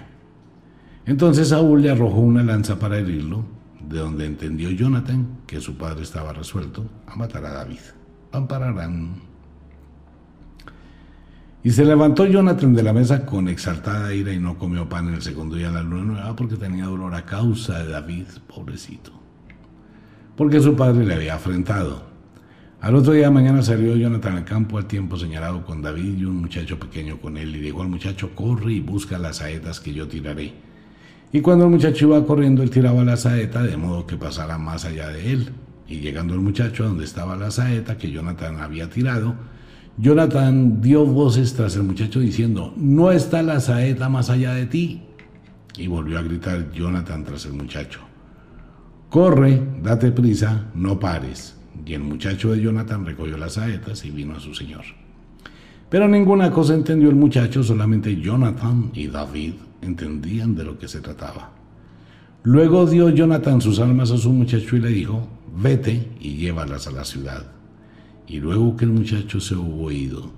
Entonces 1.05 1.49
Saúl 1.49 1.81
le 1.81 1.91
arrojó 1.91 2.19
una 2.19 2.43
lanza 2.43 2.79
para 2.79 2.97
herirlo, 2.97 3.43
de 3.89 3.99
donde 3.99 4.25
entendió 4.25 4.71
Jonathan 4.71 5.39
que 5.45 5.59
su 5.59 5.75
padre 5.75 6.03
estaba 6.03 6.31
resuelto 6.31 6.85
a 7.07 7.15
matar 7.15 7.45
a 7.45 7.51
David. 7.51 7.79
Ampararán 8.31 9.30
y 11.63 11.71
se 11.71 11.85
levantó 11.85 12.25
Jonathan 12.25 12.73
de 12.73 12.81
la 12.81 12.91
mesa 12.91 13.25
con 13.25 13.47
exaltada 13.47 14.13
ira 14.15 14.33
y 14.33 14.39
no 14.39 14.57
comió 14.57 14.89
pan 14.89 15.09
en 15.09 15.15
el 15.15 15.21
segundo 15.21 15.55
día 15.55 15.67
de 15.67 15.75
la 15.75 15.83
luna 15.83 16.13
nueva 16.13 16.35
porque 16.35 16.55
tenía 16.55 16.85
dolor 16.85 17.13
a 17.13 17.25
causa 17.25 17.83
de 17.83 17.91
David, 17.91 18.25
pobrecito. 18.47 19.11
Porque 20.35 20.59
su 20.59 20.75
padre 20.75 21.05
le 21.05 21.13
había 21.13 21.35
afrentado. 21.35 22.09
Al 22.81 22.95
otro 22.95 23.13
día 23.13 23.25
de 23.25 23.31
mañana 23.31 23.61
salió 23.61 23.95
Jonathan 23.95 24.37
al 24.37 24.43
campo 24.43 24.79
al 24.79 24.87
tiempo 24.87 25.15
señalado 25.17 25.63
con 25.63 25.83
David 25.83 26.17
y 26.17 26.25
un 26.25 26.37
muchacho 26.37 26.79
pequeño 26.79 27.19
con 27.19 27.37
él 27.37 27.55
y 27.55 27.59
dijo 27.59 27.83
al 27.83 27.89
muchacho, 27.89 28.33
corre 28.33 28.73
y 28.73 28.79
busca 28.79 29.19
las 29.19 29.37
saetas 29.37 29.79
que 29.79 29.93
yo 29.93 30.07
tiraré. 30.07 30.53
Y 31.31 31.41
cuando 31.41 31.65
el 31.65 31.71
muchacho 31.71 32.07
iba 32.07 32.25
corriendo, 32.25 32.63
él 32.63 32.71
tiraba 32.71 33.05
la 33.05 33.17
saeta 33.17 33.61
de 33.61 33.77
modo 33.77 34.07
que 34.07 34.17
pasara 34.17 34.57
más 34.57 34.83
allá 34.85 35.09
de 35.09 35.31
él. 35.31 35.49
Y 35.87 35.99
llegando 35.99 36.33
el 36.33 36.41
muchacho 36.41 36.83
a 36.83 36.87
donde 36.87 37.05
estaba 37.05 37.35
la 37.35 37.51
saeta 37.51 37.99
que 37.99 38.11
Jonathan 38.11 38.59
había 38.59 38.89
tirado, 38.89 39.35
Jonathan 39.97 40.81
dio 40.81 41.05
voces 41.05 41.53
tras 41.53 41.75
el 41.75 41.83
muchacho 41.83 42.19
diciendo, 42.21 42.73
no 42.77 43.11
está 43.11 43.43
la 43.43 43.59
saeta 43.59 44.09
más 44.09 44.29
allá 44.29 44.53
de 44.53 44.65
ti. 44.65 45.03
Y 45.77 45.87
volvió 45.87 46.17
a 46.17 46.23
gritar 46.23 46.71
Jonathan 46.71 47.23
tras 47.23 47.45
el 47.45 47.53
muchacho, 47.53 47.99
corre, 49.09 49.61
date 49.83 50.11
prisa, 50.11 50.67
no 50.75 50.99
pares. 50.99 51.57
Y 51.85 51.93
el 51.93 52.01
muchacho 52.01 52.51
de 52.51 52.61
Jonathan 52.61 53.05
recogió 53.05 53.37
las 53.37 53.53
saetas 53.53 54.05
y 54.05 54.11
vino 54.11 54.35
a 54.35 54.39
su 54.39 54.53
señor. 54.53 54.83
Pero 55.89 56.07
ninguna 56.07 56.51
cosa 56.51 56.73
entendió 56.73 57.09
el 57.09 57.15
muchacho, 57.15 57.63
solamente 57.63 58.15
Jonathan 58.15 58.91
y 58.93 59.07
David 59.07 59.53
entendían 59.81 60.55
de 60.55 60.63
lo 60.63 60.77
que 60.77 60.87
se 60.87 61.01
trataba. 61.01 61.51
Luego 62.43 62.85
dio 62.85 63.09
Jonathan 63.09 63.61
sus 63.61 63.79
almas 63.79 64.11
a 64.11 64.17
su 64.17 64.31
muchacho 64.31 64.77
y 64.77 64.79
le 64.79 64.89
dijo, 64.89 65.27
vete 65.55 66.11
y 66.19 66.35
llévalas 66.35 66.87
a 66.87 66.91
la 66.91 67.03
ciudad 67.03 67.60
y 68.31 68.39
luego 68.39 68.77
que 68.77 68.85
el 68.85 68.91
muchacho 68.91 69.41
se 69.41 69.55
hubo 69.55 69.91
ido, 69.91 70.31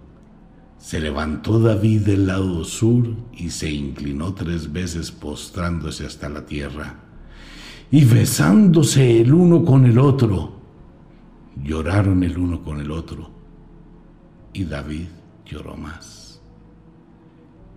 se 0.79 0.99
levantó 0.99 1.59
David 1.59 2.01
del 2.01 2.25
lado 2.25 2.63
sur 2.63 3.05
y 3.31 3.51
se 3.51 3.69
inclinó 3.69 4.33
tres 4.33 4.73
veces 4.73 5.11
postrándose 5.11 6.03
hasta 6.03 6.27
la 6.27 6.43
tierra. 6.43 6.95
Y 7.91 8.03
besándose 8.05 9.21
el 9.21 9.31
uno 9.31 9.63
con 9.63 9.85
el 9.85 9.99
otro, 9.99 10.55
lloraron 11.63 12.23
el 12.23 12.35
uno 12.35 12.63
con 12.63 12.79
el 12.79 12.89
otro. 12.89 13.29
Y 14.53 14.63
David 14.63 15.05
lloró 15.45 15.77
más. 15.77 16.41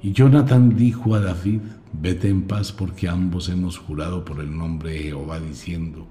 Y 0.01 0.13
Jonathan 0.13 0.75
dijo 0.75 1.15
a 1.15 1.21
David, 1.21 1.61
vete 1.93 2.31
en 2.31 2.45
paz 2.45 2.73
porque 2.73 3.07
ambos 3.07 3.51
hemos 3.51 3.77
jurado 3.77 4.25
por 4.25 4.41
el 4.41 4.57
nombre 4.57 4.93
de 4.93 4.99
Jehová 5.01 5.41
diciendo, 5.41 6.07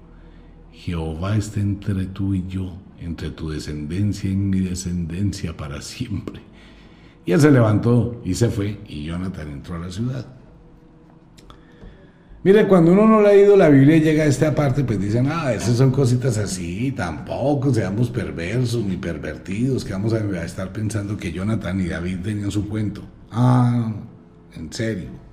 Jehová 0.70 1.36
está 1.36 1.58
entre 1.58 2.06
tú 2.06 2.32
y 2.34 2.46
yo 2.46 2.85
entre 3.00 3.30
tu 3.30 3.50
descendencia 3.50 4.30
y 4.30 4.36
mi 4.36 4.60
descendencia 4.60 5.56
para 5.56 5.80
siempre. 5.82 6.40
Y 7.24 7.32
él 7.32 7.40
se 7.40 7.50
levantó 7.50 8.20
y 8.24 8.34
se 8.34 8.48
fue 8.48 8.80
y 8.86 9.04
Jonathan 9.04 9.50
entró 9.50 9.76
a 9.76 9.78
la 9.80 9.90
ciudad. 9.90 10.26
Mire, 12.44 12.68
cuando 12.68 12.92
uno 12.92 13.08
no 13.08 13.22
le 13.22 13.28
ha 13.28 13.32
leído 13.32 13.56
la 13.56 13.68
Biblia 13.68 13.96
y 13.96 14.00
llega 14.00 14.22
a 14.22 14.26
esta 14.26 14.54
parte, 14.54 14.84
pues 14.84 15.00
dicen, 15.00 15.26
ah, 15.28 15.52
esas 15.52 15.78
son 15.78 15.90
cositas 15.90 16.38
así, 16.38 16.92
tampoco 16.92 17.74
seamos 17.74 18.08
perversos 18.08 18.84
ni 18.84 18.96
pervertidos, 18.96 19.84
que 19.84 19.92
vamos 19.92 20.12
a 20.12 20.44
estar 20.44 20.72
pensando 20.72 21.16
que 21.16 21.32
Jonathan 21.32 21.80
y 21.80 21.88
David 21.88 22.18
tenían 22.22 22.52
su 22.52 22.68
cuento. 22.68 23.02
Ah, 23.32 23.92
en 24.54 24.72
serio. 24.72 25.25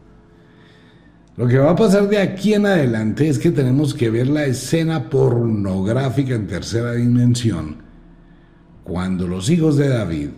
Lo 1.35 1.47
que 1.47 1.57
va 1.57 1.71
a 1.71 1.75
pasar 1.75 2.09
de 2.09 2.19
aquí 2.19 2.53
en 2.53 2.67
adelante 2.67 3.27
es 3.27 3.39
que 3.39 3.49
tenemos 3.49 3.95
que 3.95 4.11
ver 4.11 4.27
la 4.27 4.45
escena 4.45 5.09
pornográfica 5.09 6.35
en 6.35 6.45
tercera 6.45 6.91
dimensión. 6.91 7.77
Cuando 8.83 9.27
los 9.27 9.49
hijos 9.49 9.75
de 9.77 9.89
David, 9.89 10.29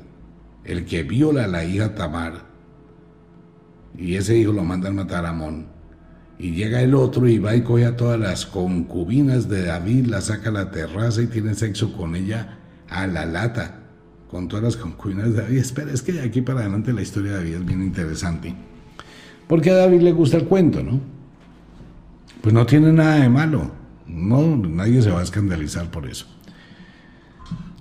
el 0.63 0.85
que 0.85 1.03
viola 1.03 1.43
a 1.43 1.47
la 1.47 1.65
hija 1.65 1.95
Tamar, 1.95 2.45
y 3.97 4.15
ese 4.15 4.37
hijo 4.37 4.53
lo 4.53 4.63
mandan 4.63 4.93
a 4.93 5.03
matar 5.03 5.25
a 5.25 5.31
Amón, 5.31 5.65
y 6.39 6.51
llega 6.51 6.81
el 6.81 6.95
otro 6.95 7.27
y 7.27 7.39
va 7.39 7.55
y 7.55 7.61
coge 7.61 7.85
a 7.85 7.97
todas 7.97 8.19
las 8.19 8.45
concubinas 8.45 9.49
de 9.49 9.65
David, 9.65 10.05
la 10.05 10.21
saca 10.21 10.49
a 10.49 10.53
la 10.53 10.71
terraza 10.71 11.21
y 11.21 11.27
tiene 11.27 11.55
sexo 11.55 11.91
con 11.91 12.15
ella 12.15 12.59
a 12.89 13.05
la 13.05 13.25
lata, 13.25 13.81
con 14.29 14.47
todas 14.47 14.63
las 14.63 14.77
concubinas 14.77 15.33
de 15.33 15.41
David. 15.41 15.57
Espera, 15.57 15.91
es 15.91 16.01
que 16.01 16.13
de 16.13 16.21
aquí 16.21 16.41
para 16.41 16.61
adelante 16.61 16.93
la 16.93 17.01
historia 17.01 17.31
de 17.31 17.37
David 17.39 17.55
es 17.55 17.65
bien 17.65 17.83
interesante. 17.83 18.55
Porque 19.47 19.71
a 19.71 19.75
David 19.75 20.01
le 20.01 20.11
gusta 20.11 20.37
el 20.37 20.45
cuento, 20.45 20.83
¿no? 20.83 20.99
Pues 22.41 22.53
no 22.53 22.65
tiene 22.65 22.91
nada 22.91 23.15
de 23.15 23.29
malo. 23.29 23.71
No, 24.07 24.55
nadie 24.55 25.01
se 25.01 25.11
va 25.11 25.19
a 25.19 25.23
escandalizar 25.23 25.89
por 25.91 26.07
eso. 26.07 26.27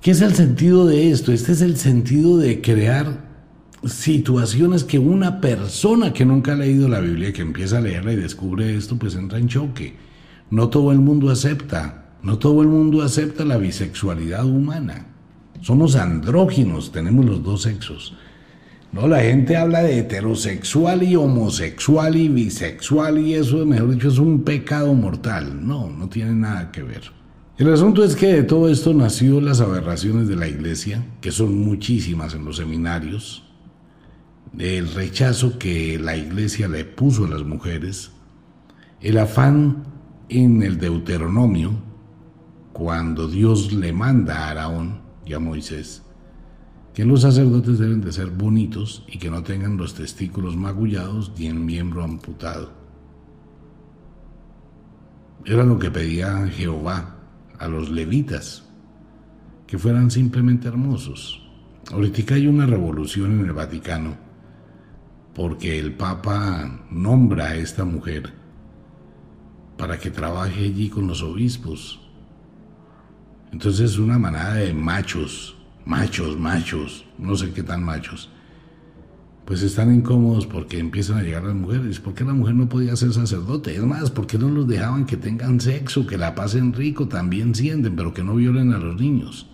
¿Qué 0.01 0.11
es 0.11 0.21
el 0.21 0.35
sentido 0.35 0.87
de 0.87 1.11
esto? 1.11 1.33
Este 1.33 1.53
es 1.53 1.63
el 1.63 1.77
sentido 1.77 2.37
de 2.37 2.61
crear 2.61 3.25
situaciones 3.87 4.85
que 4.85 4.99
una 4.99 5.41
persona 5.41 6.13
que 6.13 6.25
nunca 6.25 6.53
ha 6.53 6.57
leído 6.57 6.89
la 6.89 7.01
Biblia, 7.01 7.33
que 7.33 7.43
empieza 7.43 7.79
a 7.79 7.81
leerla 7.81 8.13
y 8.13 8.17
descubre 8.17 8.77
esto, 8.77 8.99
pues 8.99 9.15
entra 9.15 9.39
en 9.39 9.49
choque. 9.49 9.97
No 10.51 10.69
todo 10.69 10.93
el 10.93 10.99
mundo 10.99 11.31
acepta, 11.31 12.13
no 12.23 12.39
todo 12.39 12.63
el 12.63 12.69
mundo 12.69 13.03
acepta 13.03 13.45
la 13.45 13.57
bisexualidad 13.57 14.45
humana. 14.45 15.07
Somos 15.61 15.97
andróginos, 15.97 16.93
tenemos 16.93 17.25
los 17.25 17.43
dos 17.43 17.63
sexos. 17.63 18.15
No, 18.95 19.09
la 19.09 19.23
gente 19.23 19.57
habla 19.57 19.83
de 19.83 19.99
heterosexual 19.99 21.03
y 21.03 21.17
homosexual 21.17 22.15
y 22.15 22.29
bisexual 22.29 23.19
y 23.19 23.35
eso, 23.35 23.67
mejor 23.67 23.91
dicho, 23.91 24.07
es 24.07 24.19
un 24.19 24.45
pecado 24.45 24.95
mortal. 24.95 25.67
No, 25.67 25.91
no 25.91 26.09
tiene 26.09 26.33
nada 26.33 26.71
que 26.71 26.85
ver. 26.85 27.11
El 27.59 27.73
asunto 27.73 28.05
es 28.05 28.15
que 28.15 28.29
de 28.29 28.43
todo 28.45 28.69
esto 28.69 28.95
nació 28.95 29.41
las 29.41 29.61
aberraciones 29.61 30.29
de 30.29 30.37
la 30.37 30.47
iglesia, 30.47 31.05
que 31.21 31.33
son 31.33 31.59
muchísimas 31.59 32.35
en 32.35 32.45
los 32.45 32.59
seminarios. 32.59 33.43
el 34.57 34.89
rechazo 34.95 35.59
que 35.59 35.99
la 35.99 36.17
iglesia 36.17 36.69
le 36.69 36.85
puso 36.85 37.25
a 37.25 37.29
las 37.29 37.43
mujeres, 37.43 38.13
el 39.01 39.19
afán 39.19 39.87
en 40.29 40.63
el 40.63 40.79
Deuteronomio, 40.79 41.73
cuando 42.73 43.27
Dios 43.27 43.73
le 43.73 43.93
manda 43.93 44.47
a 44.47 44.51
Araón 44.51 45.01
y 45.27 45.33
a 45.33 45.41
Moisés, 45.41 46.04
que 46.95 47.05
los 47.05 47.23
sacerdotes 47.23 47.79
deben 47.79 48.01
de 48.01 48.13
ser 48.13 48.31
bonitos 48.31 49.05
y 49.09 49.19
que 49.19 49.31
no 49.31 49.43
tengan 49.43 49.77
los 49.77 49.95
testículos 49.95 50.57
magullados 50.57 51.33
ni 51.37 51.49
el 51.49 51.57
miembro 51.57 52.05
amputado. 52.05 52.73
Era 55.45 55.65
lo 55.65 55.79
que 55.79 55.91
pedía 55.91 56.47
Jehová 56.47 57.17
a 57.59 57.69
los 57.69 57.91
levitas, 57.91 58.65
que 59.67 59.77
fueran 59.77 60.11
simplemente 60.11 60.69
hermosos. 60.69 61.43
Ahorita 61.93 62.35
hay 62.35 62.47
una 62.47 62.65
revolución 62.65 63.41
en 63.41 63.47
el 63.47 63.53
Vaticano 63.53 64.17
porque 65.35 65.79
el 65.79 65.95
Papa 65.95 66.87
nombra 66.91 67.49
a 67.49 67.57
esta 67.57 67.85
mujer 67.85 68.33
para 69.77 69.99
que 69.99 70.11
trabaje 70.11 70.65
allí 70.65 70.89
con 70.89 71.09
los 71.09 71.23
obispos. 71.23 72.01
Entonces 73.53 73.99
una 73.99 74.19
manada 74.19 74.55
de 74.55 74.73
machos, 74.73 75.54
machos, 75.85 76.39
machos, 76.39 77.05
no 77.19 77.37
sé 77.37 77.51
qué 77.53 77.63
tan 77.63 77.83
machos, 77.83 78.31
pues 79.45 79.63
están 79.63 79.95
incómodos 79.95 80.47
porque 80.47 80.79
empiezan 80.79 81.19
a 81.19 81.23
llegar 81.23 81.45
las 81.45 81.55
mujeres. 81.55 82.01
¿Por 82.01 82.15
qué 82.15 82.25
la 82.25 82.33
mujer 82.33 82.55
no 82.55 82.69
podía 82.69 82.97
ser 82.97 83.13
sacerdote? 83.13 83.75
Es 83.75 83.83
más, 83.83 84.11
¿por 84.11 84.27
qué 84.27 84.39
no 84.39 84.49
los 84.49 84.67
dejaban 84.67 85.05
que 85.05 85.19
tengan 85.19 85.61
sexo, 85.61 86.07
que 86.07 86.17
la 86.17 86.35
pasen 86.35 86.73
rico, 86.73 87.09
también 87.09 87.55
sienten, 87.55 87.95
pero 87.95 88.15
que 88.15 88.25
no 88.25 88.37
violen 88.37 88.73
a 88.73 88.79
los 88.79 88.99
niños? 88.99 89.47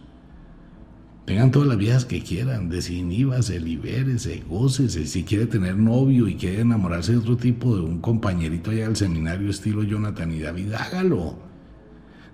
Tengan 1.25 1.51
todas 1.51 1.69
las 1.69 1.79
vidas 1.79 2.05
que 2.05 2.23
quieran, 2.23 2.69
desinhíbase, 2.69 3.61
libérese, 3.61 4.43
gócese. 4.49 5.07
Si 5.07 5.23
quiere 5.25 5.47
tener 5.47 5.77
novio 5.77 6.27
y 6.27 6.35
quiere 6.35 6.61
enamorarse 6.61 7.13
de 7.13 7.19
otro 7.19 7.37
tipo, 7.37 7.77
de 7.77 7.83
un 7.83 8.01
compañerito 8.01 8.71
allá 8.71 8.87
del 8.87 8.97
seminario 8.97 9.51
estilo 9.51 9.83
Jonathan 9.83 10.33
y 10.33 10.41
David, 10.41 10.73
hágalo. 10.73 11.37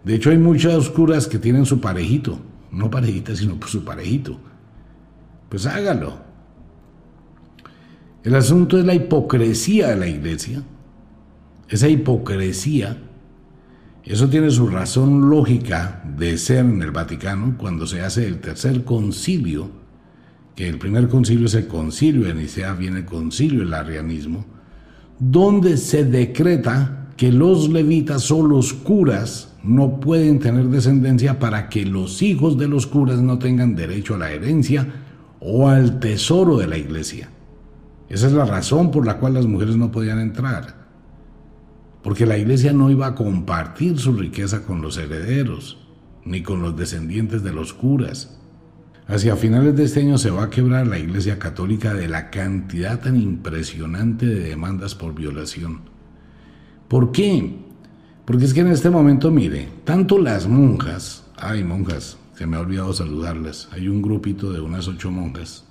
De 0.05 0.15
hecho, 0.15 0.31
hay 0.31 0.39
muchas 0.39 0.89
curas 0.89 1.27
que 1.27 1.39
tienen 1.39 1.67
su 1.67 1.81
parejito, 1.81 2.39
no 2.71 2.91
parejita, 2.91 3.35
sino 3.35 3.57
pues 3.57 3.73
su 3.73 3.85
parejito. 3.85 4.39
Pues 5.49 5.67
hágalo. 5.67 6.19
El 8.23 8.35
asunto 8.35 8.79
es 8.79 8.85
la 8.85 8.95
hipocresía 8.95 9.89
de 9.89 9.97
la 9.97 10.07
iglesia. 10.07 10.63
Esa 11.69 11.89
hipocresía 11.89 12.97
eso 14.07 14.29
tiene 14.29 14.53
su 14.53 14.69
razón 14.69 15.29
lógica 15.29 16.01
de 16.17 16.39
ser 16.39 16.59
en 16.59 16.81
el 16.81 16.93
Vaticano 16.93 17.57
cuando 17.59 17.89
se 17.89 18.03
hace 18.03 18.25
el 18.25 18.39
tercer 18.39 18.85
concilio, 18.85 19.69
que 20.55 20.69
el 20.69 20.79
primer 20.79 21.09
concilio 21.09 21.47
es 21.47 21.55
el 21.55 21.67
concilio 21.67 22.29
de 22.29 22.35
Nicea, 22.35 22.73
viene 22.75 22.99
el 22.99 23.05
concilio 23.05 23.61
del 23.61 23.75
arrianismo, 23.75 24.47
donde 25.19 25.77
se 25.77 26.05
decreta 26.05 27.06
que 27.17 27.33
los 27.33 27.69
levitas 27.69 28.31
o 28.31 28.47
los 28.47 28.73
curas 28.73 29.55
no 29.63 30.01
pueden 30.01 30.39
tener 30.39 30.67
descendencia 30.67 31.39
para 31.39 31.69
que 31.69 31.85
los 31.85 32.23
hijos 32.23 32.59
de 32.59 32.69
los 32.69 32.87
curas 32.87 33.21
no 33.21 33.39
tengan 33.39 33.75
derecho 33.75 34.15
a 34.15 34.19
la 34.19 34.31
herencia 34.31 34.87
o 35.41 35.69
al 35.69 35.99
tesoro 35.99 36.57
de 36.59 36.67
la 36.67 36.79
iglesia. 36.79 37.31
Esa 38.09 38.27
es 38.27 38.33
la 38.33 38.45
razón 38.45 38.91
por 38.91 39.07
la 39.07 39.19
cual 39.19 39.35
las 39.35 39.47
mujeres 39.47 39.77
no 39.77 39.91
podían 39.91 40.21
entrar 40.21 40.87
porque 42.07 42.25
la 42.25 42.39
iglesia 42.39 42.73
no 42.73 42.89
iba 42.89 43.09
a 43.09 43.15
compartir 43.17 43.99
su 43.99 44.13
riqueza 44.13 44.63
con 44.63 44.81
los 44.81 44.97
herederos, 44.97 45.77
ni 46.25 46.41
con 46.41 46.63
los 46.63 46.77
descendientes 46.77 47.43
de 47.43 47.53
los 47.53 47.73
curas. 47.73 48.39
Hacia 49.09 49.35
finales 49.35 49.75
de 49.75 49.83
este 49.83 50.03
año 50.03 50.17
se 50.17 50.31
va 50.31 50.45
a 50.45 50.51
quebrar 50.51 50.87
la 50.87 51.01
iglesia 51.01 51.41
católica 51.41 51.95
de 51.95 52.07
la 52.07 52.31
cantidad 52.31 53.01
tan 53.01 53.21
impresionante 53.21 54.25
de 54.25 54.39
demandas 54.39 54.95
por 54.95 55.17
violación. 55.17 55.81
¿Por 56.89 57.11
qué? 57.11 57.57
Porque 58.25 58.45
es 58.45 58.55
que 58.55 58.61
en 58.61 58.69
este 58.69 58.91
momento, 58.91 59.31
mire, 59.31 59.69
tanto 59.85 60.19
las 60.19 60.47
monjas, 60.47 61.25
ay 61.37 61.65
monjas, 61.65 62.17
se 62.35 62.47
me 62.47 62.57
ha 62.57 62.61
olvidado 62.61 62.93
saludarlas, 62.93 63.69
hay 63.73 63.89
un 63.89 64.03
grupito 64.03 64.53
de 64.53 64.61
unas 64.61 64.87
ocho 64.87 65.11
monjas. 65.11 65.65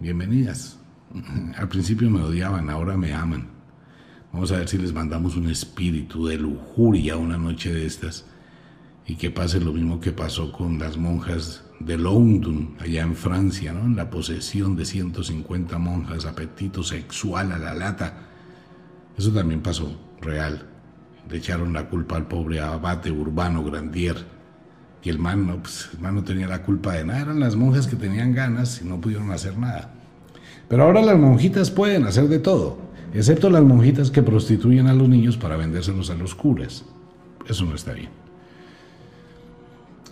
Bienvenidas. 0.00 0.78
Al 1.56 1.68
principio 1.68 2.08
me 2.08 2.22
odiaban, 2.22 2.70
ahora 2.70 2.96
me 2.96 3.12
aman. 3.12 3.48
Vamos 4.32 4.52
a 4.52 4.56
ver 4.56 4.68
si 4.68 4.78
les 4.78 4.92
mandamos 4.92 5.36
un 5.36 5.50
espíritu 5.50 6.26
de 6.26 6.38
lujuria 6.38 7.16
una 7.16 7.36
noche 7.36 7.72
de 7.72 7.86
estas 7.86 8.24
y 9.06 9.16
que 9.16 9.30
pase 9.30 9.60
lo 9.60 9.72
mismo 9.72 10.00
que 10.00 10.12
pasó 10.12 10.50
con 10.50 10.78
las 10.78 10.96
monjas 10.96 11.62
de 11.78 11.98
London, 11.98 12.74
allá 12.80 13.02
en 13.02 13.14
Francia, 13.14 13.72
¿no? 13.72 13.80
En 13.80 13.96
la 13.96 14.08
posesión 14.08 14.76
de 14.76 14.86
150 14.86 15.78
monjas, 15.78 16.24
apetito 16.24 16.82
sexual 16.82 17.52
a 17.52 17.58
la 17.58 17.74
lata. 17.74 18.33
Eso 19.16 19.32
también 19.32 19.62
pasó, 19.62 19.90
real. 20.20 20.66
Le 21.30 21.38
echaron 21.38 21.72
la 21.72 21.88
culpa 21.88 22.16
al 22.16 22.26
pobre 22.26 22.60
abate 22.60 23.10
urbano 23.10 23.64
Grandier. 23.64 24.16
Y 25.02 25.10
el 25.10 25.18
man, 25.18 25.46
no, 25.46 25.62
pues, 25.62 25.90
el 25.92 26.00
man 26.00 26.14
no 26.14 26.24
tenía 26.24 26.48
la 26.48 26.62
culpa 26.62 26.94
de 26.94 27.04
nada, 27.04 27.20
eran 27.20 27.40
las 27.40 27.56
monjas 27.56 27.86
que 27.86 27.96
tenían 27.96 28.32
ganas 28.32 28.80
y 28.80 28.86
no 28.86 29.00
pudieron 29.00 29.30
hacer 29.30 29.58
nada. 29.58 29.92
Pero 30.68 30.84
ahora 30.84 31.02
las 31.02 31.18
monjitas 31.18 31.70
pueden 31.70 32.04
hacer 32.04 32.28
de 32.28 32.38
todo 32.38 32.84
excepto 33.14 33.48
las 33.48 33.62
monjitas 33.62 34.10
que 34.10 34.22
prostituyen 34.22 34.88
a 34.88 34.92
los 34.92 35.08
niños 35.08 35.36
para 35.36 35.56
vendérselos 35.56 36.10
a 36.10 36.14
los 36.14 36.34
curas. 36.34 36.84
Eso 37.48 37.64
no 37.64 37.74
está 37.74 37.92
bien. 37.92 38.08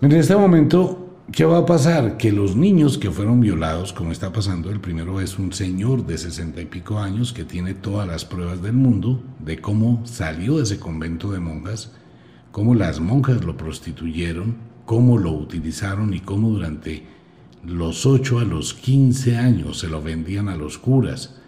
En 0.01 0.13
este 0.13 0.37
momento, 0.37 1.02
¿qué 1.33 1.47
va 1.47 1.59
a 1.59 1.67
pasar? 1.67 2.19
Que 2.19 2.31
los 2.31 2.57
niños 2.57 2.99
que 2.99 3.11
fueron 3.11 3.41
violados, 3.41 3.95
como 3.95 4.13
está 4.13 4.33
pasando, 4.33 4.71
el 4.71 4.81
primero 4.81 5.19
es 5.21 5.39
un 5.39 5.53
señor 5.53 6.05
de 6.05 6.19
sesenta 6.19 6.61
y 6.61 6.67
pico 6.67 6.99
años 6.99 7.33
que 7.33 7.45
tiene 7.45 7.73
todas 7.73 8.07
las 8.07 8.27
pruebas 8.27 8.61
del 8.61 8.75
mundo 8.75 9.23
de 9.39 9.59
cómo 9.59 10.03
salió 10.05 10.59
de 10.59 10.65
ese 10.65 10.79
convento 10.79 11.33
de 11.33 11.41
monjas, 11.41 11.93
cómo 12.51 12.75
las 12.75 13.01
monjas 13.01 13.45
lo 13.45 13.57
prostituyeron, 13.57 14.57
cómo 14.85 15.17
lo 15.17 15.33
utilizaron 15.33 16.13
y 16.13 16.21
cómo 16.21 16.51
durante 16.51 17.05
los 17.65 18.05
8 18.05 18.41
a 18.41 18.45
los 18.45 18.75
15 18.75 19.39
años 19.39 19.79
se 19.79 19.89
lo 19.89 20.03
vendían 20.03 20.51
a 20.51 20.57
los 20.57 20.77
curas 20.77 21.41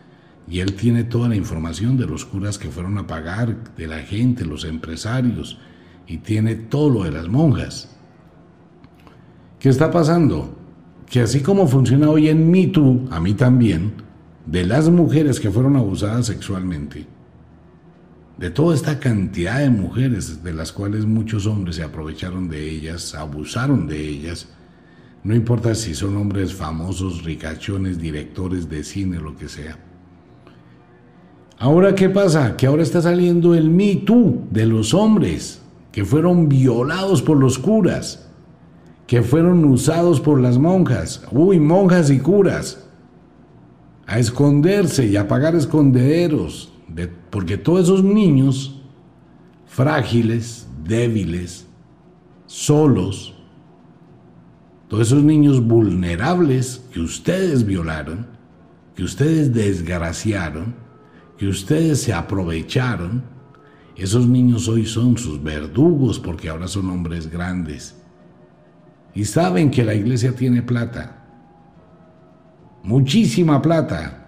y 0.49 0.61
él 0.61 0.75
tiene 0.77 1.05
toda 1.05 1.29
la 1.29 1.37
información 1.37 1.99
de 1.99 2.07
los 2.07 2.25
curas 2.25 2.57
que 2.57 2.71
fueron 2.71 2.97
a 2.97 3.07
pagar, 3.07 3.75
de 3.77 3.87
la 3.87 3.99
gente, 3.99 4.47
los 4.47 4.65
empresarios, 4.65 5.59
y 6.07 6.19
tiene 6.19 6.55
todo 6.55 6.91
lo 6.91 7.05
de 7.05 7.11
las 7.11 7.29
monjas. 7.29 7.94
¿Qué 9.65 9.71
está 9.71 9.91
pasando? 9.91 10.55
Que 11.07 11.21
así 11.21 11.41
como 11.41 11.67
funciona 11.67 12.11
hoy 12.11 12.29
en 12.29 12.51
Me 12.51 12.67
Too, 12.67 13.09
a 13.11 13.19
mí 13.19 13.33
también, 13.33 13.95
de 14.45 14.67
las 14.67 14.91
mujeres 14.91 15.41
que 15.41 15.51
fueron 15.51 15.77
abusadas 15.77 16.27
sexualmente, 16.27 17.07
de 18.37 18.51
toda 18.51 18.75
esta 18.75 19.01
cantidad 19.01 19.61
de 19.61 19.71
mujeres 19.71 20.45
de 20.45 20.53
las 20.53 20.71
cuales 20.71 21.07
muchos 21.07 21.47
hombres 21.47 21.77
se 21.77 21.83
aprovecharon 21.83 22.47
de 22.51 22.69
ellas, 22.69 23.15
abusaron 23.15 23.87
de 23.87 24.07
ellas, 24.07 24.51
no 25.23 25.35
importa 25.35 25.75
si 25.75 25.95
son 25.95 26.19
hombres 26.19 26.53
famosos, 26.53 27.25
ricachones, 27.25 27.99
directores 27.99 28.69
de 28.69 28.85
cine, 28.85 29.19
lo 29.19 29.35
que 29.35 29.49
sea 29.49 29.79
Ahora, 31.59 31.95
¿qué 31.95 32.11
pasa? 32.11 32.55
Que 32.59 32.67
ahora 32.67 32.83
está 32.83 33.01
saliendo 33.01 33.55
el 33.55 33.71
Me 33.71 33.97
Too 33.97 34.47
de 34.51 34.67
los 34.67 34.93
hombres 34.93 35.63
que 35.91 36.05
fueron 36.05 36.51
violados 36.51 37.23
por 37.23 37.39
los 37.39 37.59
curas, 37.59 38.29
que 39.07 39.23
fueron 39.23 39.65
usados 39.65 40.21
por 40.21 40.41
las 40.41 40.59
monjas, 40.59 41.23
uy, 41.31 41.61
monjas 41.61 42.11
y 42.11 42.19
curas, 42.19 42.87
a 44.07 44.19
esconderse 44.19 45.07
y 45.07 45.17
a 45.17 45.29
pagar 45.29 45.55
escondederos, 45.55 46.73
porque 47.31 47.59
todos 47.59 47.85
esos 47.85 48.05
niños 48.05 48.83
frágiles, 49.67 50.67
débiles, 50.85 51.67
solos, 52.47 53.35
todos 54.89 55.09
esos 55.09 55.23
niños 55.23 55.65
vulnerables 55.65 56.85
que 56.93 57.01
ustedes 57.01 57.67
violaron, 57.67 58.27
que 58.95 59.03
ustedes 59.03 59.53
desgraciaron, 59.53 60.75
que 61.37 61.49
ustedes 61.49 62.01
se 62.01 62.13
aprovecharon, 62.13 63.25
esos 63.97 64.27
niños 64.27 64.69
hoy 64.69 64.87
son 64.87 65.19
sus 65.19 65.43
verdugos 65.43 66.19
porque 66.19 66.49
ahora 66.49 66.69
son 66.69 66.91
hombres 66.91 67.31
grandes. 67.31 67.97
Y 69.15 69.25
saben 69.25 69.71
que 69.71 69.85
la 69.85 69.95
iglesia 69.95 70.35
tiene 70.35 70.63
plata, 70.63 71.25
muchísima 72.83 73.63
plata. 73.63 74.21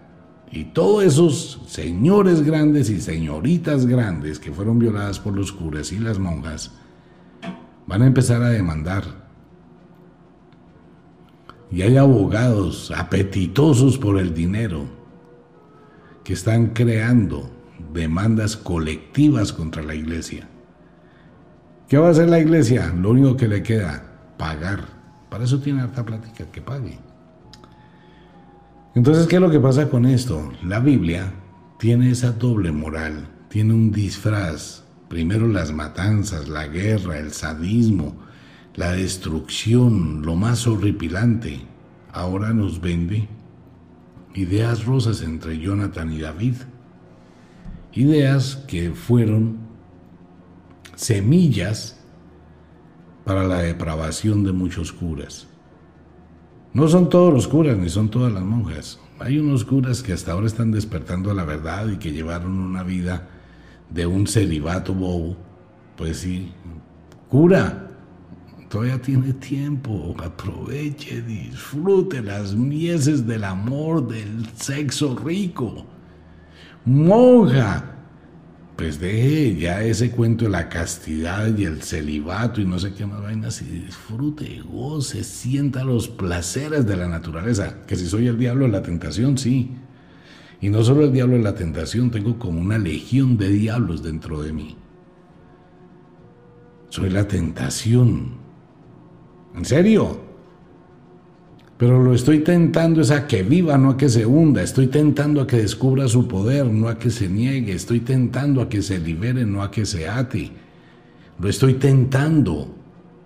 Y 0.50 0.66
todos 0.66 1.04
esos 1.04 1.60
señores 1.66 2.42
grandes 2.42 2.88
y 2.88 3.00
señoritas 3.00 3.84
grandes 3.84 4.38
que 4.38 4.52
fueron 4.52 4.78
violadas 4.78 5.18
por 5.18 5.34
los 5.34 5.52
curas 5.52 5.90
y 5.92 5.98
las 5.98 6.18
monjas 6.18 6.72
van 7.86 8.02
a 8.02 8.06
empezar 8.06 8.42
a 8.42 8.50
demandar. 8.50 9.04
Y 11.70 11.82
hay 11.82 11.96
abogados 11.96 12.92
apetitosos 12.96 13.98
por 13.98 14.18
el 14.18 14.34
dinero 14.34 14.84
que 16.22 16.32
están 16.32 16.68
creando 16.68 17.50
demandas 17.92 18.56
colectivas 18.56 19.52
contra 19.52 19.82
la 19.82 19.94
iglesia. 19.94 20.48
¿Qué 21.88 21.98
va 21.98 22.08
a 22.08 22.10
hacer 22.10 22.28
la 22.28 22.40
iglesia? 22.40 22.92
Lo 22.96 23.10
único 23.10 23.36
que 23.36 23.48
le 23.48 23.62
queda, 23.62 24.15
pagar. 24.36 24.84
Para 25.28 25.44
eso 25.44 25.60
tiene 25.60 25.82
harta 25.82 26.04
plática, 26.04 26.50
que 26.50 26.60
pague. 26.60 26.98
Entonces, 28.94 29.26
¿qué 29.26 29.36
es 29.36 29.42
lo 29.42 29.50
que 29.50 29.60
pasa 29.60 29.90
con 29.90 30.06
esto? 30.06 30.52
La 30.62 30.80
Biblia 30.80 31.32
tiene 31.78 32.10
esa 32.10 32.32
doble 32.32 32.72
moral, 32.72 33.28
tiene 33.48 33.74
un 33.74 33.92
disfraz. 33.92 34.84
Primero 35.08 35.46
las 35.46 35.72
matanzas, 35.72 36.48
la 36.48 36.66
guerra, 36.66 37.18
el 37.18 37.32
sadismo, 37.32 38.16
la 38.74 38.92
destrucción, 38.92 40.22
lo 40.22 40.34
más 40.34 40.66
horripilante. 40.66 41.60
Ahora 42.12 42.52
nos 42.52 42.80
vende 42.80 43.28
ideas 44.34 44.84
rosas 44.84 45.22
entre 45.22 45.58
Jonathan 45.58 46.12
y 46.12 46.20
David. 46.20 46.54
Ideas 47.92 48.56
que 48.66 48.92
fueron 48.92 49.58
semillas 50.94 52.00
para 53.26 53.42
la 53.42 53.58
depravación 53.58 54.44
de 54.44 54.52
muchos 54.52 54.92
curas. 54.92 55.48
No 56.72 56.86
son 56.86 57.10
todos 57.10 57.34
los 57.34 57.48
curas 57.48 57.76
ni 57.76 57.88
son 57.88 58.08
todas 58.08 58.32
las 58.32 58.44
monjas. 58.44 59.00
Hay 59.18 59.38
unos 59.38 59.64
curas 59.64 60.00
que 60.00 60.12
hasta 60.12 60.30
ahora 60.30 60.46
están 60.46 60.70
despertando 60.70 61.32
a 61.32 61.34
la 61.34 61.44
verdad 61.44 61.88
y 61.88 61.96
que 61.96 62.12
llevaron 62.12 62.56
una 62.56 62.84
vida 62.84 63.28
de 63.90 64.06
un 64.06 64.28
celibato 64.28 64.94
bobo. 64.94 65.36
Pues 65.96 66.18
sí, 66.18 66.52
cura, 67.28 67.90
todavía 68.68 69.02
tiene 69.02 69.32
tiempo, 69.32 70.14
aproveche, 70.22 71.20
disfrute 71.20 72.22
las 72.22 72.54
mieses 72.54 73.26
del 73.26 73.42
amor, 73.42 74.06
del 74.06 74.46
sexo 74.54 75.16
rico. 75.16 75.84
Monja, 76.84 77.95
pues 78.76 79.00
deje 79.00 79.56
ya 79.56 79.82
ese 79.82 80.10
cuento 80.10 80.44
de 80.44 80.50
la 80.50 80.68
castidad 80.68 81.56
y 81.56 81.64
el 81.64 81.82
celibato 81.82 82.60
y 82.60 82.66
no 82.66 82.78
sé 82.78 82.92
qué 82.92 83.06
más 83.06 83.22
vainas 83.22 83.62
y 83.62 83.64
disfrute, 83.64 84.62
goce, 84.70 85.24
sienta 85.24 85.82
los 85.82 86.08
placeres 86.08 86.86
de 86.86 86.96
la 86.96 87.08
naturaleza. 87.08 87.86
Que 87.86 87.96
si 87.96 88.06
soy 88.06 88.26
el 88.26 88.38
diablo 88.38 88.66
de 88.66 88.72
la 88.72 88.82
tentación, 88.82 89.38
sí. 89.38 89.70
Y 90.60 90.68
no 90.68 90.82
solo 90.82 91.04
el 91.04 91.12
diablo 91.12 91.36
de 91.36 91.42
la 91.42 91.54
tentación, 91.54 92.10
tengo 92.10 92.38
como 92.38 92.60
una 92.60 92.76
legión 92.76 93.38
de 93.38 93.48
diablos 93.48 94.02
dentro 94.02 94.42
de 94.42 94.52
mí. 94.52 94.76
Soy 96.90 97.08
la 97.08 97.26
tentación. 97.26 98.36
¿En 99.54 99.64
serio? 99.64 100.25
Pero 101.78 102.02
lo 102.02 102.14
estoy 102.14 102.40
tentando 102.40 103.02
es 103.02 103.10
a 103.10 103.26
que 103.26 103.42
viva, 103.42 103.76
no 103.76 103.90
a 103.90 103.96
que 103.96 104.08
se 104.08 104.24
hunda. 104.24 104.62
Estoy 104.62 104.86
tentando 104.86 105.42
a 105.42 105.46
que 105.46 105.58
descubra 105.58 106.08
su 106.08 106.26
poder, 106.26 106.66
no 106.66 106.88
a 106.88 106.98
que 106.98 107.10
se 107.10 107.28
niegue. 107.28 107.74
Estoy 107.74 108.00
tentando 108.00 108.62
a 108.62 108.68
que 108.68 108.80
se 108.80 108.98
libere, 108.98 109.44
no 109.44 109.62
a 109.62 109.70
que 109.70 109.84
se 109.84 110.08
ate. 110.08 110.50
Lo 111.38 111.48
estoy 111.48 111.74
tentando 111.74 112.74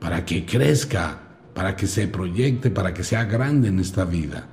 para 0.00 0.24
que 0.24 0.44
crezca, 0.44 1.20
para 1.54 1.76
que 1.76 1.86
se 1.86 2.08
proyecte, 2.08 2.70
para 2.70 2.92
que 2.92 3.04
sea 3.04 3.24
grande 3.24 3.68
en 3.68 3.78
esta 3.78 4.04
vida, 4.04 4.48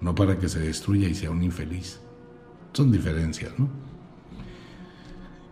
no 0.00 0.14
para 0.14 0.38
que 0.38 0.48
se 0.48 0.60
destruya 0.60 1.06
y 1.06 1.14
sea 1.14 1.30
un 1.30 1.42
infeliz. 1.42 2.00
Son 2.72 2.90
diferencias, 2.90 3.52
¿no? 3.58 3.68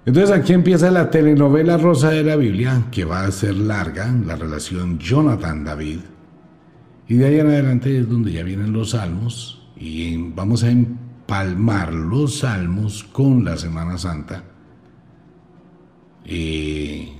Entonces 0.06 0.34
aquí 0.34 0.52
empieza 0.52 0.90
la 0.90 1.10
telenovela 1.10 1.76
Rosa 1.76 2.10
de 2.10 2.24
la 2.24 2.36
Biblia, 2.36 2.86
que 2.90 3.04
va 3.04 3.24
a 3.24 3.30
ser 3.30 3.54
larga, 3.54 4.10
la 4.26 4.34
relación 4.34 4.98
Jonathan-David 4.98 5.98
y 7.08 7.14
de 7.14 7.26
ahí 7.26 7.38
en 7.38 7.48
adelante 7.48 7.98
es 7.98 8.08
donde 8.08 8.32
ya 8.32 8.42
vienen 8.42 8.72
los 8.72 8.90
salmos 8.90 9.68
y 9.76 10.16
vamos 10.16 10.62
a 10.62 10.70
empalmar 10.70 11.92
los 11.92 12.38
salmos 12.38 13.04
con 13.04 13.44
la 13.44 13.56
Semana 13.56 13.98
Santa. 13.98 14.44
Y 16.24 17.12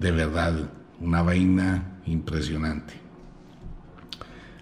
de 0.00 0.10
verdad, 0.10 0.70
una 1.00 1.22
vaina 1.22 2.00
impresionante. 2.06 2.94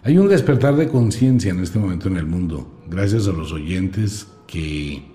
Hay 0.03 0.18
un 0.18 0.28
despertar 0.28 0.76
de 0.76 0.88
conciencia 0.88 1.51
en 1.51 1.61
este 1.61 1.78
momento 1.78 2.09
en 2.09 2.16
el 2.16 2.26
mundo, 2.26 2.82
gracias 2.88 3.28
a 3.28 3.32
los 3.32 3.53
oyentes 3.53 4.26
que 4.46 5.11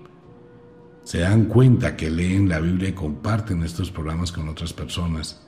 se 1.02 1.18
dan 1.18 1.44
cuenta 1.44 1.96
que 1.96 2.10
leen 2.10 2.48
la 2.48 2.60
Biblia 2.60 2.88
y 2.88 2.92
comparten 2.92 3.62
estos 3.62 3.90
programas 3.90 4.32
con 4.32 4.48
otras 4.48 4.72
personas. 4.72 5.45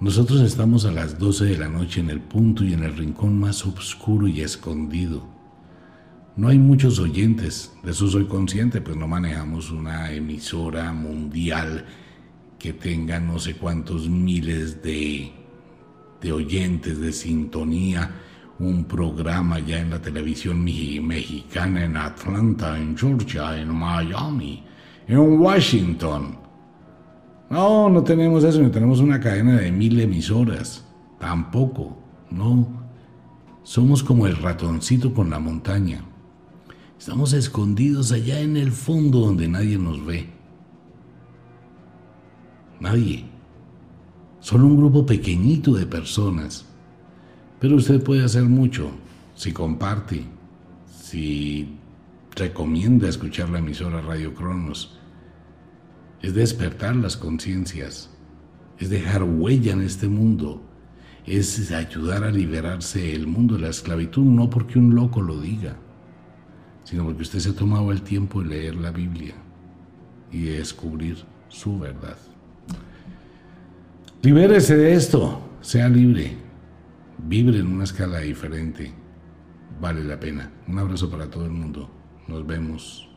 Nosotros 0.00 0.40
estamos 0.40 0.86
a 0.86 0.92
las 0.92 1.18
12 1.18 1.44
de 1.44 1.58
la 1.58 1.68
noche 1.68 2.00
en 2.00 2.08
el 2.08 2.22
punto 2.22 2.64
y 2.64 2.72
en 2.72 2.84
el 2.84 2.96
rincón 2.96 3.38
más 3.38 3.66
oscuro 3.66 4.26
y 4.26 4.40
escondido. 4.40 5.28
No 6.36 6.48
hay 6.48 6.58
muchos 6.58 6.98
oyentes, 6.98 7.76
de 7.82 7.90
eso 7.90 8.08
soy 8.08 8.24
consciente, 8.24 8.80
pues 8.80 8.96
no 8.96 9.06
manejamos 9.06 9.70
una 9.70 10.10
emisora 10.10 10.90
mundial 10.94 11.84
que 12.58 12.72
tenga 12.72 13.20
no 13.20 13.38
sé 13.38 13.56
cuántos 13.56 14.08
miles 14.08 14.82
de, 14.82 15.32
de 16.22 16.32
oyentes 16.32 16.98
de 16.98 17.12
sintonía, 17.12 18.10
un 18.58 18.86
programa 18.86 19.58
ya 19.58 19.80
en 19.80 19.90
la 19.90 20.00
televisión 20.00 20.64
mexicana, 20.64 21.84
en 21.84 21.98
Atlanta, 21.98 22.78
en 22.78 22.96
Georgia, 22.96 23.60
en 23.60 23.68
Miami, 23.68 24.64
en 25.06 25.18
Washington 25.18 26.40
no, 27.50 27.90
no 27.90 28.04
tenemos 28.04 28.44
eso, 28.44 28.62
no 28.62 28.70
tenemos 28.70 29.00
una 29.00 29.18
cadena 29.18 29.56
de 29.56 29.72
mil 29.72 29.98
emisoras. 29.98 30.84
Tampoco, 31.18 31.96
no. 32.30 32.68
Somos 33.64 34.04
como 34.04 34.28
el 34.28 34.36
ratoncito 34.36 35.12
con 35.12 35.30
la 35.30 35.40
montaña. 35.40 36.04
Estamos 36.96 37.32
escondidos 37.32 38.12
allá 38.12 38.40
en 38.40 38.56
el 38.56 38.70
fondo 38.70 39.18
donde 39.18 39.48
nadie 39.48 39.78
nos 39.78 40.06
ve. 40.06 40.28
Nadie. 42.78 43.24
Solo 44.38 44.66
un 44.66 44.76
grupo 44.76 45.04
pequeñito 45.04 45.72
de 45.72 45.86
personas. 45.86 46.66
Pero 47.58 47.76
usted 47.76 48.00
puede 48.00 48.24
hacer 48.24 48.44
mucho 48.44 48.92
si 49.34 49.52
comparte, 49.52 50.22
si 50.86 51.76
recomienda 52.36 53.08
escuchar 53.08 53.50
la 53.50 53.58
emisora 53.58 54.00
Radio 54.00 54.32
Cronos 54.34 54.99
es 56.22 56.34
despertar 56.34 56.96
las 56.96 57.16
conciencias, 57.16 58.10
es 58.78 58.90
dejar 58.90 59.22
huella 59.22 59.72
en 59.72 59.82
este 59.82 60.08
mundo, 60.08 60.62
es 61.26 61.70
ayudar 61.72 62.24
a 62.24 62.30
liberarse 62.30 63.14
el 63.14 63.26
mundo 63.26 63.54
de 63.54 63.62
la 63.62 63.68
esclavitud, 63.68 64.24
no 64.24 64.50
porque 64.50 64.78
un 64.78 64.94
loco 64.94 65.22
lo 65.22 65.40
diga, 65.40 65.76
sino 66.84 67.04
porque 67.04 67.22
usted 67.22 67.38
se 67.38 67.50
ha 67.50 67.54
tomado 67.54 67.92
el 67.92 68.02
tiempo 68.02 68.42
de 68.42 68.48
leer 68.48 68.74
la 68.74 68.90
Biblia 68.90 69.34
y 70.32 70.42
de 70.42 70.58
descubrir 70.58 71.18
su 71.48 71.78
verdad. 71.78 72.16
Libérese 74.22 74.76
de 74.76 74.94
esto, 74.94 75.40
sea 75.60 75.88
libre, 75.88 76.36
vibre 77.26 77.58
en 77.58 77.66
una 77.66 77.84
escala 77.84 78.18
diferente, 78.18 78.92
vale 79.80 80.04
la 80.04 80.20
pena. 80.20 80.50
Un 80.68 80.78
abrazo 80.78 81.10
para 81.10 81.30
todo 81.30 81.46
el 81.46 81.52
mundo, 81.52 81.90
nos 82.28 82.46
vemos 82.46 83.08